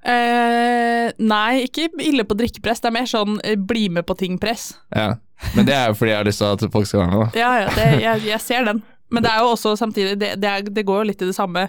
Eh, 0.00 1.10
nei, 1.20 1.66
ikke 1.66 1.90
ille 2.00 2.24
på 2.24 2.36
drikkepress, 2.38 2.80
det 2.80 2.88
er 2.88 2.96
mer 2.96 3.08
sånn 3.10 3.36
eh, 3.44 3.58
bli 3.58 3.88
med 3.92 4.06
på 4.08 4.16
ting-press. 4.18 4.72
Ja. 4.96 5.12
Men 5.56 5.68
det 5.68 5.76
er 5.76 5.90
jo 5.90 5.98
fordi 5.98 6.14
jeg 6.14 6.20
har 6.20 6.28
lyst 6.28 6.42
til 6.42 6.56
at 6.56 6.72
folk 6.72 6.88
skal 6.88 7.02
være 7.02 7.12
med, 7.12 7.20
da. 7.22 7.28
Ja, 7.42 7.50
ja, 7.64 7.68
det, 7.76 7.88
jeg, 8.04 8.24
jeg 8.30 8.44
ser 8.44 8.66
den. 8.68 8.82
Men 9.10 9.26
det 9.26 9.32
er 9.32 9.42
jo 9.42 9.52
også 9.52 9.74
samtidig, 9.76 10.16
det, 10.20 10.34
det, 10.40 10.50
er, 10.50 10.70
det 10.70 10.86
går 10.86 11.02
jo 11.02 11.10
litt 11.10 11.22
i 11.24 11.28
det 11.28 11.36
samme, 11.36 11.66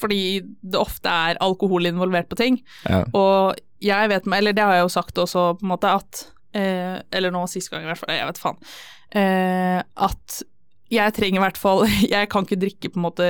fordi 0.00 0.20
det 0.42 0.80
ofte 0.80 1.12
er 1.12 1.40
alkohol 1.44 1.88
involvert 1.88 2.28
på 2.30 2.38
ting. 2.40 2.60
Ja. 2.88 3.04
Og 3.16 3.60
jeg 3.84 4.12
vet, 4.12 4.28
eller 4.36 4.56
det 4.56 4.64
har 4.64 4.76
jeg 4.76 4.86
jo 4.86 4.92
sagt 4.92 5.20
også, 5.22 5.46
på 5.60 5.66
en 5.66 5.72
måte, 5.72 5.92
at 5.92 6.24
eh, 6.56 6.98
Eller 7.16 7.32
nå 7.32 7.46
sist 7.48 7.70
gang, 7.72 7.84
i 7.86 7.90
hvert 7.92 8.00
fall, 8.02 8.12
jeg 8.16 8.28
vet 8.28 8.40
faen. 8.42 8.58
Eh, 9.20 9.78
at 9.80 10.40
jeg 10.90 11.14
trenger 11.14 11.38
i 11.38 11.44
hvert 11.44 11.58
fall 11.60 11.84
Jeg 12.14 12.28
kan 12.32 12.44
ikke 12.46 12.58
drikke 12.58 12.90
på 12.90 12.98
en 12.98 13.04
måte 13.06 13.26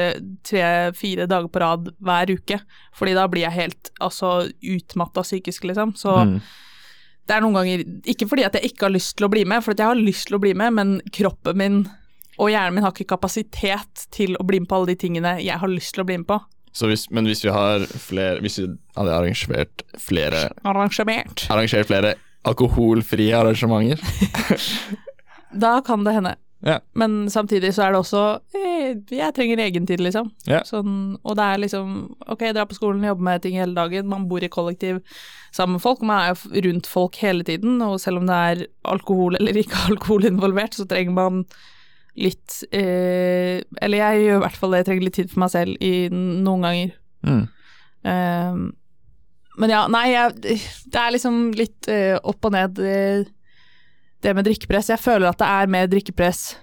tre-fire 0.49 1.27
dager 1.31 1.51
på 1.53 1.61
rad 1.63 1.91
hver 2.01 2.33
uke, 2.33 2.61
fordi 2.97 3.15
da 3.19 3.27
blir 3.29 3.45
jeg 3.47 3.57
helt 3.59 3.91
altså 4.01 4.49
utmatta 4.63 5.25
psykisk, 5.27 5.65
liksom. 5.69 5.95
Så 6.01 6.15
Mm. 6.25 6.41
det 7.29 7.37
er 7.37 7.41
noen 7.45 7.55
ganger 7.61 7.83
Ikke 8.11 8.27
fordi 8.29 8.45
at 8.49 8.55
jeg 8.59 8.73
ikke 8.73 8.87
har 8.89 8.95
lyst 8.97 9.17
til 9.19 9.27
å 9.29 9.31
bli 9.33 9.45
med, 9.45 9.63
for 9.65 9.73
at 9.73 9.79
jeg 9.85 9.87
har 9.93 10.01
lyst 10.01 10.27
til 10.29 10.37
å 10.39 10.43
bli 10.43 10.55
med, 10.55 10.73
men 10.73 11.01
kroppen 11.13 11.57
min 11.61 11.81
og 12.41 12.49
hjernen 12.49 12.75
min 12.79 12.85
har 12.87 12.95
ikke 12.95 13.11
kapasitet 13.13 14.07
til 14.15 14.33
å 14.41 14.45
bli 14.49 14.61
med 14.63 14.69
på 14.71 14.79
alle 14.79 14.95
de 14.95 14.97
tingene 15.03 15.35
jeg 15.45 15.59
har 15.61 15.69
lyst 15.69 15.93
til 15.93 16.01
å 16.01 16.07
bli 16.09 16.17
med 16.23 16.27
på. 16.31 16.39
Så 16.73 16.87
hvis, 16.89 17.03
men 17.11 17.27
hvis 17.27 17.43
vi 17.45 17.51
har 17.53 17.83
flere 17.99 18.41
Hvis 18.41 18.61
vi 18.63 18.69
hadde 18.97 19.11
arrangert 19.13 19.83
flere 19.99 20.45
Arrangert. 20.65 21.43
Arrangert 21.51 21.89
flere 21.91 22.15
alkoholfrie 22.47 23.35
arrangementer 23.37 23.99
Da 25.65 25.81
kan 25.85 26.05
det 26.07 26.15
hende. 26.15 26.37
Ja. 26.67 26.77
Men 26.93 27.31
samtidig 27.33 27.73
så 27.73 27.87
er 27.87 27.95
det 27.95 28.01
også 28.03 28.23
eh, 28.53 28.99
Jeg 29.17 29.33
trenger 29.37 29.63
egentid, 29.65 30.03
liksom. 30.05 30.29
Ja. 30.45 30.61
Sånn, 30.69 31.17
og 31.25 31.39
det 31.39 31.47
er 31.47 31.63
liksom 31.63 31.95
Ok, 32.29 32.45
dra 32.53 32.67
på 32.69 32.77
skolen, 32.77 33.07
jobbe 33.07 33.25
med 33.25 33.45
ting 33.45 33.57
hele 33.57 33.77
dagen. 33.77 34.11
Man 34.11 34.27
bor 34.29 34.45
i 34.45 34.51
kollektiv 34.53 35.01
sammen 35.57 35.79
med 35.79 35.85
folk. 35.85 36.03
Man 36.05 36.21
er 36.21 36.35
jo 36.35 36.65
rundt 36.69 36.91
folk 36.91 37.17
hele 37.25 37.47
tiden, 37.49 37.81
og 37.83 37.97
selv 38.03 38.21
om 38.21 38.29
det 38.29 38.41
er 38.51 38.65
alkohol 38.93 39.39
eller 39.41 39.57
ikke 39.63 39.87
alkohol 39.95 40.29
involvert, 40.29 40.77
så 40.77 40.89
trenger 40.91 41.17
man 41.17 41.47
litt 42.21 42.61
eh, 42.75 43.63
Eller 43.81 44.03
jeg 44.03 44.27
gjør 44.27 44.37
i 44.41 44.45
hvert 44.45 44.61
fall 44.61 44.75
det, 44.75 44.83
jeg 44.83 44.91
trenger 44.91 45.07
litt 45.09 45.19
tid 45.21 45.33
for 45.33 45.45
meg 45.45 45.55
selv 45.55 45.81
i 45.81 45.95
noen 46.13 46.69
ganger. 46.69 46.95
mm. 47.25 47.43
Eh, 48.01 48.61
men 49.61 49.73
ja, 49.73 49.81
nei, 49.93 50.07
jeg, 50.15 50.61
det 50.89 51.01
er 51.01 51.13
liksom 51.13 51.51
litt 51.53 51.89
eh, 51.93 52.15
opp 52.17 52.47
og 52.49 52.55
ned 52.55 52.79
eh, 52.81 53.27
det 54.23 54.35
med 54.37 54.45
drikkepress. 54.45 54.89
Jeg 54.93 55.01
føler 55.01 55.29
at 55.31 55.39
det 55.39 55.47
er 55.49 55.67
mer 55.73 55.87
drikkepress, 55.91 56.57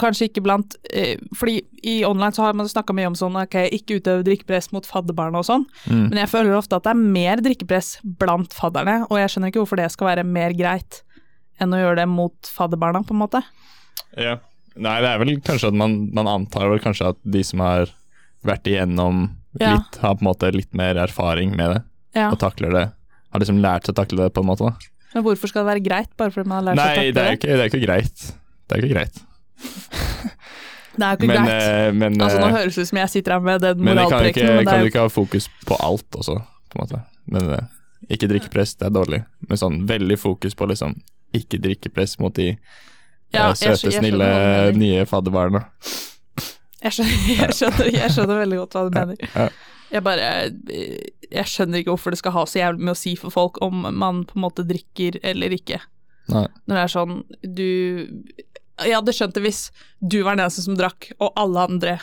kanskje 0.00 0.30
ikke 0.30 0.40
blant 0.42 0.76
eh, 0.96 1.18
Fordi 1.36 1.58
i 1.84 1.98
online 2.08 2.32
så 2.32 2.42
har 2.46 2.54
man 2.56 2.68
snakka 2.70 2.94
mye 2.96 3.10
om 3.10 3.14
sånn 3.18 3.34
ok, 3.36 3.56
ikke 3.76 3.98
utøve 4.00 4.24
drikkepress 4.24 4.70
mot 4.72 4.86
fadderbarna 4.88 5.38
og 5.42 5.44
sånn, 5.44 5.66
Mm. 5.86 6.08
men 6.08 6.18
jeg 6.22 6.28
føler 6.32 6.56
ofte 6.56 6.76
at 6.76 6.84
det 6.84 6.90
er 6.94 7.02
mer 7.18 7.36
drikkepress 7.44 7.98
blant 8.04 8.52
fadderne, 8.56 9.06
og 9.10 9.18
jeg 9.18 9.28
skjønner 9.28 9.48
ikke 9.52 9.60
hvorfor 9.64 9.76
det 9.76 9.90
skal 9.92 10.06
være 10.08 10.24
mer 10.24 10.52
greit 10.56 11.02
enn 11.60 11.74
å 11.76 11.80
gjøre 11.82 11.96
det 11.96 12.08
mot 12.08 12.32
fadderbarna, 12.48 13.02
på 13.04 13.12
en 13.12 13.20
måte. 13.20 13.42
Ja. 14.16 14.38
Nei, 14.76 15.00
det 15.02 15.08
er 15.10 15.18
vel 15.18 15.34
kanskje 15.44 15.68
at 15.68 15.74
man, 15.76 16.08
man 16.14 16.26
antar 16.30 16.70
vel 16.70 16.78
kanskje 16.80 17.10
at 17.12 17.18
de 17.24 17.42
som 17.44 17.60
har 17.60 17.90
vært 18.46 18.64
igjennom 18.70 19.26
Ja. 19.60 19.74
litt, 19.76 19.96
har 20.00 20.14
på 20.14 20.22
en 20.22 20.28
måte 20.32 20.52
litt 20.54 20.72
mer 20.72 20.94
erfaring 20.96 21.56
med 21.56 21.74
det, 21.74 21.82
Ja. 22.14 22.30
og 22.30 22.38
takler 22.38 22.70
det. 22.72 22.92
Har 23.32 23.40
liksom 23.40 23.60
lært 23.60 23.84
seg 23.84 23.94
å 23.94 24.00
takle 24.04 24.16
det 24.24 24.32
på 24.32 24.40
en 24.40 24.46
måte. 24.46 24.64
da. 24.70 24.76
Men 25.14 25.24
hvorfor 25.26 25.50
skal 25.50 25.64
det 25.64 25.70
være 25.72 25.82
greit, 25.84 26.10
bare 26.20 26.30
fordi 26.34 26.48
man 26.48 26.60
har 26.60 26.66
lært 26.70 26.78
Nei, 26.80 26.90
seg 26.94 27.00
å 27.00 27.14
det 27.14 27.14
takle 27.14 27.24
er 27.24 27.30
jo 27.30 27.30
det? 27.30 27.38
ikke, 27.40 27.50
det 27.50 27.64
er 27.64 27.70
ikke 27.72 27.82
greit. 27.86 28.26
Det 28.70 28.76
er 28.76 28.84
ikke 28.84 28.94
greit. 28.94 29.20
Det 31.00 31.06
er 31.06 31.10
jo 31.14 31.16
ikke 31.16 31.26
Men, 31.30 31.44
greit. 31.46 31.62
eh, 31.64 31.92
men 31.96 32.16
Altså, 32.20 32.38
nå 32.42 32.46
eh, 32.48 32.54
høres 32.58 32.74
det 32.76 32.82
ut 32.84 32.88
som 32.90 32.98
jeg 32.98 33.10
sitter 33.12 33.32
her 33.36 33.40
med 33.46 33.60
den 33.62 33.78
ikke, 33.78 33.84
men 33.86 34.66
kan 34.66 34.80
du 34.80 34.84
jo 34.84 34.88
ikke 34.90 35.04
ha 35.04 35.10
fokus 35.12 35.46
på 35.68 35.76
alt 35.86 36.18
også, 36.18 36.34
på 36.70 36.76
en 36.76 36.82
måte. 36.82 37.00
Men 37.30 37.46
eh, 37.56 37.68
ikke 38.10 38.28
drikkepress, 38.28 38.74
det 38.80 38.88
er 38.88 38.94
dårlig. 38.98 39.20
Men 39.48 39.60
sånn 39.60 39.78
veldig 39.88 40.18
fokus 40.20 40.56
på 40.58 40.66
liksom 40.68 40.96
ikke 41.38 41.60
drikkepress 41.62 42.18
mot 42.20 42.34
de 42.36 42.48
Ja, 43.32 43.46
jeg 43.54 43.56
søte, 43.56 43.70
jeg 43.70 43.78
skjønner 43.78 43.96
snille, 44.02 44.30
nye 44.82 45.06
fadderbarna. 45.06 45.62
Jeg 46.82 46.96
skjønner, 46.96 47.18
jeg, 47.44 47.56
skjønner, 47.60 47.90
jeg 47.94 48.14
skjønner 48.16 48.42
veldig 48.42 48.60
godt 48.64 48.76
hva 48.76 48.84
du 48.88 48.98
mener. 48.98 49.24
Ja. 49.30 49.48
Jeg 49.90 50.04
bare 50.06 50.26
Jeg 51.30 51.50
skjønner 51.50 51.80
ikke 51.80 51.94
hvorfor 51.94 52.14
det 52.14 52.20
skal 52.20 52.34
ha 52.36 52.44
så 52.48 52.60
jævlig 52.62 52.86
med 52.86 52.94
å 52.94 53.00
si 53.00 53.16
for 53.18 53.34
folk 53.34 53.58
om 53.64 53.82
man 53.90 54.22
på 54.28 54.38
en 54.38 54.44
måte 54.44 54.66
drikker 54.66 55.18
eller 55.26 55.54
ikke. 55.56 55.80
Nei. 56.30 56.46
Når 56.68 56.76
det 56.76 56.82
er 56.84 56.92
sånn 56.94 57.14
Du 57.42 57.68
Jeg 58.86 58.94
hadde 58.94 59.14
skjønt 59.16 59.36
det 59.36 59.44
hvis 59.44 59.62
du 60.00 60.20
var 60.22 60.36
den 60.36 60.46
eneste 60.46 60.64
som 60.64 60.78
drakk, 60.78 61.10
og 61.20 61.34
alle 61.40 61.66
andre 61.68 61.98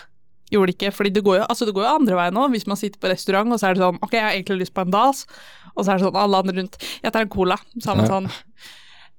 gjorde 0.53 0.71
det 0.71 0.75
ikke. 0.77 0.91
Fordi 0.95 1.11
det 1.15 1.23
går 1.25 1.39
jo, 1.39 1.45
altså 1.49 1.65
det 1.67 1.73
går 1.75 1.87
jo 1.87 1.93
andre 1.95 2.17
veien 2.19 2.37
òg, 2.39 2.51
hvis 2.53 2.67
man 2.69 2.79
sitter 2.79 3.01
på 3.01 3.09
restaurant 3.11 3.51
og 3.51 3.59
så 3.59 3.69
er 3.69 3.77
det 3.77 3.83
sånn 3.83 3.97
Ok, 4.05 4.13
jeg 4.15 4.23
har 4.23 4.35
egentlig 4.35 4.61
lyst 4.61 4.75
på 4.75 4.83
en 4.85 4.93
Dals, 4.93 5.23
og 5.73 5.81
så 5.81 5.91
er 5.91 5.97
det 5.97 6.05
sånn 6.05 6.19
alle 6.21 6.43
andre 6.43 6.57
rundt 6.59 6.77
Jeg 7.03 7.13
tar 7.13 7.25
en 7.25 7.33
cola. 7.33 7.57
Samme 7.83 8.05
man 8.05 8.11
sånn 8.13 8.29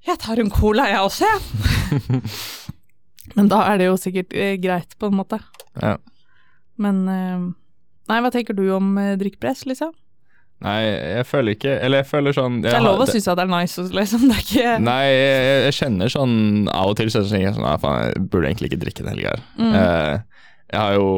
Jeg 0.06 0.20
tar 0.22 0.40
en 0.40 0.52
cola, 0.54 0.86
jeg 0.92 1.02
også, 1.04 1.32
jeg. 1.32 2.22
Men 3.36 3.50
da 3.50 3.60
er 3.68 3.80
det 3.80 3.90
jo 3.90 3.96
sikkert 4.00 4.32
eh, 4.32 4.54
greit, 4.60 4.94
på 4.96 5.10
en 5.10 5.18
måte. 5.18 5.40
Ja. 5.76 5.96
Men 6.80 7.02
eh, 7.12 7.42
Nei, 8.08 8.20
hva 8.24 8.30
tenker 8.34 8.56
du 8.56 8.64
om 8.74 8.94
drikkpress, 8.96 9.18
drikkepress, 9.22 9.66
liksom? 9.72 9.92
Nei, 10.64 10.78
jeg 10.90 11.26
føler 11.28 11.54
ikke 11.54 11.70
Eller 11.86 12.00
jeg 12.02 12.08
føler 12.10 12.34
sånn 12.34 12.56
Det 12.64 12.72
er 12.74 12.82
lov 12.82 13.04
å 13.04 13.06
synes 13.06 13.28
at 13.30 13.38
det 13.38 13.44
er 13.44 13.50
nice, 13.52 13.82
liksom. 13.94 14.24
Det 14.26 14.34
er 14.34 14.40
ikke 14.42 14.72
Nei, 14.82 15.04
jeg, 15.06 15.60
jeg 15.68 15.76
kjenner 15.76 16.10
sånn 16.10 16.34
Av 16.74 16.90
og 16.90 16.96
til 16.98 17.12
så 17.14 17.22
tenker 17.28 17.44
jeg 17.46 17.54
sånn 17.54 17.62
Nei, 17.68 17.76
faen, 17.78 18.00
jeg 18.08 18.24
burde 18.32 18.48
egentlig 18.50 18.72
ikke 18.72 18.80
drikke 18.82 19.04
en 19.04 19.10
helg 19.12 19.28
her. 19.28 19.44
Mm. 19.54 19.76
Eh, 19.78 20.42
jeg 20.68 20.80
har 20.82 20.96
jo 20.98 21.12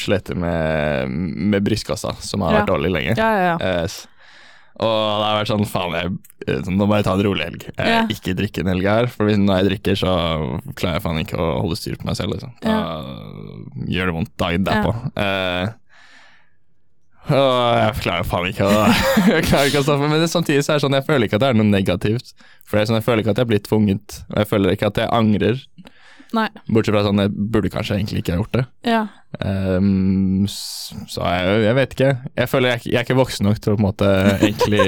slitt 0.00 0.32
med, 0.34 1.12
med 1.52 1.62
brystkassa, 1.68 2.14
som 2.24 2.40
har 2.42 2.54
Ja. 2.56 2.58
vært 2.62 2.72
dårlig 2.72 2.90
lenge. 2.96 3.12
Ja, 3.20 3.28
ja, 3.36 3.44
ja. 3.52 3.56
Eh, 3.84 4.00
og 4.76 4.96
det 5.20 5.28
har 5.28 5.36
vært 5.38 5.50
sånn 5.52 5.68
Faen, 5.70 5.94
jeg, 5.94 6.16
eh, 6.48 6.66
nå 6.72 6.88
må 6.88 6.96
jeg 6.98 7.06
ta 7.06 7.14
en 7.14 7.22
rolig 7.28 7.44
helg. 7.46 7.68
Eh, 7.76 7.86
Ja. 7.92 8.02
Ikke 8.12 8.34
drikke 8.36 8.64
en 8.64 8.72
helg 8.72 8.88
her. 8.88 9.06
For 9.12 9.28
hvis, 9.28 9.38
når 9.38 9.60
jeg 9.60 9.68
drikker, 9.70 10.00
så 10.00 10.16
klarer 10.74 10.98
jeg 10.98 11.04
faen 11.06 11.20
ikke 11.22 11.38
å 11.38 11.60
holde 11.62 11.76
styr 11.78 11.96
på 12.00 12.08
meg 12.08 12.16
selv. 12.18 12.32
Liksom. 12.34 12.56
Da 12.64 12.76
gjør 13.92 14.10
det 14.10 14.16
vondt 14.18 14.34
dagen 14.42 14.64
derpå. 14.66 14.92
Eh, 15.16 15.68
og 15.68 15.85
jeg 17.26 17.98
klarer 18.04 18.26
faen 18.28 18.48
ikke 18.52 18.66
å 18.68 18.84
Jeg 19.34 19.46
klarer 19.48 19.70
ikke 19.70 19.82
å 19.82 19.86
stoppe. 19.86 20.08
Men 20.10 20.22
det, 20.22 20.30
samtidig 20.30 20.62
så 20.64 20.74
er 20.74 20.78
det 20.78 20.86
sånn, 20.86 20.96
jeg 20.98 21.06
føler 21.08 21.26
ikke 21.26 21.40
at 21.40 21.44
det 21.44 21.50
er 21.50 21.58
noe 21.58 21.68
negativt. 21.68 22.32
For 22.66 22.78
er 22.78 22.88
sånn, 22.88 23.00
Jeg 23.00 23.06
føler 23.08 23.24
ikke 23.24 23.34
at 23.34 23.42
jeg 23.42 23.50
blitt 23.52 23.68
tvunget, 23.68 24.18
og 24.30 24.40
jeg 24.42 24.50
føler 24.52 24.76
ikke 24.76 24.90
at 24.92 25.02
jeg 25.02 25.14
angrer. 25.14 25.62
Nei. 26.34 26.46
Bortsett 26.66 26.94
fra 26.94 27.04
sånn, 27.06 27.22
jeg 27.22 27.32
burde 27.54 27.70
kanskje 27.72 27.96
egentlig 27.98 28.22
ikke 28.22 28.34
ha 28.34 28.40
gjort 28.40 28.56
det. 28.56 28.64
Ja. 28.90 29.02
Um, 29.36 30.46
så 30.48 31.22
jeg, 31.22 31.58
jeg 31.66 31.76
vet 31.78 31.96
ikke. 31.96 32.12
Jeg 32.40 32.50
føler 32.50 32.74
jeg, 32.74 32.86
jeg 32.88 33.00
er 33.00 33.06
ikke 33.06 33.18
voksen 33.20 33.46
nok 33.46 33.60
til 33.62 33.74
å 33.74 33.76
på 33.76 33.82
en 33.82 33.86
måte 33.86 34.10
egentlig 34.36 34.86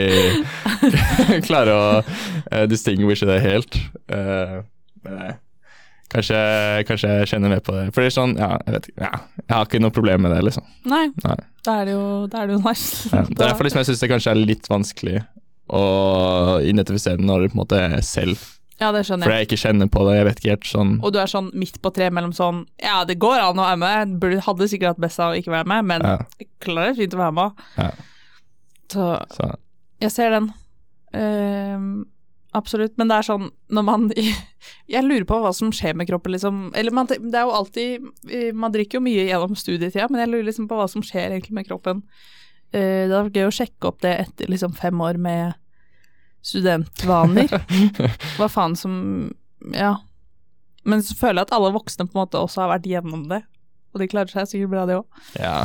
klare 1.48 1.76
å 1.76 1.84
uh, 2.02 2.64
distinguishe 2.70 3.28
det 3.28 3.38
helt. 3.44 3.78
Uh, 4.10 4.60
men 5.06 5.22
jeg, 5.22 5.38
kanskje, 6.12 6.38
kanskje 6.88 7.08
jeg 7.20 7.28
kjenner 7.32 7.52
mer 7.52 7.60
på 7.64 7.74
det. 7.76 7.86
For 7.94 8.00
det 8.04 8.10
er 8.10 8.14
sånn, 8.16 8.36
ja, 8.40 8.50
jeg 8.66 8.74
vet 8.78 8.86
ikke. 8.92 9.00
Ja, 9.08 9.20
jeg 9.44 9.54
har 9.56 9.66
ikke 9.68 9.80
noe 9.84 9.94
problem 9.94 10.22
med 10.26 10.32
det, 10.36 10.42
liksom. 10.48 10.64
Nei, 10.88 11.06
Nei. 11.24 11.36
da 11.66 11.74
er 11.82 11.88
det 11.90 11.96
jo, 11.96 12.04
da 12.32 12.42
er 12.42 12.46
det 12.50 12.56
jo 12.58 12.62
nice. 12.64 13.08
Ja, 13.12 13.22
det 13.28 13.36
er 13.36 13.42
derfor 13.50 13.68
liksom 13.68 13.82
jeg 13.82 13.90
syns 13.90 14.00
det 14.04 14.10
kanskje 14.12 14.30
er 14.34 14.40
litt 14.42 14.70
vanskelig 14.72 15.18
å 15.68 15.82
identifisere 16.64 17.18
det 17.20 17.26
når 17.28 17.42
det 17.44 17.50
på 17.52 17.58
en 17.58 17.62
måte 17.64 17.80
er 17.90 18.00
selv. 18.06 18.40
Ja, 18.78 18.92
det 18.94 19.02
skjønner 19.08 19.26
For 19.26 19.34
jeg. 19.34 19.42
jeg 19.42 19.48
ikke 19.48 19.60
kjenner 19.64 19.88
på 19.90 20.04
det. 20.06 20.12
Jeg 20.20 20.26
vet 20.28 20.38
ikke 20.38 20.52
helt 20.52 20.66
sånn 20.70 20.90
Og 21.02 21.10
du 21.10 21.16
er 21.18 21.26
sånn 21.26 21.48
midt 21.58 21.80
på 21.82 21.90
tre 21.96 22.12
mellom 22.14 22.30
sånn 22.36 22.60
Ja, 22.78 23.00
det 23.08 23.16
går 23.18 23.40
an 23.42 23.58
å 23.58 23.64
være 23.66 23.80
med, 23.82 24.12
burde, 24.22 24.38
hadde 24.46 24.68
sikkert 24.70 24.92
hatt 24.94 25.00
best 25.02 25.18
av 25.18 25.32
å 25.32 25.38
ikke 25.40 25.50
være 25.50 25.66
med, 25.66 25.88
men 25.90 26.04
Ja. 26.06 26.12
jeg 26.38 26.46
klarer 26.62 26.94
fint 26.94 27.16
å 27.16 27.18
være 27.18 27.34
med. 27.40 27.64
Ja. 27.76 27.88
Så 28.94 29.08
så, 29.34 29.48
jeg 30.00 30.12
ser 30.14 30.30
den. 30.30 30.46
Ehm, 31.12 32.06
absolutt. 32.56 32.96
Men 33.00 33.10
det 33.10 33.18
er 33.18 33.26
sånn 33.28 33.50
når 33.74 33.84
man 33.86 34.08
Jeg 34.94 35.04
lurer 35.04 35.26
på 35.28 35.38
hva 35.42 35.52
som 35.56 35.72
skjer 35.74 35.96
med 35.98 36.08
kroppen, 36.08 36.34
liksom. 36.34 36.62
Eller 36.78 36.94
man, 36.94 37.08
det 37.08 37.34
er 37.34 37.46
jo 37.46 37.54
alltid 37.54 38.08
Man 38.56 38.74
drikker 38.74 38.98
jo 38.98 39.04
mye 39.04 39.28
gjennom 39.28 39.56
studietida, 39.58 40.08
men 40.10 40.22
jeg 40.24 40.32
lurer 40.32 40.48
liksom 40.48 40.68
på 40.70 40.78
hva 40.78 40.88
som 40.90 41.04
skjer 41.04 41.30
egentlig 41.30 41.56
med 41.60 41.68
kroppen. 41.68 42.02
Eh, 42.72 43.06
det 43.08 43.12
hadde 43.12 43.26
vært 43.30 43.40
gøy 43.40 43.48
å 43.48 43.56
sjekke 43.60 43.90
opp 43.90 44.02
det 44.04 44.14
etter 44.26 44.50
liksom 44.52 44.74
fem 44.76 45.00
år 45.04 45.20
med 45.20 45.56
studentvaner. 46.44 47.52
hva 48.38 48.48
faen 48.52 48.76
som 48.78 48.94
Ja. 49.74 49.96
Men 50.88 51.02
så 51.04 51.12
føler 51.18 51.42
jeg 51.42 51.50
at 51.50 51.56
alle 51.58 51.74
voksne 51.74 52.06
på 52.08 52.16
en 52.16 52.22
måte 52.22 52.40
også 52.40 52.62
har 52.62 52.70
vært 52.76 52.86
gjennom 52.88 53.26
det. 53.28 53.42
Og 53.92 54.00
de 54.00 54.08
klarer 54.08 54.30
seg 54.32 54.48
sikkert 54.48 54.72
bra, 54.72 54.86
de 54.88 55.00
òg. 55.02 55.22
ja. 55.36 55.60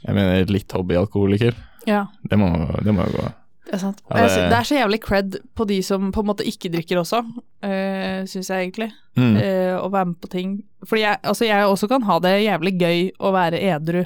Jeg 0.00 0.14
mener 0.16 0.48
litt 0.48 0.72
hobbyalkoholiker. 0.72 1.56
Ja. 1.84 2.06
Det 2.30 2.38
må, 2.40 2.48
det 2.80 2.94
må 2.96 3.04
jo 3.10 3.18
gå. 3.18 3.26
Det 3.72 3.78
er 3.78 3.82
sant. 3.86 4.02
Ja, 4.12 4.26
det- 4.28 4.50
det 4.52 4.56
er 4.58 4.66
så 4.68 4.76
jævlig 4.76 5.00
cred 5.00 5.36
på 5.56 5.64
de 5.66 5.78
som 5.82 6.10
på 6.12 6.20
en 6.20 6.26
måte 6.28 6.44
ikke 6.44 6.68
drikker 6.70 6.98
også, 7.00 7.22
uh, 7.64 8.24
syns 8.28 8.50
jeg 8.52 8.66
egentlig. 8.68 8.90
Mm. 9.16 9.36
Uh, 9.40 9.76
å 9.80 9.88
være 9.90 10.06
med 10.10 10.20
på 10.20 10.28
ting. 10.28 10.50
Fordi 10.84 11.00
jeg, 11.06 11.16
altså 11.24 11.46
jeg 11.48 11.64
også 11.64 11.88
kan 11.88 12.02
ha 12.04 12.18
det 12.20 12.34
jævlig 12.44 12.74
gøy 12.78 13.10
å 13.18 13.32
være 13.32 13.60
edru 13.62 14.04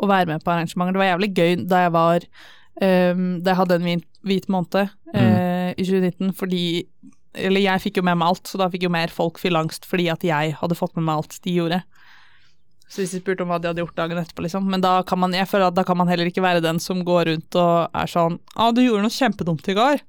og 0.00 0.08
være 0.08 0.26
med 0.32 0.42
på 0.44 0.50
arrangementer. 0.54 0.92
Det 0.96 1.02
var 1.04 1.12
jævlig 1.12 1.30
gøy 1.36 1.68
da 1.68 1.82
jeg 1.84 1.92
var 1.92 2.24
um, 2.82 3.40
Da 3.44 3.50
jeg 3.52 3.56
hadde 3.60 3.74
en 3.76 3.82
hvit, 3.86 4.04
hvit 4.24 4.48
måned 4.48 4.88
eh, 5.14 5.74
i 5.78 5.84
2019, 5.84 6.32
fordi 6.34 6.86
Eller 7.34 7.60
jeg 7.60 7.80
fikk 7.82 7.96
jo 7.96 8.02
med 8.02 8.16
meg 8.18 8.28
alt, 8.28 8.46
så 8.46 8.58
da 8.58 8.68
fikk 8.70 8.82
jo 8.86 8.90
mer 8.94 9.08
folk 9.10 9.38
fyllangst 9.42 9.84
fordi 9.86 10.08
at 10.10 10.22
jeg 10.22 10.54
hadde 10.54 10.76
fått 10.78 10.94
med 10.96 11.04
meg 11.04 11.16
alt 11.16 11.38
de 11.42 11.50
gjorde. 11.58 11.80
Så 12.94 13.02
hvis 13.02 13.10
de 13.16 13.18
spurte 13.18 13.42
om 13.42 13.50
hva 13.50 13.56
de 13.58 13.66
hadde 13.72 13.82
gjort 13.82 13.96
dagen 13.98 14.20
etterpå, 14.20 14.44
liksom. 14.46 14.66
Men 14.70 14.82
da 14.84 15.00
kan 15.02 15.18
man, 15.18 15.32
jeg 15.34 15.48
føler 15.50 15.66
at 15.72 15.74
da 15.74 15.82
kan 15.88 15.98
man 15.98 16.06
heller 16.12 16.28
ikke 16.30 16.44
være 16.44 16.60
den 16.62 16.78
som 16.78 17.00
går 17.06 17.24
rundt 17.32 17.56
og 17.58 17.88
er 17.90 18.10
sånn 18.12 18.36
Å, 18.54 18.68
du 18.76 18.84
gjorde 18.84 19.02
noe 19.02 19.14
kjempedumt 19.16 19.66
i 19.72 19.74
går. 19.74 20.02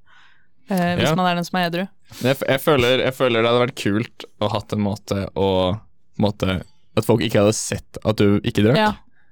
Eh, 0.69 0.91
hvis 0.99 1.09
Ja. 1.09 1.15
man 1.17 1.25
er 1.31 1.35
den 1.39 1.47
som 1.47 1.57
er 1.59 1.65
edru. 1.71 1.87
Jeg, 2.21 2.37
jeg, 2.45 2.61
føler, 2.61 3.01
jeg 3.07 3.13
føler 3.17 3.41
det 3.41 3.49
hadde 3.49 3.63
vært 3.65 3.79
kult 3.81 4.25
å 4.45 4.49
hatt 4.53 4.73
en 4.77 4.83
måte 4.85 5.23
å 5.33 5.47
måte, 6.21 6.59
At 6.95 7.05
folk 7.09 7.21
ikke 7.25 7.41
hadde 7.41 7.53
sett 7.57 7.97
at 8.05 8.15
du 8.21 8.37
ikke 8.45 8.63
drakk, 8.63 8.77
Ja, 8.79 8.91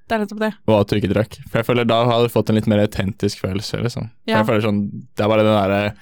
det 0.10 0.16
er 0.18 0.24
nettopp 0.26 0.42
det. 0.42 0.50
og 0.68 0.80
at 0.82 0.90
du 0.90 0.98
ikke 0.98 1.14
drakk. 1.14 1.38
For 1.48 1.62
jeg 1.62 1.66
føler 1.70 1.86
da 1.88 2.02
hadde 2.10 2.26
du 2.28 2.34
fått 2.34 2.50
en 2.52 2.58
litt 2.58 2.68
mer 2.68 2.82
autentisk 2.84 3.40
følelse, 3.46 3.80
liksom. 3.86 4.10
Ja. 4.28 4.40
Jeg 4.42 4.50
føler 4.50 4.66
sånn 4.66 4.82
Det 5.16 5.24
er 5.24 5.30
bare 5.32 5.46
den 5.46 5.56
derre 5.62 5.94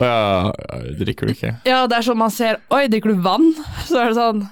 Å 0.00 0.06
ja, 0.06 0.52
drikker 1.00 1.26
du 1.26 1.32
ikke? 1.34 1.54
Ja, 1.66 1.86
det 1.90 1.96
er 1.98 2.06
sånn 2.06 2.20
man 2.20 2.30
ser 2.30 2.60
Oi, 2.70 2.86
drikker 2.92 3.12
du 3.16 3.20
vann? 3.24 3.48
Så 3.88 3.98
er 4.00 4.12
det 4.12 4.20
sånn 4.20 4.44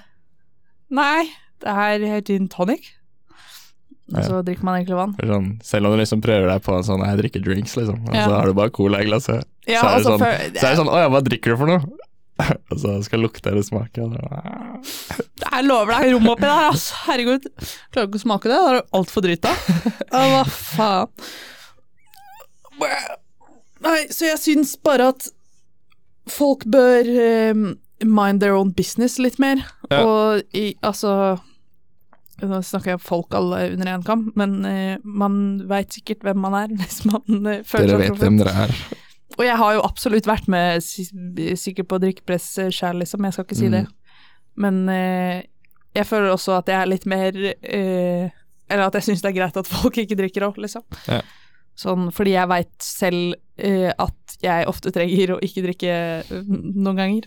Nei, 0.91 1.29
er 1.67 2.21
gin 2.27 2.49
tonic. 2.49 2.95
Og 4.09 4.25
så 4.25 4.39
drikker 4.41 4.65
man 4.65 4.79
egentlig 4.79 4.97
vann. 4.97 5.15
Sånn, 5.21 5.49
selv 5.63 5.85
om 5.87 5.93
du 5.93 5.99
liksom 6.01 6.23
prøver 6.25 6.47
deg 6.49 6.63
på 6.65 6.73
en 6.79 6.85
sånn 6.87 7.03
Jeg 7.05 7.19
drikker 7.19 7.43
drinks, 7.45 7.75
liksom, 7.77 8.07
og 8.09 8.15
Ja. 8.17 8.25
så 8.25 8.37
har 8.39 8.47
du 8.47 8.55
bare 8.57 8.71
cola 8.73 9.03
i 9.03 9.05
glasset. 9.05 9.45
Ja, 9.69 9.83
så, 9.83 9.87
er 9.87 9.89
det 9.89 9.97
altså, 9.99 10.09
sånn, 10.09 10.21
før- 10.23 10.39
så 10.39 10.65
er 10.65 10.71
det 10.71 10.79
sånn 10.79 10.89
Å 10.95 11.01
ja, 11.03 11.09
hva 11.13 11.21
drikker 11.27 11.51
du 11.53 11.57
for 11.61 11.67
noe? 11.67 11.83
og 12.71 12.79
så 12.79 12.95
skal 13.05 13.21
lukte 13.21 13.51
eller 13.51 13.63
smake. 13.67 13.99
Og 14.01 14.15
så, 14.15 15.21
Jeg 15.43 15.65
lover 15.67 15.93
deg 15.93 16.13
rom 16.15 16.29
oppi 16.31 16.47
der, 16.47 16.69
altså. 16.71 16.95
Herregud. 17.09 17.49
Klarer 17.93 18.07
du 18.07 18.13
ikke 18.15 18.21
å 18.23 18.25
smake 18.25 18.49
det? 18.49 18.57
Da 18.63 18.69
er 18.71 18.79
du 18.79 18.97
altfor 19.01 19.25
drita. 19.27 19.53
Hva 20.15 20.45
faen. 20.47 21.09
Nei, 23.83 23.99
så 24.11 24.27
jeg 24.31 24.39
syns 24.43 24.77
bare 24.83 25.11
at 25.13 25.29
folk 26.31 26.65
bør 26.71 27.09
eh, 27.13 27.61
mind 28.05 28.41
their 28.43 28.55
own 28.55 28.71
business 28.77 29.19
litt 29.19 29.39
mer. 29.43 29.63
Ja. 29.91 30.05
Og 30.07 30.43
i, 30.57 30.73
altså 30.87 31.39
Nå 32.39 32.61
snakker 32.63 32.93
jeg 32.93 33.01
folk 33.03 33.35
alle 33.35 33.65
under 33.73 33.89
én 33.97 34.05
kam, 34.07 34.29
men 34.39 34.53
uh, 34.63 34.95
man 35.03 35.39
veit 35.67 35.91
sikkert 35.97 36.21
hvem 36.23 36.39
man 36.39 36.55
er 36.55 36.69
hvis 36.79 37.01
man 37.09 37.25
uh, 37.49 37.57
føler 37.67 37.97
dere 37.97 38.05
seg 38.05 38.13
vet 38.15 38.23
hvem 38.23 38.37
dere 38.39 38.53
er. 38.69 38.75
Og 39.39 39.43
jeg 39.43 39.57
har 39.59 39.73
jo 39.75 39.83
absolutt 39.87 40.27
vært 40.31 40.47
med 40.51 40.79
sikkert 40.87 41.89
på 41.91 41.99
drikkepress 42.03 42.47
sjæl, 42.75 43.01
liksom, 43.03 43.27
jeg 43.27 43.35
skal 43.35 43.47
ikke 43.49 43.59
si 43.59 43.67
Mm. 43.69 43.75
det. 43.75 43.83
Men 44.59 44.79
uh, 44.87 45.43
jeg 45.99 46.07
føler 46.07 46.31
også 46.31 46.55
at 46.61 46.71
jeg 46.71 46.79
er 46.79 46.89
litt 46.93 47.07
mer 47.11 47.37
eh, 47.49 48.29
Eller 48.71 48.85
at 48.87 48.95
jeg 48.99 49.07
syns 49.07 49.23
det 49.25 49.31
er 49.33 49.37
greit 49.41 49.57
at 49.59 49.67
folk 49.67 49.97
ikke 49.99 50.19
drikker 50.19 50.45
òg, 50.47 50.59
liksom. 50.63 50.85
Ja. 51.09 51.23
Sånn, 51.79 52.11
fordi 52.15 52.35
jeg 52.37 52.51
veit 52.51 52.75
selv 52.85 53.35
eh, 53.57 53.91
at 53.99 54.37
jeg 54.45 54.67
ofte 54.71 54.93
trenger 54.95 55.33
å 55.35 55.39
ikke 55.43 55.65
drikke 55.65 55.95
eh, 56.21 56.53
noen 56.53 56.99
ganger. 57.01 57.27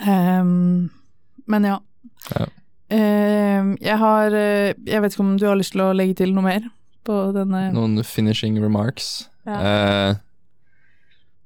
Ehm, 0.00 0.90
men 1.46 1.68
ja. 1.68 1.78
Ja. 2.32 2.46
Ehm, 2.92 3.74
jeg 3.82 3.98
har 3.98 4.34
eh, 4.36 4.72
Jeg 4.86 5.02
vet 5.02 5.14
ikke 5.14 5.24
om 5.24 5.34
du 5.40 5.46
har 5.48 5.58
lyst 5.58 5.74
til 5.74 5.82
å 5.84 5.92
legge 5.96 6.20
til 6.22 6.32
noe 6.36 6.46
mer 6.46 6.68
på 7.02 7.18
denne 7.34 7.66
Noen 7.74 7.98
finishing 8.06 8.60
remarks. 8.62 9.26
Ja. 9.42 9.58
Uh, 9.58 10.12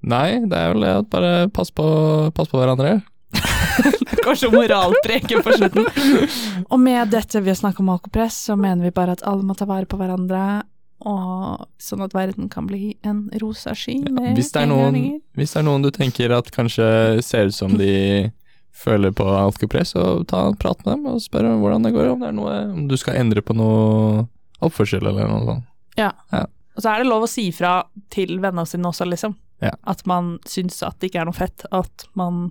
nei, 0.05 0.43
det 0.45 0.59
er 0.59 0.75
vel 0.75 0.85
det 0.85 0.91
at 0.99 1.09
bare 1.09 1.31
pass 1.49 1.73
på, 1.73 1.87
pass 2.37 2.51
på 2.53 2.61
hverandre. 2.61 2.99
Kanskje 4.27 4.51
moralpreken 4.53 5.41
på 5.47 5.55
slutten. 5.57 5.89
Og 6.73 6.81
med 6.83 7.13
dette 7.15 7.41
vi 7.41 7.53
har 7.53 7.57
snakket 7.57 7.81
om 7.85 7.95
alkopress, 7.95 8.37
så 8.51 8.57
mener 8.61 8.85
vi 8.85 8.93
bare 8.93 9.17
at 9.17 9.25
alle 9.25 9.47
må 9.47 9.57
ta 9.57 9.65
vare 9.69 9.89
på 9.89 9.97
hverandre, 10.01 10.43
og 11.05 11.67
sånn 11.83 12.05
at 12.07 12.15
verden 12.17 12.49
kan 12.53 12.69
bli 12.69 12.95
en 13.05 13.27
rosa 13.43 13.75
sky 13.77 13.99
med 14.09 14.39
Hvis 14.39 14.49
det, 14.55 14.65
noen, 14.71 15.21
hvis 15.37 15.53
det 15.53 15.61
er 15.61 15.67
noen 15.69 15.85
du 15.85 15.91
tenker 15.93 16.33
at 16.33 16.49
kanskje 16.55 16.87
ser 17.25 17.51
ut 17.51 17.57
som 17.57 17.77
de 17.77 18.33
føler 18.85 19.13
på 19.17 19.27
alkopress, 19.29 19.93
så 19.93 20.25
ta 20.29 20.47
en 20.49 20.57
prat 20.57 20.81
med 20.85 20.95
dem 20.95 21.07
og 21.13 21.23
spør 21.25 21.51
om 21.51 21.63
hvordan 21.65 21.85
det 21.85 21.93
går, 21.97 22.11
om 22.15 22.25
det 22.25 22.33
noe 22.37 22.59
Om 22.73 22.89
du 22.89 22.97
skal 23.01 23.21
endre 23.21 23.45
på 23.45 23.57
noe 23.57 24.27
oppførsel 24.65 25.05
eller 25.05 25.29
noe 25.29 25.45
sånt. 25.49 25.73
Og 26.77 26.85
så 26.85 26.93
er 26.93 27.01
det 27.01 27.09
lov 27.09 27.25
å 27.25 27.31
si 27.31 27.49
fra 27.57 27.79
til 28.13 28.37
vennene 28.43 28.69
sine 28.69 28.89
også, 28.89 29.09
liksom. 29.09 29.37
Ja. 29.65 29.73
At 29.89 30.05
man 30.09 30.37
syns 30.49 30.83
at 30.85 30.99
det 31.01 31.09
ikke 31.09 31.23
er 31.25 31.29
noe 31.29 31.37
fett. 31.37 31.65
At 31.73 32.05
man 32.19 32.51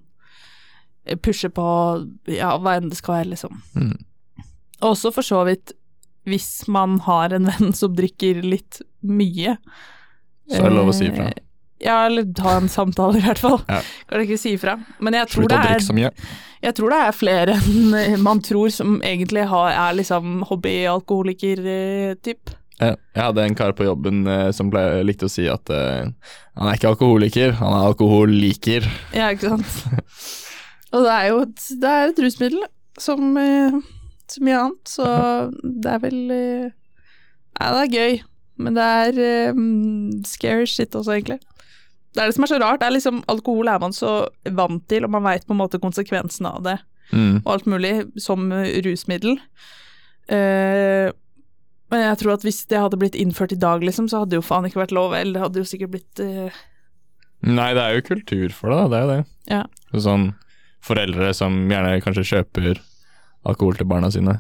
pusher 1.22 1.52
på 1.54 1.66
ja, 2.34 2.56
hva 2.58 2.78
enn 2.80 2.90
det 2.90 2.98
skal 2.98 3.20
være, 3.20 3.32
liksom. 3.36 3.62
Mm. 3.78 4.00
Også 4.86 5.14
for 5.14 5.26
så 5.26 5.44
vidt 5.48 5.76
hvis 6.26 6.68
man 6.72 7.00
har 7.06 7.34
en 7.38 7.46
venn 7.52 7.74
som 7.78 7.94
drikker 7.96 8.42
litt 8.46 8.82
mye. 9.06 9.58
Så 10.50 10.60
er 10.62 10.70
det 10.70 10.76
lov 10.78 10.90
å 10.94 10.96
si 10.98 11.08
ifra. 11.12 11.30
Eh, 11.32 11.42
Ja, 11.86 12.06
eller 12.08 12.24
ta 12.34 12.54
en 12.58 12.70
samtale, 12.72 13.20
i 13.20 13.22
hvert 13.26 13.38
fall. 13.44 13.58
Ja. 13.68 13.82
Kan 14.10 14.22
ikke 14.24 14.38
si 14.40 14.54
ifra. 14.56 14.78
Men 15.04 15.14
jeg 15.18 15.28
tror, 15.28 15.44
Slutt 15.44 15.52
å 15.52 15.56
det 15.56 15.58
drikke 15.66 15.76
er, 15.76 15.84
så 15.84 15.94
mye. 15.98 16.12
jeg 16.64 16.74
tror 16.78 16.94
det 16.94 17.00
er 17.04 17.12
flere 17.18 17.58
enn 17.60 18.22
man 18.24 18.40
tror 18.42 18.72
som 18.74 18.94
egentlig 19.04 19.44
har, 19.52 19.74
er 19.76 19.98
liksom 20.00 20.40
hobbyalkoholiker-typ. 21.36 22.54
Jeg 22.80 22.98
hadde 23.16 23.44
en 23.46 23.56
kar 23.56 23.72
på 23.76 23.86
jobben 23.88 24.26
eh, 24.28 24.50
som 24.56 24.68
ble, 24.72 24.82
likte 25.08 25.28
å 25.30 25.32
si 25.32 25.46
at 25.52 25.70
eh, 25.72 26.08
han 26.60 26.68
er 26.72 26.76
ikke 26.80 26.90
alkoholiker, 26.92 27.54
han 27.60 27.72
er 27.78 27.86
alkoholiker. 27.92 28.88
Ja, 29.16 29.30
ikke 29.32 29.54
sant. 29.54 29.70
Og 30.96 31.04
det 31.06 31.14
er 31.14 31.28
jo 31.30 31.38
et, 31.46 31.64
det 31.82 31.92
er 31.92 32.12
et 32.12 32.20
rusmiddel, 32.26 32.66
som 33.00 33.38
eh, 33.40 33.78
så 34.34 34.44
mye 34.46 34.62
annet, 34.62 34.88
så 34.90 35.06
det 35.64 35.92
er 35.92 36.00
vel 36.04 36.18
Nei, 36.30 36.72
Ja, 37.60 37.70
det 37.72 37.84
er 37.86 37.94
gøy, 37.96 38.18
men 38.58 38.76
det 38.76 38.84
er 38.84 39.20
eh, 39.26 39.60
scary 40.28 40.66
shit 40.68 40.96
også, 40.96 41.14
egentlig. 41.16 41.40
Det 42.16 42.24
er 42.24 42.30
det 42.32 42.36
som 42.38 42.46
er 42.48 42.52
så 42.54 42.60
rart. 42.60 42.80
det 42.80 42.88
er 42.88 42.96
liksom 42.96 43.24
Alkohol 43.32 43.68
er 43.72 43.80
man 43.84 43.92
så 43.96 44.28
vant 44.56 44.84
til, 44.92 45.04
og 45.04 45.12
man 45.12 45.24
veit 45.24 45.46
på 45.48 45.52
en 45.56 45.60
måte 45.62 45.80
konsekvensen 45.84 46.46
av 46.52 46.62
det, 46.64 46.78
Mm. 47.14 47.44
og 47.46 47.50
alt 47.54 47.66
mulig, 47.70 47.92
som 48.18 48.48
eh, 48.52 48.80
rusmiddel. 48.82 49.36
Uh, 50.26 51.12
men 51.94 52.02
jeg 52.02 52.18
tror 52.18 52.34
at 52.34 52.42
hvis 52.42 52.64
det 52.66 52.80
hadde 52.82 52.98
blitt 52.98 53.14
innført 53.20 53.54
i 53.54 53.60
dag, 53.62 53.84
liksom, 53.86 54.08
så 54.10 54.24
hadde 54.24 54.34
det 54.34 54.40
jo 54.40 54.46
faen 54.48 54.66
ikke 54.66 54.82
vært 54.82 54.96
lov, 54.96 55.14
eller 55.14 55.38
det 55.38 55.44
hadde 55.44 55.62
jo 55.62 55.68
sikkert 55.70 55.92
blitt 55.94 56.22
uh... 56.24 56.50
Nei, 57.46 57.68
det 57.78 57.84
er 57.84 58.00
jo 58.00 58.08
kultur 58.08 58.50
for 58.58 58.74
det, 58.74 58.80
da. 58.80 58.88
Det 58.90 58.98
er 58.98 59.04
jo 59.06 59.12
det. 59.12 59.20
Ja. 59.54 59.62
Sånn 60.02 60.26
foreldre 60.86 61.30
som 61.38 61.60
gjerne 61.70 62.02
kanskje 62.02 62.26
kjøper 62.32 62.82
alkohol 63.46 63.76
til 63.80 63.86
barna 63.88 64.12
sine. 64.12 64.40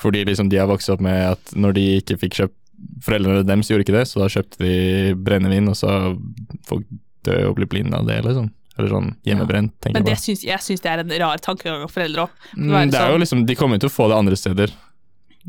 Fordi 0.00 0.24
liksom 0.24 0.48
de 0.50 0.56
har 0.56 0.66
vokst 0.70 0.88
opp 0.92 1.00
med 1.04 1.32
at 1.32 1.52
når 1.54 1.74
de 1.76 1.86
ikke 2.00 2.18
fikk 2.18 2.38
kjøpt 2.40 2.56
Foreldrene 3.04 3.42
deres 3.44 3.68
gjorde 3.68 3.84
ikke 3.84 3.92
det, 3.92 4.06
så 4.08 4.22
da 4.22 4.26
kjøpte 4.32 4.56
de 4.64 5.14
brennevin, 5.20 5.66
og 5.68 5.74
så 5.76 6.16
folk 6.64 6.86
døde 7.28 7.50
og 7.50 7.58
ble 7.58 7.66
blinde 7.68 7.92
av 7.98 8.06
det, 8.08 8.22
liksom. 8.24 8.46
Eller 8.78 8.88
sånn 8.88 9.10
hjemmebrent, 9.28 9.74
tenker 9.84 9.98
Men 9.98 10.06
det 10.06 10.14
jeg 10.14 10.22
syns, 10.22 10.44
jeg 10.48 10.64
syns 10.64 10.80
det 10.80 10.88
er 10.88 11.02
en 11.02 11.12
rar 11.20 11.42
tankegang 11.44 11.82
av 11.84 11.92
foreldre 11.92 12.24
òg. 12.24 12.30
Mm, 12.56 12.70
Det 12.90 12.96
er 12.96 13.10
jo 13.10 13.18
sånn- 13.18 13.20
liksom 13.20 13.46
De 13.46 13.54
kommer 13.54 13.76
jo 13.76 13.80
til 13.84 13.90
å 13.90 13.96
få 13.98 14.08
det 14.08 14.16
andre 14.16 14.36
steder. 14.36 14.72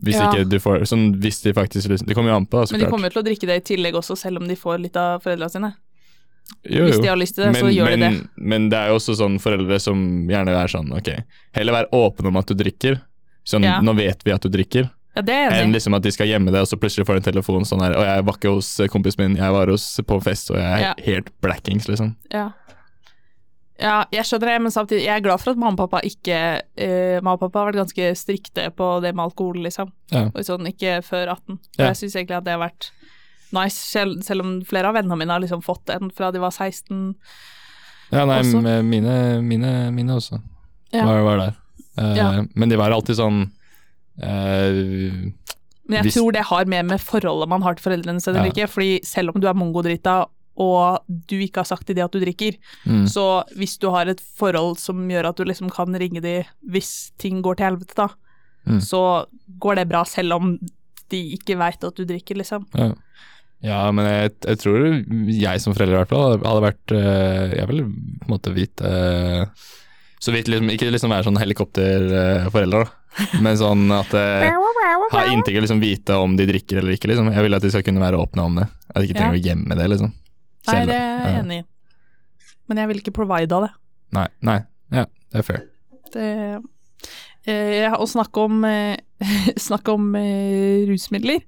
Hvis 0.03 0.15
Ja. 0.19 0.31
ikke 0.33 0.49
du 0.49 0.57
får 0.59 0.81
Sånn 0.91 1.15
hvis 1.21 1.41
de 1.43 1.53
faktisk 1.53 1.87
liksom 1.87 2.07
Det 2.07 2.15
kommer 2.15 2.31
jo 2.31 2.35
an 2.35 2.45
på, 2.47 2.67
så 2.67 2.71
Men 2.73 2.79
de 2.81 2.85
klart. 2.85 2.91
kommer 2.91 3.03
jo 3.07 3.09
til 3.15 3.23
å 3.23 3.27
drikke 3.27 3.47
det 3.47 3.55
i 3.71 3.75
tillegg 3.75 3.93
også, 3.93 4.17
selv 4.17 4.37
om 4.41 4.47
de 4.47 4.55
får 4.55 4.81
litt 4.81 4.95
av 4.97 5.21
foreldrene 5.23 5.51
sine. 5.51 5.73
Jo, 6.69 6.85
Hvis 6.85 6.99
de 7.01 7.07
har 7.09 7.17
lyst 7.17 7.35
til 7.35 7.45
det, 7.47 7.55
så 7.57 7.65
men, 7.65 7.73
gjør 7.73 7.89
de 7.89 7.97
det. 8.03 8.29
Men 8.37 8.69
det 8.69 8.77
er 8.77 8.89
jo 8.91 8.97
også 8.99 9.15
sånn 9.17 9.39
foreldre 9.41 9.79
som 9.81 9.97
gjerne 10.29 10.53
er 10.53 10.67
sånn, 10.69 10.91
ok, 10.93 11.09
heller 11.57 11.73
være 11.73 11.89
åpen 11.97 12.27
om 12.29 12.37
at 12.37 12.51
du 12.51 12.53
drikker. 12.59 12.99
Sånn, 13.47 13.63
Ja. 13.65 13.79
nå 13.81 13.95
vet 13.97 14.21
vi 14.23 14.31
at 14.35 14.41
du 14.45 14.49
drikker. 14.49 14.89
Ja, 15.15 15.21
det 15.21 15.33
er 15.33 15.49
jeg 15.51 15.65
Enn 15.65 15.73
liksom 15.73 15.95
at 15.97 16.03
de 16.03 16.11
skal 16.11 16.27
gjemme 16.27 16.51
det, 16.53 16.61
og 16.61 16.67
så 16.69 16.77
plutselig 16.79 17.05
får 17.07 17.17
de 17.17 17.21
en 17.23 17.33
telefon 17.33 17.65
sånn 17.65 17.81
her, 17.81 17.95
og 17.97 18.05
jeg 18.05 18.23
var 18.27 18.37
ikke 18.37 18.53
hos 18.53 18.69
kompisen 18.93 19.19
min, 19.25 19.35
jeg 19.41 19.51
var 19.51 19.67
hos 19.67 19.99
på 20.07 20.21
fest, 20.23 20.51
og 20.51 20.57
jeg 20.57 20.69
er 20.71 20.79
Ja. 20.85 20.93
helt 21.03 21.31
blackings, 21.41 21.87
liksom. 21.89 22.15
Ja. 22.31 22.51
ja, 23.81 24.05
jeg 24.13 24.23
skjønner 24.29 24.51
det, 24.53 24.61
men 24.61 24.71
samtidig, 24.71 25.03
jeg 25.07 25.15
er 25.17 25.25
glad 25.25 25.41
for 25.41 25.51
at 25.51 25.57
mamma 25.57 25.73
og 25.73 25.89
pappa 25.89 26.01
ikke 26.05 26.61
uh, 26.61 27.17
Mamma 27.21 27.33
og 27.33 27.39
pappa 27.39 27.59
har 27.63 27.71
vært 27.71 27.81
ganske 27.81 28.11
strikte 28.15 28.69
på 28.77 29.01
det 29.01 29.15
med 29.15 29.23
alkohol, 29.25 29.57
liksom. 29.65 29.91
Ja. 30.13 30.27
Og 30.29 30.45
sånn, 30.45 30.67
ikke 30.69 30.99
før 31.03 31.31
18. 31.33 31.57
Og 31.57 31.85
jeg 31.87 31.95
syns 32.03 32.15
egentlig 32.15 32.37
at 32.37 32.45
det 32.45 32.53
har 32.53 32.61
vært 32.69 32.91
nice, 33.53 33.75
selv, 33.77 34.21
selv 34.23 34.41
om 34.45 34.61
flere 34.67 34.87
av 34.87 34.95
vennene 34.95 35.17
mine 35.17 35.31
har 35.35 35.39
liksom 35.43 35.61
fått 35.63 35.89
en 35.89 36.09
fra 36.11 36.31
de 36.31 36.39
var 36.39 36.51
16. 36.51 37.15
Ja, 38.11 38.25
nei, 38.25 38.39
Også? 38.41 38.61
mine, 38.83 39.41
mine, 39.41 39.91
mine 39.95 40.15
også 40.17 40.41
Ja. 40.93 41.05
var, 41.05 41.21
var 41.23 41.37
der. 41.37 41.55
Uh, 41.97 42.15
Ja. 42.17 42.45
Men 42.55 42.69
de 42.69 42.75
var 42.77 42.91
alltid 42.91 43.15
sånn 43.15 43.51
uh, 44.21 45.31
Men 45.87 45.97
jeg 45.97 46.03
Hvis- 46.05 46.13
tror 46.15 46.31
det 46.31 46.43
har 46.47 46.65
mer 46.65 46.83
med 46.83 46.99
forholdet 47.01 47.49
man 47.49 47.61
har 47.63 47.75
til 47.75 47.83
foreldrene 47.91 48.21
sine 48.21 48.35
eller 48.37 48.51
Ja. 48.51 48.51
ikke. 48.53 48.69
Fordi 48.69 48.99
selv 49.03 49.31
om 49.35 49.41
du 49.41 49.47
er 49.47 49.53
mongodrita 49.53 50.25
og 50.57 50.99
du 51.27 51.35
ikke 51.39 51.57
har 51.57 51.65
sagt 51.65 51.87
til 51.87 51.95
de 51.95 52.01
at 52.03 52.11
du 52.11 52.19
drikker, 52.19 52.55
mm, 52.85 53.05
så 53.07 53.43
hvis 53.57 53.77
du 53.79 53.89
har 53.89 54.05
et 54.07 54.19
forhold 54.19 54.77
som 54.77 54.95
gjør 55.09 55.29
at 55.29 55.35
du 55.37 55.43
liksom 55.43 55.69
kan 55.71 55.87
ringe 55.95 56.21
de 56.21 56.45
hvis 56.69 57.11
ting 57.17 57.41
går 57.41 57.55
til 57.57 57.65
helvete, 57.65 57.95
da, 57.95 58.07
Mm. 58.67 58.77
så 58.79 59.25
går 59.59 59.75
det 59.75 59.89
bra 59.89 60.03
selv 60.03 60.33
om 60.33 60.59
de 61.09 61.35
ikke 61.35 61.57
veit 61.57 61.83
at 61.83 61.95
du 61.95 62.05
drikker, 62.05 62.35
liksom. 62.37 62.65
ja. 62.75 62.93
Ja, 63.61 63.83
men 63.93 64.07
jeg, 64.09 64.31
jeg 64.47 64.57
tror 64.57 64.85
jeg 65.29 65.61
som 65.61 65.75
forelder 65.75 65.93
i 65.93 65.99
hvert 66.01 66.09
fall 66.09 66.39
hadde- 66.41 66.63
vært 66.65 66.93
eh, 66.97 67.51
Jeg 67.59 67.67
vil 67.69 67.83
på 67.85 68.25
en 68.25 68.31
måte 68.33 68.53
vite 68.55 68.89
eh, 68.89 69.43
Så 70.21 70.33
vidt 70.33 70.49
liksom 70.49 70.71
Ikke 70.73 70.89
liksom 70.89 71.13
være 71.13 71.27
sånn 71.27 71.37
helikopterforelder, 71.37 72.87
da. 72.87 73.27
Men 73.43 73.59
sånn 73.59 73.83
at 73.93 74.13
eh, 74.17 74.47
Ha 75.13 75.25
inntrykk 75.29 75.59
av 75.59 75.65
liksom 75.67 75.81
vite 75.83 76.17
om 76.17 76.33
de 76.39 76.47
drikker 76.49 76.79
eller 76.81 76.95
ikke, 76.97 77.11
liksom. 77.11 77.29
Jeg 77.35 77.43
vil 77.45 77.57
at 77.57 77.61
de 77.67 77.71
skal 77.73 77.83
kunne 77.85 78.01
være 78.01 78.17
åpne 78.23 78.45
om 78.47 78.57
det. 78.61 78.65
At 78.95 79.01
de 79.03 79.09
ikke 79.09 79.19
trenger 79.19 79.37
å 79.37 79.43
gjemme 79.45 79.77
det, 79.77 79.87
liksom. 79.91 80.13
Nei, 80.71 80.79
det 80.87 80.95
er 80.95 81.09
jeg 81.11 81.33
Ja. 81.35 81.39
enig 81.43 81.57
i. 81.59 81.65
Men 82.71 82.77
jeg 82.81 82.87
vil 82.91 83.01
ikke 83.01 83.13
provide 83.17 83.57
av 83.57 83.65
det. 83.67 83.71
Nei, 84.15 84.27
nei. 84.47 84.57
Ja, 84.95 85.05
det 85.33 85.41
er 85.41 85.47
fair. 85.47 85.61
det 86.13 86.25
eh, 87.51 87.91
å 87.97 88.07
snakke 88.07 88.45
om, 88.47 88.63
eh, 88.65 88.95
snakke 89.67 89.91
om 89.97 90.09
eh, 90.15 90.85
rusmidler, 90.89 91.43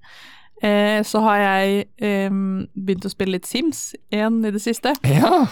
eh, 0.64 1.00
så 1.06 1.22
har 1.28 1.42
jeg 1.42 1.86
eh, 2.00 2.34
begynt 2.74 3.08
å 3.08 3.12
spille 3.12 3.38
litt 3.38 3.50
Sims 3.50 3.92
igjen 4.14 4.42
i 4.48 4.54
det 4.56 4.64
siste. 4.64 4.96
Ja! 5.08 5.46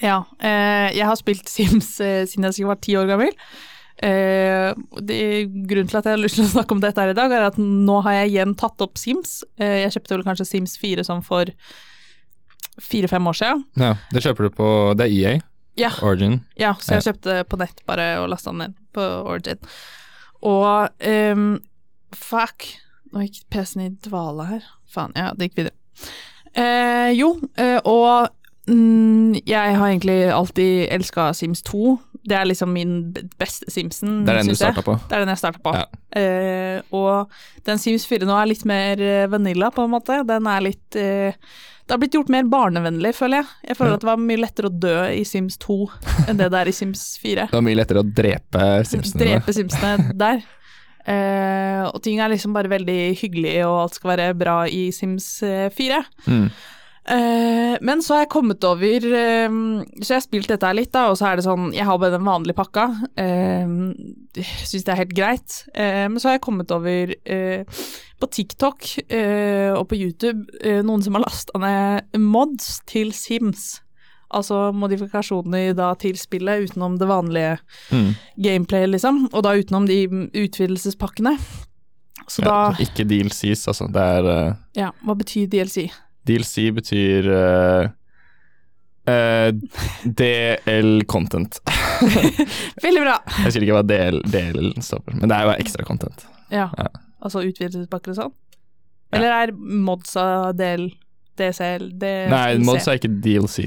Ja, 0.00 0.22
eh, 0.40 0.88
jeg 0.96 1.04
har 1.04 1.18
spilt 1.20 1.50
Sims 1.52 1.98
eh, 2.00 2.24
siden 2.28 2.48
jeg 2.48 2.66
var 2.68 2.80
ti 2.80 2.96
år 2.96 3.10
gammel. 3.10 3.34
Eh, 4.02 4.72
det, 5.04 5.18
grunnen 5.68 5.90
til 5.90 6.00
at 6.00 6.08
jeg 6.08 6.16
har 6.16 6.22
lyst 6.22 6.38
til 6.40 6.46
å 6.46 6.52
snakke 6.56 6.74
om 6.74 6.82
dette 6.82 6.98
her 7.02 7.12
i 7.12 7.16
dag, 7.18 7.30
er 7.30 7.46
at 7.50 7.58
nå 7.60 8.00
har 8.06 8.22
jeg 8.22 8.32
igjen 8.32 8.54
tatt 8.58 8.82
opp 8.82 8.98
Sims. 8.98 9.42
Eh, 9.60 9.82
jeg 9.84 9.96
kjøpte 9.98 10.16
vel 10.16 10.26
kanskje 10.26 10.48
Sims 10.48 10.76
4 10.80 11.04
sånn 11.06 11.22
for 11.26 11.52
fire-fem 12.82 13.26
år 13.28 13.36
siden. 13.36 13.64
ja. 13.76 13.94
Det 14.10 14.22
kjøper 14.24 14.48
du 14.48 14.54
på 14.56 14.68
Det 14.98 15.06
er 15.06 15.16
EA. 15.18 15.40
Ja. 15.78 15.90
Origin. 16.04 16.40
Ja, 16.60 16.74
så 16.80 16.98
jeg 16.98 17.06
kjøpte 17.06 17.42
på 17.48 17.58
nett 17.60 17.84
bare 17.88 18.14
og 18.20 18.28
lasta 18.32 18.52
den 18.52 18.60
ned 18.64 18.74
på 18.92 19.04
Origin. 19.28 19.60
Og 20.44 21.04
um, 21.32 21.46
fuck, 22.16 22.66
nå 23.12 23.26
gikk 23.26 23.42
PC-en 23.52 23.86
i 23.86 23.90
dvale 24.04 24.48
her. 24.48 24.68
Faen, 24.92 25.12
ja, 25.18 25.32
det 25.36 25.50
gikk 25.50 25.62
videre. 25.62 25.76
Eh, 26.52 27.10
jo, 27.16 27.34
eh, 27.56 27.78
og 27.88 28.28
mm, 28.68 29.42
jeg 29.48 29.76
har 29.78 29.88
egentlig 29.88 30.18
alltid 30.32 30.86
elska 30.92 31.32
Sims 31.36 31.62
2. 31.68 31.96
Det 32.22 32.36
er 32.38 32.46
liksom 32.46 32.70
min 32.72 32.94
beste 33.40 33.70
Simsen. 33.72 34.22
Det 34.26 34.32
er 34.32 34.42
den 34.42 34.52
du 34.52 34.58
starta 34.58 34.84
på. 34.86 34.94
Det 35.08 35.16
er 35.16 35.24
den 35.24 35.32
jeg 35.32 35.42
starta 35.42 35.62
på. 35.64 35.74
Ja. 35.74 35.84
Eh, 36.20 36.78
og 36.94 37.32
den 37.66 37.82
Sims 37.82 38.06
4 38.06 38.28
nå 38.28 38.36
er 38.38 38.50
litt 38.52 38.64
mer 38.68 39.00
eh, 39.02 39.26
vanilla, 39.32 39.72
på 39.74 39.86
en 39.86 39.94
måte. 39.96 40.22
Den 40.28 40.46
er 40.46 40.64
litt 40.68 40.98
eh, 41.00 41.34
Det 41.82 41.96
har 41.96 41.98
blitt 41.98 42.14
gjort 42.14 42.30
mer 42.30 42.46
barnevennlig, 42.46 43.14
føler 43.18 43.42
jeg. 43.42 43.52
Jeg 43.72 43.80
føler 43.80 43.96
at 43.96 44.04
det 44.04 44.10
var 44.12 44.22
mye 44.22 44.40
lettere 44.44 44.70
å 44.70 44.76
dø 44.86 44.96
i 45.10 45.24
Sims 45.26 45.58
2 45.64 45.78
enn 46.28 46.38
det 46.38 46.52
det 46.52 46.60
er 46.62 46.70
i 46.70 46.76
Sims 46.76 47.06
4. 47.22 47.48
Det 47.50 47.58
var 47.58 47.66
mye 47.66 47.80
lettere 47.80 48.04
å 48.04 48.06
drepe 48.06 48.68
Simpsonene. 48.86 49.24
Drepe 49.24 49.56
Simsene 49.56 50.12
der. 50.14 50.44
Eh, 51.08 51.82
og 51.88 51.98
ting 52.04 52.20
er 52.20 52.30
liksom 52.32 52.54
bare 52.54 52.70
veldig 52.70 53.00
hyggelig, 53.18 53.56
og 53.66 53.80
alt 53.86 53.98
skal 53.98 54.14
være 54.14 54.28
bra 54.38 54.60
i 54.70 54.86
Sims 54.94 55.34
eh, 55.46 55.66
4. 55.74 56.04
Mm. 56.28 56.46
Uh, 57.02 57.74
men 57.82 57.98
så 57.98 58.14
har 58.14 58.20
jeg 58.22 58.28
kommet 58.30 58.62
over 58.62 59.02
uh, 59.10 59.54
Så 59.98 60.12
jeg 60.12 60.14
har 60.14 60.22
spilt 60.22 60.52
dette 60.52 60.68
her 60.68 60.76
litt, 60.78 60.92
da, 60.94 61.08
og 61.10 61.16
så 61.18 61.32
er 61.32 61.40
det 61.40 61.42
sånn 61.42 61.72
Jeg 61.74 61.82
har 61.88 61.98
bare 61.98 62.14
den 62.14 62.28
vanlige 62.28 62.54
pakka. 62.60 62.84
Uh, 63.18 63.90
Syns 64.40 64.86
det 64.86 64.92
er 64.94 65.00
helt 65.02 65.16
greit. 65.16 65.58
Eh, 65.74 66.06
men 66.08 66.20
så 66.20 66.30
har 66.30 66.38
jeg 66.38 66.46
kommet 66.46 66.72
over 66.72 67.12
eh, 67.12 67.82
på 68.22 68.28
TikTok 68.32 68.86
eh, 69.12 69.72
og 69.74 69.86
på 69.90 69.98
YouTube 69.98 70.46
eh, 70.62 70.80
noen 70.86 71.04
som 71.04 71.18
har 71.18 71.26
lasta 71.26 71.60
ned 71.60 72.20
mods 72.22 72.78
til 72.88 73.12
Sims. 73.16 73.82
Altså 74.32 74.72
modifikasjoner 74.74 75.74
da 75.76 75.90
til 76.00 76.16
spillet 76.16 76.68
utenom 76.70 76.98
det 76.98 77.08
vanlige 77.10 77.58
Mm. 77.92 78.14
gameplay, 78.40 78.86
liksom. 78.86 79.28
Og 79.32 79.42
da 79.44 79.52
utenom 79.58 79.86
de 79.86 79.98
utvidelsespakkene. 80.34 81.36
Så 82.28 82.42
da 82.44 82.70
Ja, 82.72 82.76
ikke 82.86 83.04
DLCs, 83.04 83.66
altså. 83.68 83.88
Det 83.92 84.00
er 84.02 84.24
uh, 84.48 84.54
Ja, 84.78 84.90
hva 85.04 85.14
betyr 85.18 85.46
DLC? 85.50 85.90
DLC 86.24 86.70
betyr 86.72 87.26
uh, 87.28 87.88
uh, 89.10 89.50
DL 90.06 91.02
content. 91.10 91.58
Veldig 92.84 93.02
bra! 93.02 93.16
Jeg 93.26 93.44
husker 93.48 93.66
ikke 93.66 93.76
hva 93.76 93.84
DL, 93.86 94.20
DL 94.32 94.72
står 94.82 95.02
for, 95.04 95.16
men 95.18 95.28
det 95.30 95.36
er 95.38 95.48
jo 95.50 95.56
ekstra 95.58 95.84
content. 95.88 96.24
Ja, 96.52 96.68
Ja. 96.78 96.88
altså 97.22 97.42
utvidelsespakker 97.46 98.14
og 98.14 98.18
sånn? 98.20 98.32
Eller 99.12 99.34
er 99.42 99.52
modsa 99.52 100.24
DL, 100.56 100.86
DCL 101.36 101.90
DLC? 102.00 102.30
Nei, 102.32 102.58
mods 102.64 102.86
er 102.88 102.96
ikke 103.00 103.12
DLC. 103.24 103.66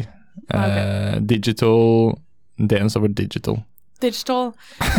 Ah, 0.49 0.65
Eh, 0.67 1.19
digital 1.21 2.17
Dance 2.57 2.95
over 2.99 3.07
digital. 3.11 3.61
Digital 4.01 4.53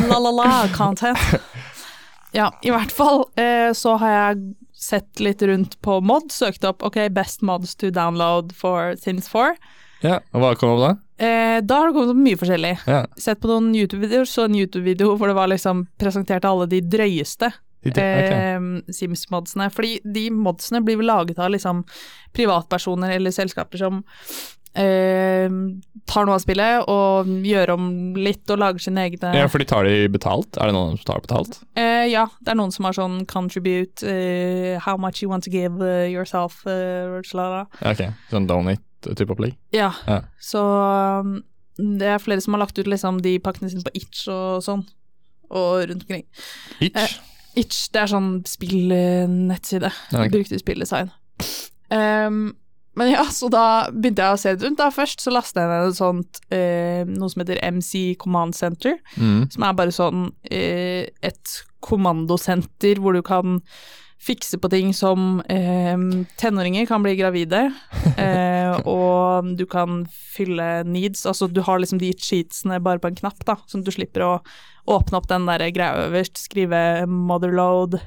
la-la-la 0.09 0.69
content. 0.77 1.19
Ja, 2.37 2.51
i 2.63 2.71
hvert 2.73 2.93
fall 2.93 3.23
eh, 3.41 3.71
så 3.73 3.95
har 4.01 4.11
jeg 4.13 4.55
sett 4.77 5.21
litt 5.25 5.41
rundt 5.49 5.79
på 5.81 6.01
mod, 6.05 6.29
søkt 6.35 6.65
opp 6.69 6.83
ok, 6.85 6.99
best 7.17 7.41
mods 7.47 7.73
to 7.81 7.89
download 7.95 8.53
for 8.53 8.93
Sims 9.01 9.29
4. 9.33 9.55
Ja, 10.05 10.19
og 10.35 10.43
hva 10.43 10.51
kom 10.61 10.75
opp 10.75 10.83
da? 10.83 10.91
Eh, 11.17 11.61
da 11.65 11.79
har 11.81 11.89
det 11.89 11.95
kommet 11.97 12.13
opp 12.13 12.21
mye 12.27 12.37
forskjellig. 12.37 12.75
Ja, 12.85 13.07
Sett 13.17 13.41
på 13.41 13.49
noen 13.49 13.71
YouTube-videoer, 13.73 14.29
så 14.29 14.45
en 14.45 14.59
YouTube-video 14.59 15.15
hvor 15.17 15.31
det 15.33 15.39
var 15.39 15.49
liksom 15.49 15.87
presentert 16.01 16.45
alle 16.45 16.67
de 16.69 16.83
drøyeste 16.85 17.49
de, 17.95 18.03
eh, 18.03 18.93
Sims-modsene. 18.93 19.71
Fordi 19.73 20.01
de 20.05 20.31
modsene 20.31 20.83
blir 20.85 20.97
vel 20.97 21.07
laget 21.07 21.39
av 21.39 21.51
liksom 21.51 21.85
privatpersoner 22.35 23.15
eller 23.17 23.31
selskaper 23.31 23.79
som 23.79 24.03
eh, 24.77 25.49
tar 26.07 26.27
noe 26.27 26.37
av 26.37 26.43
spillet 26.43 26.85
og 26.93 27.31
gjør 27.47 27.73
om 27.77 27.87
litt 28.21 28.49
og 28.53 28.61
lager 28.61 28.83
sine 28.83 29.07
egne 29.09 29.33
Ja, 29.37 29.47
for 29.49 29.63
de 29.63 29.69
tar 29.69 29.89
de 29.89 30.07
betalt? 30.13 30.59
Er 30.61 30.71
det 30.71 30.77
noen 30.77 30.99
som 31.01 31.09
tar 31.13 31.25
betalt? 31.25 31.61
Eh, 31.79 32.07
ja, 32.13 32.27
det 32.43 32.53
er 32.53 32.59
noen 32.61 32.75
som 32.75 32.89
har 32.89 32.97
sånn 32.97 33.23
contribute, 33.31 34.05
eh, 34.07 34.77
how 34.85 34.97
much 35.01 35.23
you 35.23 35.31
want 35.33 35.45
to 35.45 35.51
give 35.51 35.81
eh, 35.85 36.07
yourself, 36.13 36.63
uh, 36.67 37.23
Ja, 37.33 37.93
ok, 37.93 38.05
sånn 38.33 38.49
donate-type 38.51 39.33
opplegg? 39.33 39.57
Ja, 39.73 39.93
Ja. 40.07 40.23
så 40.41 40.63
um, 41.21 41.39
det 41.77 42.07
er 42.09 42.23
flere 42.23 42.41
som 42.41 42.55
har 42.55 42.61
lagt 42.65 42.79
ut 42.79 42.87
liksom 42.89 43.23
de 43.23 43.39
pakkene 43.39 43.71
sine 43.71 43.85
på 43.85 43.93
Itch 43.97 44.27
og 44.33 44.63
sånn, 44.65 44.87
og 45.51 45.89
rundt 45.89 46.05
omkring. 46.07 46.25
Itch? 46.81 47.19
Itch, 47.57 47.87
det 47.95 48.03
er 48.03 48.13
sånn 48.13 48.31
spillnettside. 48.49 49.91
Okay. 50.11 50.27
ok. 50.27 50.33
Brukte 50.35 50.61
spilldesign. 50.61 51.13
Um, 51.89 52.57
men 52.97 53.11
ja, 53.13 53.27
så 53.29 53.51
da 53.53 53.65
begynte 53.93 54.25
jeg 54.25 54.37
å 54.37 54.41
se 54.41 54.55
det 54.57 54.65
rundt. 54.65 54.81
da 54.81 54.89
Først 54.95 55.21
så 55.25 55.33
lasta 55.35 55.65
jeg 55.65 55.73
ned 55.73 55.97
sånt 55.99 56.41
eh, 56.55 57.03
noe 57.09 57.29
som 57.29 57.43
heter 57.43 57.61
MC 57.69 58.17
Command 58.21 58.57
Center. 58.57 58.97
Mm. 59.21 59.47
Som 59.53 59.67
er 59.69 59.77
bare 59.77 59.93
sånn 59.93 60.31
eh, 60.49 61.13
et 61.21 61.59
kommandosenter 61.85 63.03
hvor 63.03 63.17
du 63.17 63.21
kan 63.25 63.61
fikse 64.23 64.59
på 64.59 64.71
ting 64.73 64.95
som 64.97 65.41
eh, 65.53 65.99
tenåringer 66.41 66.87
kan 66.89 67.05
bli 67.05 67.15
gravide, 67.19 67.67
eh, 68.17 68.73
og 68.97 69.53
du 69.59 69.67
kan 69.71 70.05
fylle 70.11 70.83
needs. 70.89 71.27
Altså 71.29 71.49
du 71.51 71.63
har 71.67 71.81
liksom 71.83 72.01
de 72.03 72.13
cheatsene 72.17 72.81
bare 72.83 73.03
på 73.03 73.13
en 73.13 73.21
knapp, 73.23 73.45
da, 73.47 73.59
sånn 73.71 73.85
at 73.85 73.91
du 73.91 73.95
slipper 73.95 74.27
å 74.27 74.33
åpne 74.87 75.21
opp 75.21 75.31
den 75.31 75.49
der 75.49 75.67
greia 75.75 76.07
øverst, 76.07 76.39
skrive 76.47 77.07
motherload 77.11 78.01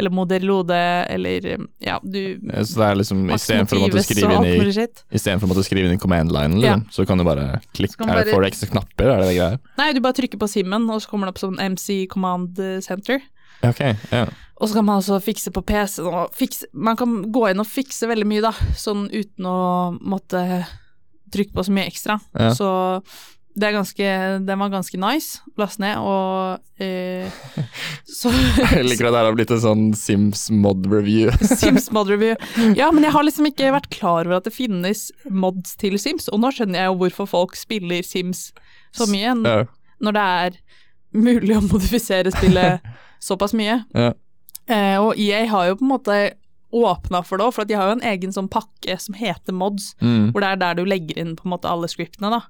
eller 0.00 0.10
moderlode, 0.14 0.76
eller 1.12 1.46
ja, 1.84 1.98
du 2.02 2.38
Så 2.64 2.78
det 2.78 2.86
er 2.86 2.94
liksom 2.96 3.26
istedenfor 3.34 3.76
å 3.76 3.82
måtte 3.82 4.04
skrive 4.06 4.38
inn 4.38 4.46
i. 4.48 4.86
Istedenfor 5.18 5.44
å 5.44 5.50
måtte 5.50 5.64
skrive 5.66 5.90
inn 5.90 5.98
i 5.98 6.00
command 6.00 6.32
line, 6.32 6.56
liksom, 6.56 6.86
så 6.94 7.04
kan 7.08 7.20
du 7.20 7.26
bare 7.26 7.58
klikke 7.76 8.06
bare, 8.06 8.22
er 8.22 8.30
det, 8.30 8.32
for 8.32 8.46
ekstra 8.48 8.70
knapper, 8.70 9.10
er 9.10 9.20
det 9.20 9.28
det 9.28 9.36
greia? 9.36 9.58
Nei, 9.76 9.90
du 9.92 10.00
bare 10.00 10.16
trykker 10.16 10.40
på 10.40 10.48
simmen, 10.48 10.88
og 10.88 11.02
så 11.04 11.10
kommer 11.10 11.28
det 11.28 11.34
opp 11.34 11.42
som 11.42 11.58
MC 11.60 12.06
Command 12.08 12.62
Center. 12.86 13.20
Ja, 13.60 13.72
yeah. 13.80 14.30
Og 14.60 14.68
så 14.68 14.76
kan 14.76 14.84
man 14.84 15.00
også 15.00 15.20
fikse 15.24 15.52
på 15.54 15.62
PC-en 15.64 16.08
og 16.10 16.36
fikse 16.36 16.68
Man 16.72 16.98
kan 17.00 17.20
gå 17.32 17.46
inn 17.48 17.62
og 17.62 17.68
fikse 17.68 18.08
veldig 18.10 18.28
mye, 18.28 18.44
da, 18.44 18.52
sånn 18.76 19.08
uten 19.08 19.48
å 19.48 19.58
måtte 20.00 20.44
trykke 21.32 21.54
på 21.54 21.64
så 21.64 21.74
mye 21.74 21.88
ekstra. 21.88 22.18
Yeah. 22.34 22.56
Så 22.58 22.70
det 23.60 23.66
er 23.66 23.74
ganske 23.74 24.10
Den 24.46 24.60
var 24.60 24.70
ganske 24.72 24.98
nice 25.00 25.40
å 25.48 25.62
laste 25.62 25.82
ned, 25.82 25.98
og 25.98 26.82
eh, 26.82 27.40
så 28.06 28.32
Jeg 28.76 28.86
liker 28.86 29.08
at 29.08 29.14
det 29.14 29.20
her 29.20 29.28
har 29.30 29.36
blitt 29.38 29.54
en 29.54 29.62
sånn 29.64 29.84
Sims 29.98 30.46
mod 30.54 30.86
review. 30.90 31.32
Sims 31.62 31.90
mod 31.94 32.12
review. 32.12 32.36
Ja, 32.80 32.90
men 32.94 33.06
jeg 33.06 33.14
har 33.16 33.26
liksom 33.26 33.48
ikke 33.50 33.72
vært 33.74 33.90
klar 33.94 34.28
over 34.28 34.38
at 34.38 34.48
det 34.48 34.54
finnes 34.54 35.08
mods 35.28 35.76
til 35.80 35.98
Sims, 36.00 36.28
og 36.30 36.42
nå 36.44 36.52
skjønner 36.54 36.84
jeg 36.84 36.92
jo 36.92 36.98
hvorfor 37.02 37.30
folk 37.30 37.58
spiller 37.58 38.06
Sims 38.06 38.50
så 38.96 39.06
mye, 39.10 39.34
når 40.02 40.16
det 40.16 40.26
er 40.44 40.56
mulig 41.14 41.56
å 41.58 41.62
modifisere 41.62 42.32
spillet 42.34 42.86
såpass 43.20 43.54
mye. 43.56 43.82
Ja. 43.94 44.12
Eh, 44.70 44.96
og 45.00 45.18
EA 45.18 45.44
har 45.50 45.70
jo 45.70 45.78
på 45.80 45.84
en 45.84 45.92
måte 45.92 46.18
åpna 46.72 47.22
for 47.26 47.38
det 47.38 47.46
òg, 47.46 47.54
for 47.54 47.62
at 47.62 47.68
de 47.68 47.74
har 47.74 47.88
jo 47.90 47.96
en 47.98 48.06
egen 48.12 48.32
sånn 48.32 48.48
pakke 48.48 48.98
som 49.00 49.14
heter 49.18 49.52
mods, 49.52 49.94
Mm. 50.00 50.30
hvor 50.32 50.40
det 50.40 50.48
er 50.52 50.56
der 50.56 50.74
du 50.74 50.84
legger 50.84 51.18
inn 51.18 51.36
på 51.36 51.44
en 51.46 51.50
måte 51.56 51.68
alle 51.70 51.88
scriptene 51.88 52.30
da, 52.30 52.40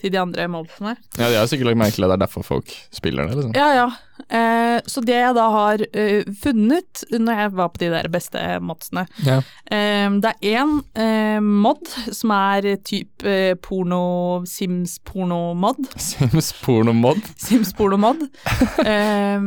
til 0.00 0.10
de 0.12 0.18
andre 0.20 0.46
modsene. 0.48 0.96
ja, 1.18 1.28
de 1.30 1.36
har 1.36 1.46
sikkert 1.46 1.66
lagt 1.70 1.78
merke 1.78 1.94
til 1.96 2.04
at 2.04 2.10
det 2.12 2.18
er 2.20 2.26
derfor 2.26 2.44
folk 2.44 2.74
spiller 2.92 3.26
det, 3.28 3.36
liksom. 3.36 3.54
Ja, 3.56 3.72
ja. 3.74 3.88
Eh, 4.28 4.80
så 4.86 5.00
det 5.00 5.14
jeg 5.16 5.34
da 5.34 5.46
har 5.50 5.80
eh, 5.96 6.24
funnet 6.42 7.04
når 7.10 7.38
jeg 7.40 7.52
var 7.56 7.68
på 7.72 7.78
de 7.80 7.88
der 7.90 8.08
beste 8.12 8.38
modsene 8.60 9.06
Ja. 9.24 9.38
eh, 9.72 10.10
Det 10.20 10.34
er 10.42 10.60
én 10.60 10.74
eh, 10.94 11.40
mod 11.40 11.80
som 12.12 12.30
er 12.36 12.76
type 12.84 13.24
eh, 13.24 13.54
porno, 13.54 14.44
Sims-porno-mod. 14.44 15.88
Sims-porno-mod? 15.96 17.22
Sims-porno-mod. 17.36 18.28
eh, 18.84 19.40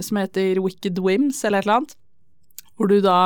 som 0.00 0.16
heter 0.22 0.60
Wicked 0.62 0.98
Whims, 1.02 1.42
eller 1.44 1.58
et 1.58 1.66
eller 1.66 1.80
annet. 1.82 1.96
Hvor 2.76 2.90
du 2.90 2.98
da 3.04 3.18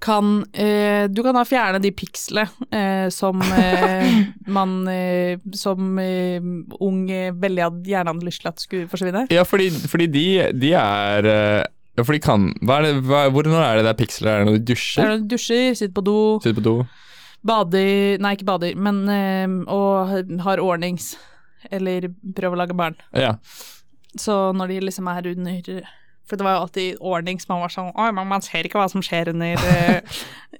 kan 0.00 0.44
eh, 0.56 1.04
Du 1.12 1.20
kan 1.22 1.36
da 1.36 1.42
fjerne 1.44 1.80
de 1.84 1.90
pikslene 1.92 2.46
eh, 2.72 3.08
som 3.12 3.42
eh, 3.52 4.14
man 4.56 4.78
eh, 4.88 5.36
som 5.52 5.98
eh, 6.00 6.40
ung 6.80 7.02
eh, 7.12 7.34
veldig 7.36 7.66
hadde 7.66 7.92
gjerne 7.92 8.14
hadde 8.14 8.28
lyst 8.30 8.40
til 8.40 8.48
at 8.52 8.64
skulle 8.64 8.88
forsvinne. 8.88 9.26
Ja, 9.32 9.44
fordi, 9.44 9.68
fordi 9.92 10.08
de, 10.14 10.24
de 10.56 10.72
er 10.72 11.28
Ja, 11.98 12.04
for 12.06 12.16
de 12.16 12.22
kan 12.22 12.48
hva 12.64 12.78
er 12.80 12.86
det, 12.86 12.94
hva, 13.10 13.26
Hvordan 13.34 13.58
er 13.60 13.76
det 13.80 13.84
det 13.84 13.92
er 13.92 13.98
piksler? 14.00 14.30
Er 14.32 14.38
det 14.40 14.48
når 14.48 14.58
du 14.60 14.66
dusjer? 14.72 15.04
er 15.04 15.12
når 15.12 15.24
du 15.26 15.32
dusjer, 15.34 15.74
sitter 15.76 15.94
på 16.00 16.06
do, 16.06 16.16
Sitter 16.40 16.56
på 16.62 16.64
do? 16.64 16.76
bader 17.44 18.20
Nei, 18.20 18.34
ikke 18.36 18.48
bader, 18.48 18.76
men 18.76 19.02
eh, 19.08 19.48
og 19.68 20.40
har 20.44 20.60
ordnings. 20.64 21.12
Eller 21.68 22.08
prøver 22.36 22.56
å 22.56 22.60
lage 22.62 22.76
barn. 22.76 22.96
Ja. 23.16 23.34
Så 24.16 24.52
når 24.56 24.72
de 24.72 24.80
liksom 24.88 25.08
er 25.12 25.28
under 25.34 25.82
For 26.30 26.38
det 26.38 26.46
var 26.46 26.54
jo 26.54 26.62
alltid 26.64 27.00
ordnings, 27.02 27.48
man 27.50 27.64
var 27.64 27.72
sånn 27.74 27.90
Oi, 27.90 28.10
man 28.14 28.44
ser 28.46 28.66
ikke 28.66 28.78
hva 28.78 28.86
som 28.92 29.02
skjer 29.02 29.32
under 29.32 29.58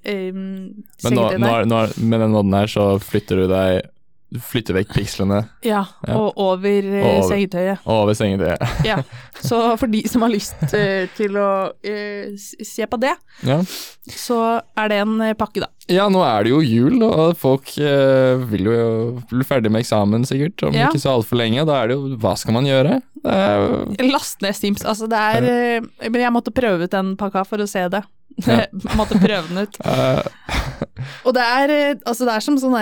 um, 0.03 0.43
Men 1.05 1.15
nå, 1.15 1.25
nå, 1.39 1.53
nå, 1.71 1.81
med 2.03 2.23
den 2.25 2.35
måten 2.35 2.57
her 2.57 2.71
så 2.71 2.91
flytter 2.99 3.39
du 3.39 3.47
deg 3.51 3.87
Du 4.31 4.39
flytter 4.39 4.77
vekk 4.77 4.93
pikslene 4.95 5.41
Ja, 5.67 5.81
Ja. 6.07 6.15
og 6.15 6.37
over 6.39 6.85
Og 7.01 7.07
over. 7.09 7.25
sengetøyet. 7.27 7.81
over 7.85 8.13
sengetøyet. 8.15 8.61
Ja. 8.87 9.01
Så 9.43 9.57
for 9.77 9.91
de 9.91 10.03
som 10.07 10.21
har 10.23 10.31
lyst 10.31 10.55
uh, 10.71 11.03
til 11.17 11.35
å 11.35 11.49
uh, 11.73 12.37
se 12.63 12.87
på 12.87 12.99
det, 13.01 13.11
Ja. 13.43 13.57
så 14.07 14.37
er 14.77 14.87
det 14.93 14.99
en 15.03 15.17
eh, 15.21 15.33
pakke, 15.35 15.59
da. 15.65 15.67
ja, 15.91 16.07
nå 16.09 16.21
er 16.23 16.43
det 16.47 16.53
jo 16.53 16.61
jul, 16.63 17.01
og 17.03 17.35
folk 17.41 17.73
uh, 17.81 18.39
vil 18.51 18.69
jo 18.71 18.77
bli 19.31 19.43
ferdig 19.47 19.71
med 19.73 19.83
eksamen 19.83 20.23
sikkert, 20.29 20.63
om 20.69 20.73
ikke 20.79 21.01
så 21.01 21.17
altfor 21.17 21.41
lenge. 21.41 21.65
Da 21.67 21.81
er 21.83 21.91
det 21.91 21.97
jo 21.99 22.15
Hva 22.21 22.35
skal 22.39 22.55
man 22.55 22.65
gjøre? 22.69 23.01
Last 24.11 24.41
ned 24.41 24.55
Sims. 24.55 24.85
Altså, 24.87 25.07
det 25.11 25.19
er 25.19 25.45
eh, 25.45 26.09
Men 26.09 26.21
jeg 26.23 26.33
måtte 26.33 26.53
prøve 26.55 26.87
ut 26.87 26.93
den 26.93 27.13
pakka 27.19 27.43
for 27.47 27.61
å 27.61 27.67
se 27.69 27.83
det. 27.93 28.01
Ja. 28.47 28.65
Måtte 28.97 29.19
prøve 29.21 29.43
den 29.49 29.63
ut. 29.65 29.75
eh, 29.85 30.21
Og 31.27 31.33
det 31.35 31.43
er, 31.45 31.73
eh, 31.75 31.95
altså, 32.07 32.25
det 32.25 32.33
er 32.37 32.45
som 32.45 32.57
sånn 32.61 32.75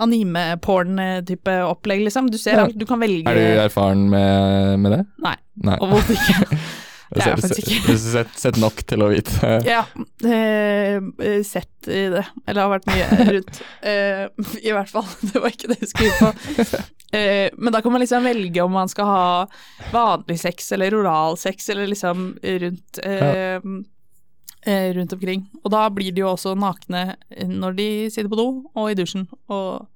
anime-porn-type 0.00 1.56
opplegg, 1.68 2.04
liksom. 2.06 2.30
Du 2.30 2.38
ser 2.38 2.56
Ja. 2.56 2.64
alt. 2.68 2.78
Du 2.78 2.86
kan 2.86 3.00
velge 3.00 3.28
Er 3.28 3.34
du 3.34 3.60
erfaren 3.66 4.08
med, 4.10 4.78
med 4.80 4.92
det? 4.98 5.02
Nei, 5.22 5.36
Nei. 5.62 5.76
overhodet 5.80 6.16
ikke. 6.16 6.58
Det 7.10 7.24
er 7.24 7.32
jeg 7.32 7.40
faktisk 7.42 7.70
ikke. 7.74 7.94
Sett, 7.98 8.36
sett 8.38 8.58
nok 8.62 8.84
til 8.86 9.02
å 9.02 9.08
vite. 9.10 9.48
Ja, 9.66 9.80
eh, 10.22 11.00
sett 11.42 11.88
i 11.90 12.04
det. 12.12 12.22
Eller 12.46 12.62
har 12.62 12.70
vært 12.76 12.86
mye 12.86 13.26
rundt. 13.32 13.58
Eh, 13.82 14.28
I 14.62 14.70
hvert 14.76 14.92
fall. 14.92 15.08
Det 15.26 15.42
var 15.42 15.50
ikke 15.50 15.72
det 15.72 15.80
jeg 15.80 15.90
skulle 15.90 16.14
på. 16.20 16.30
Eh, 17.10 17.48
men 17.58 17.74
da 17.74 17.80
kan 17.82 17.90
man 17.90 18.04
liksom 18.04 18.22
velge 18.22 18.62
om 18.62 18.70
man 18.78 18.86
skal 18.92 19.10
ha 19.10 19.24
vanlig 19.90 20.38
sex 20.38 20.70
eller 20.76 20.94
oralsex, 21.00 21.66
eller 21.74 21.90
liksom 21.90 22.28
rundt 22.44 23.00
eh, 23.02 23.26
eh, 23.58 23.58
rundt 24.68 25.12
omkring. 25.16 25.46
Og 25.64 25.70
da 25.72 25.86
blir 25.88 26.12
de 26.12 26.20
jo 26.20 26.32
også 26.34 26.52
nakne 26.58 27.14
når 27.48 27.76
de 27.78 27.86
sitter 28.12 28.28
på 28.28 28.36
do 28.36 28.48
og 28.76 28.90
i 28.90 28.96
dusjen 28.98 29.24
og 29.48 29.86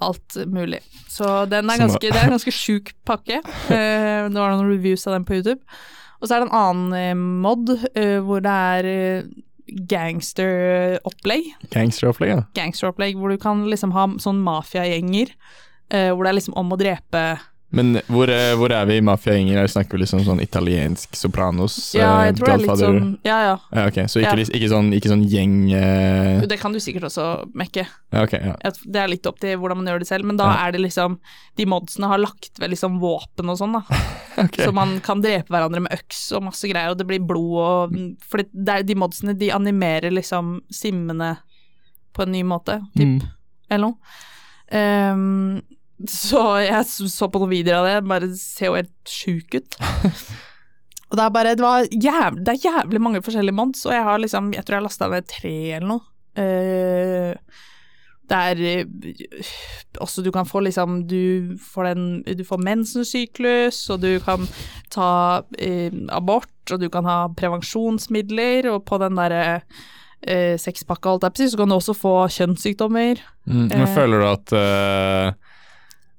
alt 0.00 0.36
mulig. 0.48 0.78
Så 1.10 1.26
den 1.50 1.68
er 1.68 1.76
ganske, 1.82 2.00
det 2.00 2.16
er 2.16 2.28
en 2.30 2.36
ganske 2.36 2.54
sjuk 2.54 2.92
pakke. 3.04 3.40
Eh, 3.74 4.28
det 4.30 4.38
var 4.38 4.54
noen 4.54 4.70
reviews 4.70 5.06
av 5.10 5.16
den 5.18 5.26
på 5.28 5.34
YouTube. 5.40 5.60
Og 6.20 6.28
så 6.28 6.36
er 6.36 6.40
det 6.44 6.48
en 6.50 6.56
annen 6.56 6.94
eh, 6.96 7.14
mod 7.16 7.70
eh, 7.94 8.18
hvor 8.24 8.40
det 8.44 8.54
er 8.54 8.88
eh, 8.88 9.28
gangsteropplegg. 9.90 11.50
Gangsteropplegg, 11.74 12.30
ja. 12.34 12.42
Gangsteropplegg 12.56 13.18
hvor 13.20 13.32
du 13.32 13.38
kan 13.40 13.64
liksom 13.70 13.92
ha 13.96 14.06
sånn 14.22 14.40
mafiagjenger. 14.44 15.34
eh, 15.90 16.10
hvor 16.14 16.24
det 16.24 16.30
er 16.32 16.38
liksom 16.38 16.54
om 16.60 16.72
å 16.72 16.78
drepe 16.78 17.22
Men 17.70 18.00
hvor, 18.10 18.30
hvor 18.58 18.72
er 18.74 18.86
vi 18.88 18.96
i 18.98 19.02
mafiagjenger? 19.04 19.60
Vi 19.62 19.70
snakker 19.70 19.94
vi 19.94 20.02
liksom 20.02 20.24
sånn 20.26 20.40
italiensk 20.42 21.14
Sopranos? 21.14 21.76
Ja, 21.94 22.08
eh, 22.08 22.30
jeg 22.30 22.38
tror 22.38 22.48
det 22.48 22.54
er 22.54 22.62
litt 22.64 22.80
sånn 22.82 23.10
Ja, 23.26 23.36
ja. 23.46 23.52
Ja, 23.70 23.84
okay. 23.86 24.08
Så 24.10 24.22
ikke, 24.22 24.32
Ja. 24.40 24.46
ikke, 24.58 24.70
sånn, 24.72 24.88
ikke 24.96 25.12
sånn 25.12 25.22
gjeng 25.30 25.54
uh... 25.70 26.46
Det 26.50 26.58
kan 26.58 26.74
du 26.74 26.80
sikkert 26.82 27.06
også 27.10 27.26
mekke. 27.54 27.84
Ja, 28.10 28.24
okay, 28.24 28.42
ja. 28.50 28.72
Det 28.82 29.02
er 29.02 29.12
litt 29.12 29.28
opp 29.30 29.38
til 29.42 29.54
hvordan 29.60 29.78
man 29.78 29.92
gjør 29.92 30.02
det 30.02 30.10
selv, 30.10 30.26
men 30.26 30.40
da 30.40 30.48
er 30.64 30.74
det 30.74 30.82
liksom 30.82 31.20
De 31.60 31.66
modsene 31.70 32.10
har 32.10 32.22
lagt 32.22 32.58
ved 32.58 32.72
liksom 32.74 32.98
våpen 33.02 33.52
og 33.52 33.60
sånn, 33.60 33.78
da. 33.78 34.00
okay. 34.44 34.64
Så 34.66 34.74
man 34.74 34.96
kan 35.06 35.22
drepe 35.22 35.54
hverandre 35.54 35.84
med 35.86 35.94
øks 35.94 36.24
og 36.34 36.48
masse 36.48 36.70
greier, 36.70 36.90
og 36.90 36.98
det 36.98 37.06
blir 37.06 37.22
blod 37.22 37.60
og 37.60 37.94
For 38.26 38.42
det, 38.42 38.50
det 38.50 38.74
er, 38.80 38.88
de 38.88 38.98
modsene, 38.98 39.36
de 39.38 39.52
animerer 39.54 40.10
liksom 40.10 40.58
simmene 40.74 41.36
på 42.16 42.26
en 42.26 42.34
ny 42.34 42.42
måte, 42.42 42.80
typ. 42.98 43.20
Mm. 43.20 43.30
eller 43.70 43.92
noe. 43.92 44.16
Ehm, 44.74 45.60
så 46.08 46.42
jeg 46.64 46.86
så 46.88 47.28
på 47.28 47.42
noen 47.42 47.52
videoer 47.52 47.80
av 47.80 47.88
det, 47.88 48.08
bare 48.08 48.30
ser 48.38 48.70
jo 48.70 48.78
helt 48.78 49.10
sjuk 49.10 49.56
ut. 49.58 49.80
og 51.10 51.18
det 51.18 51.24
er 51.24 51.34
bare 51.34 51.56
det, 51.58 51.64
var 51.64 51.88
jævlig, 51.90 52.44
det 52.46 52.54
er 52.54 52.68
jævlig 52.68 53.02
mange 53.02 53.24
forskjellige 53.26 53.58
mods, 53.58 53.84
og 53.88 53.96
jeg 53.96 54.06
har 54.06 54.22
liksom 54.22 54.54
Jeg 54.56 54.64
tror 54.64 54.76
jeg 54.76 54.82
har 54.82 54.88
lasta 54.88 55.10
ned 55.10 55.28
tre 55.28 55.56
eller 55.76 55.90
noe. 55.94 56.06
Uh, 56.38 57.34
det 58.30 58.38
er 58.38 58.84
uh, 58.86 59.54
også 59.98 60.22
du 60.22 60.30
kan 60.30 60.46
få 60.46 60.60
liksom 60.62 61.00
Du 61.10 61.56
får 61.58 61.88
den 61.88 62.04
Du 62.38 62.44
får 62.46 62.62
mensensyklus, 62.62 63.82
og 63.90 64.04
du 64.04 64.20
kan 64.24 64.46
ta 64.94 65.42
uh, 65.42 66.00
abort, 66.14 66.54
og 66.70 66.80
du 66.80 66.88
kan 66.88 67.04
ha 67.04 67.24
prevensjonsmidler, 67.36 68.70
og 68.70 68.84
på 68.86 69.00
den 69.02 69.18
derre 69.18 69.42
uh, 69.60 70.56
sexpakka, 70.60 71.14
holdt 71.14 71.26
jeg 71.26 71.34
på 71.34 71.40
å 71.40 71.42
si, 71.42 71.52
så 71.52 71.60
kan 71.60 71.70
du 71.72 71.76
også 71.76 71.96
få 71.98 72.14
kjønnssykdommer. 72.38 73.22
Mm. 73.50 73.66
Men 73.72 73.88
føler 73.90 74.22
du 74.22 74.26
at 74.30 74.52
eh, 74.54 75.49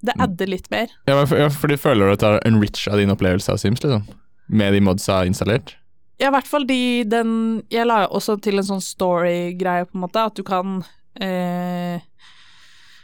Det 0.02 0.16
adder 0.20 0.49
litt 0.49 0.70
mer. 0.74 0.89
ja, 1.06 1.20
for, 1.26 1.38
ja, 1.38 1.49
fordi 1.54 1.78
Føler 1.82 2.08
du 2.08 2.16
at 2.16 2.24
det 2.24 2.30
har 2.32 2.47
enricha 2.47 2.97
din 2.97 3.14
opplevelse 3.14 3.54
av 3.54 3.60
Sims, 3.62 3.84
liksom? 3.84 4.08
Med 4.52 4.74
de 4.74 4.82
modsa 4.84 5.22
installert? 5.30 5.76
Ja, 6.22 6.30
i 6.30 6.36
hvert 6.36 6.49
fall 6.49 6.68
de 6.70 7.04
den 7.10 7.32
Jeg 7.74 7.88
la 7.89 8.04
også 8.06 8.36
til 8.43 8.62
en 8.62 8.68
sånn 8.68 8.84
story-greie, 8.84 9.88
på 9.89 9.97
en 9.97 10.04
måte, 10.06 10.26
at 10.30 10.38
du 10.38 10.43
kan 10.45 10.82
eh, 11.22 12.02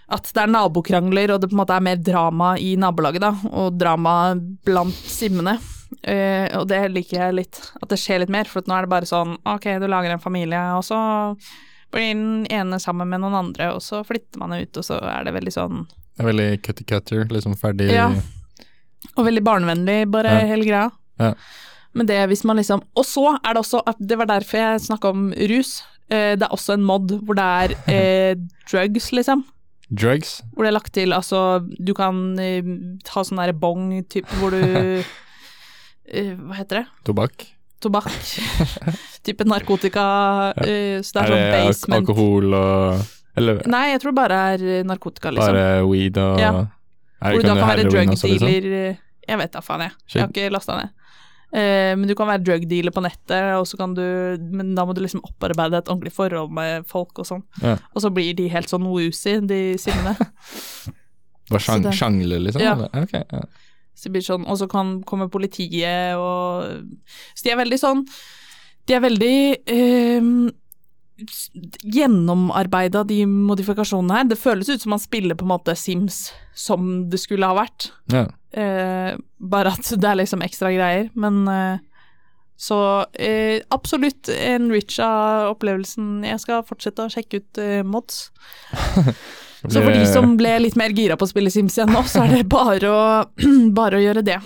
At 0.08 0.30
det 0.34 0.43
er 0.43 0.52
nabokrangler, 0.54 1.34
og 1.34 1.41
det 1.41 1.50
på 1.50 1.58
en 1.58 1.64
måte 1.64 1.78
er 1.78 1.88
mer 1.88 1.98
drama 2.02 2.52
i 2.62 2.76
nabolaget, 2.80 3.24
da, 3.26 3.34
og 3.52 3.80
drama 3.80 4.36
blant 4.66 4.95
simmene. 4.95 5.58
Eh, 6.04 6.48
og 6.58 6.68
det 6.70 6.82
liker 6.91 7.26
jeg 7.26 7.38
litt, 7.38 7.62
at 7.82 7.89
det 7.91 8.00
skjer 8.00 8.22
litt 8.24 8.34
mer, 8.34 8.48
for 8.50 8.66
nå 8.68 8.76
er 8.76 8.86
det 8.86 8.91
bare 8.91 9.10
sånn 9.10 9.38
ok, 9.48 9.70
du 9.82 9.88
lager 9.89 10.14
en 10.14 10.24
familie, 10.24 10.62
og 10.76 10.84
så 10.88 11.00
blir 11.91 12.10
den 12.12 12.48
ene 12.52 12.80
sammen 12.84 13.08
med 13.10 13.24
noen 13.24 13.38
andre, 13.39 13.72
og 13.76 13.82
så 13.84 14.02
flytter 14.08 14.41
man 14.41 14.56
ut, 14.58 14.80
og 14.80 14.84
så 14.86 15.00
er 15.08 15.28
det 15.28 15.36
veldig 15.38 15.54
sånn 15.56 15.86
Det 16.18 16.24
er 16.26 16.30
veldig 16.32 16.49
cutty-cutter, 16.65 17.28
liksom 17.30 17.53
ferdig 17.61 17.91
Ja. 17.93 18.07
Og 19.15 19.26
veldig 19.28 19.43
barnevennlig, 19.45 20.09
bare 20.11 20.32
Ja. 20.41 20.45
hele 20.49 20.65
greia. 20.65 20.91
Ja. 21.20 21.34
Men 21.93 22.05
det 22.09 22.18
hvis 22.30 22.43
man 22.45 22.57
liksom 22.57 22.82
Og 22.95 23.05
så 23.05 23.38
er 23.43 23.53
det 23.53 23.61
også 23.63 23.82
at 23.88 23.95
Det 23.99 24.18
var 24.18 24.26
derfor 24.30 24.57
jeg 24.57 24.82
snakka 24.82 25.09
om 25.09 25.32
rus. 25.49 25.84
Eh, 26.09 26.36
det 26.36 26.43
er 26.43 26.53
også 26.53 26.74
en 26.74 26.84
mod 26.84 27.07
hvor 27.26 27.36
det 27.36 27.43
er 27.43 27.76
eh, 27.88 28.36
drugs, 28.70 29.11
liksom. 29.11 29.43
Drugs? 29.89 30.41
Hvor 30.53 30.63
det 30.63 30.70
er 30.70 30.78
lagt 30.80 30.93
til 30.93 31.13
Altså, 31.13 31.59
du 31.80 31.93
kan 31.93 32.38
eh, 32.39 32.61
ta 33.05 33.22
sånn 33.24 33.38
derre 33.38 33.53
bong, 33.57 34.03
type 34.09 34.28
hvor 34.39 34.51
du 34.51 34.59
eh, 36.09 36.34
Hva 36.36 36.55
heter 36.59 36.82
det? 36.82 36.86
Tobakk? 37.05 37.47
Tobakk. 37.82 38.09
type 39.24 39.45
narkotika. 39.45 40.53
eh, 40.65 40.99
så 41.05 41.13
det 41.13 41.22
Er 41.22 41.26
er 41.26 41.30
det 41.30 41.76
sånn 41.78 41.93
basement. 41.93 42.09
alkohol 42.09 42.53
og 42.53 43.05
Eller 43.38 43.61
Nei, 43.69 43.83
jeg 43.93 44.01
tror 44.03 44.13
det 44.13 44.19
bare 44.21 44.38
er 44.53 44.63
eh, 44.79 44.83
narkotika, 44.88 45.31
liksom. 45.33 45.53
bare 45.53 45.85
weed 45.88 46.17
og 46.21 46.39
Ja. 46.41 46.51
Er 47.17 47.33
Hvor 47.33 47.41
du 47.41 47.47
da 47.47 47.55
kan 47.57 47.67
være 47.71 47.89
drug 47.89 48.11
også, 48.13 48.27
liksom? 48.29 48.47
dealer 48.47 48.69
liksom? 48.69 49.03
Jeg 49.27 49.38
vet 49.41 49.51
da 49.51 49.59
faen, 49.65 49.81
jeg. 49.83 49.91
Jeg 50.13 50.21
har 50.21 50.29
ikke 50.31 50.51
lasta 50.53 50.75
ned. 50.77 50.93
Uh, 51.47 51.93
men 51.95 52.03
du 52.09 52.13
kan 52.19 52.27
være 52.27 52.43
drug 52.43 52.65
dealer 52.67 52.91
på 52.91 53.01
nettet, 53.01 53.53
og 53.55 53.63
så 53.69 53.77
kan 53.79 53.93
du 53.95 54.01
Men 54.51 54.73
da 54.75 54.83
må 54.85 54.93
du 54.93 54.99
liksom 54.99 55.21
opparbeide 55.23 55.79
et 55.79 55.88
ordentlig 55.88 56.11
forhold 56.11 56.51
med 56.51 56.85
folk 56.88 57.17
og 57.23 57.25
sånn. 57.29 57.43
Ja. 57.63 57.77
Og 57.95 58.03
så 58.03 58.11
blir 58.13 58.35
de 58.35 58.49
helt 58.51 58.67
sånn 58.69 58.83
woozy, 58.88 59.38
de 59.47 59.61
sinnene. 59.79 60.13
Bare 61.49 61.63
sjang, 61.63 61.88
sjangle, 61.95 62.39
liksom? 62.43 62.61
Ja. 62.61 62.75
Okay, 63.03 63.23
ja. 63.31 63.45
Så 63.95 64.09
det 64.09 64.17
blir 64.17 64.25
sånn, 64.27 64.43
og 64.45 64.59
så 64.59 64.67
kan 64.69 64.97
komme 65.07 65.29
politiet 65.33 66.19
og 66.19 66.83
Så 67.33 67.47
de 67.47 67.53
er 67.55 67.57
veldig 67.57 67.79
sånn 67.81 68.03
De 68.85 68.93
er 68.93 69.01
veldig 69.01 69.38
s- 69.65 70.51
gjennomarbeida, 71.84 73.03
de 73.07 73.24
modifikasjonene 73.26 74.20
her. 74.20 74.28
Det 74.30 74.39
føles 74.39 74.70
ut 74.70 74.84
som 74.84 74.93
man 74.93 75.01
spiller 75.01 75.38
på 75.38 75.45
en 75.47 75.53
måte 75.55 75.76
Sims 75.78 76.28
som 76.57 77.07
det 77.11 77.22
skulle 77.24 77.49
ha 77.49 77.57
vært. 77.57 77.91
ja. 78.13 78.28
Eh, 78.57 79.13
bare 79.38 79.70
at 79.76 79.89
det 80.01 80.07
er 80.07 80.18
liksom 80.18 80.41
ekstra 80.41 80.72
greier. 80.74 81.09
Men 81.13 81.43
eh, 81.51 81.82
så 82.57 83.05
eh, 83.13 83.61
absolutt 83.70 84.32
enricha 84.34 85.09
opplevelsen. 85.51 86.24
Jeg 86.26 86.41
skal 86.41 86.63
fortsette 86.65 87.05
å 87.05 87.11
sjekke 87.13 87.43
ut 87.43 87.61
eh, 87.61 87.84
mods. 87.86 88.32
Så 89.68 89.82
for 89.82 89.89
de 89.91 90.05
som 90.05 90.36
ble 90.38 90.51
litt 90.61 90.78
mer 90.80 90.93
gira 90.95 91.18
på 91.18 91.26
å 91.26 91.30
spille 91.32 91.51
Sims 91.51 91.76
igjen 91.76 91.89
nå, 91.91 92.03
så 92.07 92.22
er 92.24 92.36
det 92.38 92.43
bare 92.49 92.89
å, 92.93 93.05
bare 93.78 93.97
å 93.97 94.03
gjøre 94.03 94.22
det. 94.24 94.38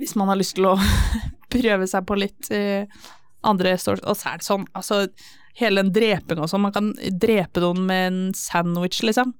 Hvis 0.00 0.16
man 0.18 0.32
har 0.32 0.38
lyst 0.40 0.56
til 0.56 0.70
å 0.70 0.76
prøve 1.52 1.86
seg 1.88 2.06
på 2.08 2.16
litt 2.18 2.48
eh, 2.50 2.88
andre 3.46 3.76
stories. 3.78 4.02
Og 4.08 4.16
så 4.18 4.32
er 4.32 4.40
det 4.40 4.48
sånn, 4.48 4.64
altså 4.76 5.02
hele 5.60 5.82
den 5.82 5.92
drepinga 5.96 6.44
og 6.44 6.50
sånn, 6.52 6.64
man 6.66 6.74
kan 6.74 6.92
drepe 7.16 7.62
noen 7.64 7.86
med 7.88 8.06
en 8.10 8.20
sandwich, 8.36 9.02
liksom. 9.06 9.32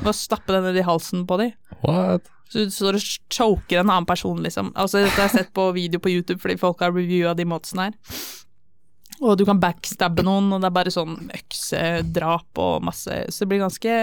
Ved 0.00 0.10
å 0.10 0.16
stappe 0.16 0.50
den 0.54 0.64
ned 0.70 0.80
i 0.80 0.86
halsen 0.86 1.26
på 1.28 1.36
dem. 1.42 1.52
What? 1.84 2.26
Så 2.48 2.64
du 2.64 2.72
står 2.72 2.96
og 2.96 3.04
choker 3.28 3.82
en 3.82 3.90
annen 3.92 4.06
person, 4.08 4.40
liksom. 4.42 4.72
Altså, 4.74 5.02
dette 5.04 5.18
har 5.20 5.28
jeg 5.28 5.42
sett 5.44 5.54
på 5.54 5.66
video 5.76 6.00
på 6.00 6.08
YouTube 6.14 6.40
fordi 6.40 6.56
folk 6.58 6.80
har 6.80 6.94
reviewa 6.96 7.34
de 7.36 7.44
modsene 7.46 7.90
her. 7.90 7.98
Og 9.18 9.34
du 9.36 9.42
kan 9.44 9.58
backstabbe 9.58 10.22
noen, 10.22 10.46
og 10.54 10.60
det 10.62 10.68
er 10.70 10.74
bare 10.76 10.92
sånn 10.94 11.16
øksedrap 11.34 12.60
og 12.62 12.84
masse 12.86 13.16
Så 13.34 13.42
det 13.42 13.48
blir 13.50 13.64
ganske 13.64 13.94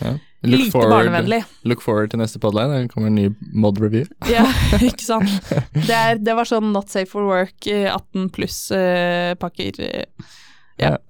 Ja. 0.00 0.12
Lite 0.46 0.70
forward, 0.72 0.92
barnevennlig. 0.94 1.40
look 1.68 1.82
forward 1.84 2.12
til 2.14 2.20
neste 2.22 2.38
podline. 2.40 2.70
Det 2.86 2.92
kommer 2.94 3.10
en 3.10 3.18
ny 3.18 3.26
mod 3.52 3.76
review. 3.82 4.06
Ja, 4.30 4.46
ikke 4.80 5.04
sant. 5.04 5.28
Det, 5.74 5.90
er, 5.92 6.16
det 6.22 6.32
var 6.38 6.48
sånn 6.48 6.70
not 6.72 6.88
safe 6.88 7.10
for 7.12 7.26
work, 7.28 7.66
eh, 7.68 7.90
18 7.92 8.30
pluss-pakker. 8.32 9.82
Ja. 10.80 10.94
Nå 10.96 11.09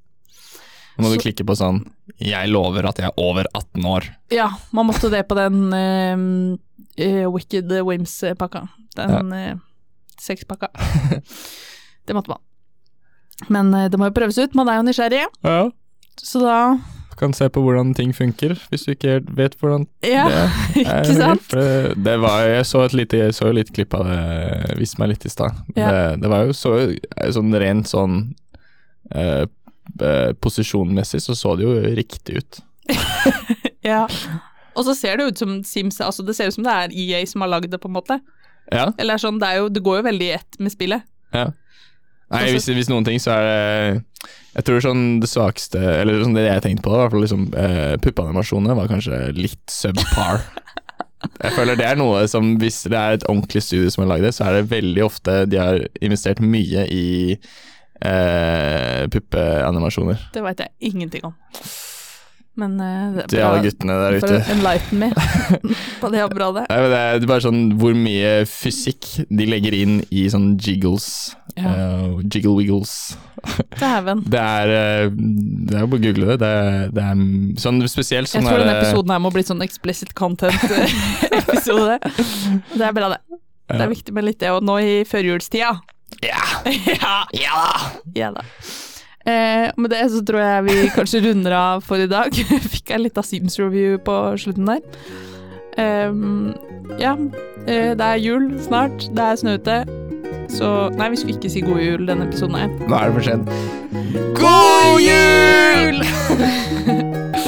må 1.03 1.11
Så- 1.11 1.17
du 1.17 1.23
klikke 1.25 1.47
på 1.47 1.57
sånn 1.57 1.81
'Jeg 2.21 2.49
lover 2.51 2.87
at 2.89 2.99
jeg 2.99 3.07
er 3.09 3.17
over 3.17 3.45
18 3.55 3.83
år'. 3.85 4.09
ja, 4.31 4.51
man 4.73 4.87
måtte 4.87 5.11
det 5.11 5.27
på 5.29 5.35
den 5.35 5.73
uh, 5.73 7.31
Wicked 7.33 7.71
Wims-pakka. 7.71 8.69
Den 8.97 9.33
eh, 9.33 9.55
sexpakka. 10.21 10.69
Det 12.07 12.15
måtte 12.15 12.29
man. 12.29 12.39
Men 13.49 13.75
eh, 13.75 13.89
det 13.89 13.99
må 13.99 14.09
jo 14.09 14.17
prøves 14.17 14.39
ut, 14.39 14.55
man 14.55 14.69
er 14.69 14.81
jo 14.81 14.83
nysgjerrig. 14.89 15.27
Ja. 15.45 15.71
Så 16.19 16.41
da 16.43 16.81
kan 17.21 17.35
se 17.37 17.49
på 17.53 17.61
hvordan 17.61 17.93
ting 17.95 18.15
funker, 18.17 18.55
hvis 18.71 18.87
du 18.87 18.95
ikke 18.95 19.11
helt 19.19 19.29
vet 19.37 19.57
hvordan 19.61 19.87
Ja, 20.07 20.25
det 20.25 20.39
er. 20.41 20.53
ikke 20.81 21.17
sant? 21.19 21.51
Det, 22.05 22.17
var, 22.23 22.47
jeg 22.49 22.65
så 22.71 22.85
et 22.87 22.95
lite, 22.97 23.21
jeg 23.21 23.35
så 23.37 23.51
litt 23.53 23.73
klipp 23.77 23.95
av 23.99 24.07
det, 24.09 24.79
viste 24.81 25.01
meg 25.03 25.13
litt 25.13 25.27
i 25.29 25.33
stad. 25.33 25.59
Ja. 25.77 25.91
Det, 25.93 26.23
det 26.23 26.31
var 26.33 26.49
jo 26.49 26.57
så 26.57 26.73
sånn 27.37 27.53
rent 27.61 27.91
sånn 27.93 28.17
eh, 29.13 29.45
Posisjonmessig 30.41 31.23
så 31.25 31.35
så 31.39 31.57
det 31.59 31.67
jo 31.67 31.77
riktig 31.99 32.43
ut. 32.43 32.63
Ja. 33.81 34.05
Og 34.77 34.85
så 34.85 34.93
ser 34.93 35.17
det 35.17 35.25
ut 35.31 35.39
som 35.41 35.55
Sims 35.65 35.97
Altså, 36.05 36.21
det 36.23 36.35
ser 36.37 36.51
ut 36.51 36.55
som 36.55 36.67
det 36.67 36.73
er 36.73 36.93
EA 36.93 37.23
som 37.27 37.41
har 37.41 37.49
lagd 37.49 37.71
det, 37.73 37.79
på 37.81 37.89
en 37.89 37.95
måte. 37.97 38.19
Ja. 38.71 38.91
Eller 39.01 39.17
sånn, 39.17 39.39
det, 39.41 39.55
jo, 39.57 39.71
det 39.73 39.81
går 39.83 40.03
jo 40.03 40.05
veldig 40.07 40.27
i 40.29 40.35
ett 40.37 40.59
med 40.61 40.75
spillet. 40.75 41.07
ja. 41.33 41.51
Nei, 42.31 42.45
hvis, 42.55 42.69
hvis 42.71 42.87
noen 42.87 43.03
ting, 43.03 43.19
så 43.19 43.33
er 43.35 43.43
det 43.43 44.29
Jeg 44.55 44.67
tror 44.69 44.83
sånn 44.85 45.01
det 45.19 45.27
svakeste 45.27 45.81
Eller 45.81 46.21
sånn 46.23 46.37
det 46.37 46.45
jeg 46.45 46.63
tenkte 46.63 46.85
på, 46.85 46.93
i 46.95 47.01
hvert 47.01 47.11
fall 47.11 47.25
liksom 47.25 47.49
eh, 47.59 47.97
Puppeanimasjonene 48.05 48.77
var 48.79 48.91
kanskje 48.93 49.19
litt 49.35 49.65
subpar. 49.67 50.45
Jeg 51.43 51.57
føler 51.57 51.77
det 51.81 51.89
er 51.89 51.99
noe 51.99 52.23
som 52.31 52.53
Hvis 52.63 52.85
det 52.87 52.97
er 53.01 53.19
et 53.19 53.27
ordentlig 53.27 53.65
studio 53.67 53.91
som 53.91 54.05
har 54.05 54.13
lagd 54.13 54.29
det, 54.29 54.33
så 54.37 54.47
er 54.47 54.61
det 54.61 54.71
veldig 54.71 55.03
ofte 55.05 55.41
de 55.51 55.59
har 55.59 55.83
investert 56.01 56.39
mye 56.45 56.87
i 56.95 57.05
eh, 58.01 59.07
puppeanimasjoner. 59.13 60.29
Det 60.35 60.43
veit 60.45 60.65
jeg 60.65 60.93
ingenting 60.93 61.31
om. 61.31 61.37
Men 62.61 62.77
eh, 62.83 63.13
det 63.15 63.27
Til 63.31 63.45
alle 63.47 63.63
guttene 63.65 63.97
der 64.01 64.17
for 64.21 64.33
ute. 64.33 64.41
å 64.41 64.55
enlighten 64.55 65.01
me 65.01 65.09
på 66.03 66.11
det 66.13 66.23
området. 66.27 66.65
Nei, 66.69 66.81
det 66.91 67.01
er 67.01 67.27
bare 67.31 67.45
sånn 67.47 67.61
hvor 67.81 67.95
mye 67.97 68.33
fysikk 68.51 69.07
de 69.31 69.47
legger 69.49 69.77
inn 69.79 70.01
i 70.11 70.27
sånn 70.33 70.57
jiggles. 70.61 71.37
Ja. 71.57 71.71
Uh, 71.75 72.21
jiggle 72.31 72.55
wiggles. 72.59 73.17
Dæven. 73.81 74.23
Det 74.33 74.39
er 74.39 74.71
eh, 74.71 75.09
Det 75.11 75.75
er 75.75 75.83
jo 75.83 75.89
bare 75.91 75.99
å 75.99 76.05
google 76.05 76.29
det. 76.29 76.37
Det 76.43 76.51
er, 76.51 76.93
det 76.95 77.07
er 77.07 77.23
sånn 77.63 77.81
spesielt 77.91 78.29
Jeg 78.29 78.35
sånn 78.37 78.47
tror 78.47 78.61
er 78.61 78.67
denne 78.67 78.83
episoden 78.83 79.15
her 79.15 79.23
må 79.25 79.33
bli 79.35 79.43
sånn 79.47 79.65
explicit 79.65 80.13
content-episode. 80.19 81.97
det 82.79 82.85
er 82.87 82.95
bra, 82.97 83.15
det. 83.17 83.41
Det 83.71 83.81
er 83.81 83.91
viktig 83.91 84.15
med 84.15 84.27
litt 84.29 84.41
det, 84.43 84.53
og 84.55 84.63
nå 84.67 84.79
i 84.83 84.95
førjulstida. 85.09 85.73
Ja! 86.31 86.43
ja. 86.93 87.17
Ja 87.33 87.57
da! 87.65 87.91
ja 88.15 88.31
da. 88.35 88.45
Eh, 89.31 89.71
med 89.77 89.91
det 89.93 90.07
så 90.11 90.23
tror 90.25 90.41
jeg 90.41 90.65
vi 90.65 90.77
kanskje 90.95 91.21
runder 91.27 91.55
av 91.57 91.85
for 91.85 92.01
i 92.01 92.09
dag. 92.11 92.35
Fikk 92.73 92.93
jeg 92.95 93.05
litt 93.05 93.21
av 93.21 93.27
Sims-review 93.29 93.99
på 94.05 94.17
slutten 94.41 94.69
der. 94.69 94.81
Ehm, 95.81 96.55
ja, 97.01 97.15
eh, 97.67 97.93
det 97.97 98.07
er 98.07 98.23
jul 98.23 98.51
snart. 98.65 99.09
Det 99.15 99.27
er 99.27 99.41
snø 99.41 99.57
ute. 99.61 99.83
Så 100.51 100.67
Nei, 100.99 101.13
vi 101.13 101.21
skulle 101.21 101.37
ikke 101.39 101.53
si 101.53 101.63
god 101.63 101.79
jul 101.85 102.09
denne 102.09 102.27
episoden 102.27 102.59
her. 102.59 102.73
Nå 102.89 102.97
er 102.97 103.05
det 103.07 103.15
for 103.15 103.25
sent. 103.29 103.47
God 104.41 104.99
jul! 105.05 106.03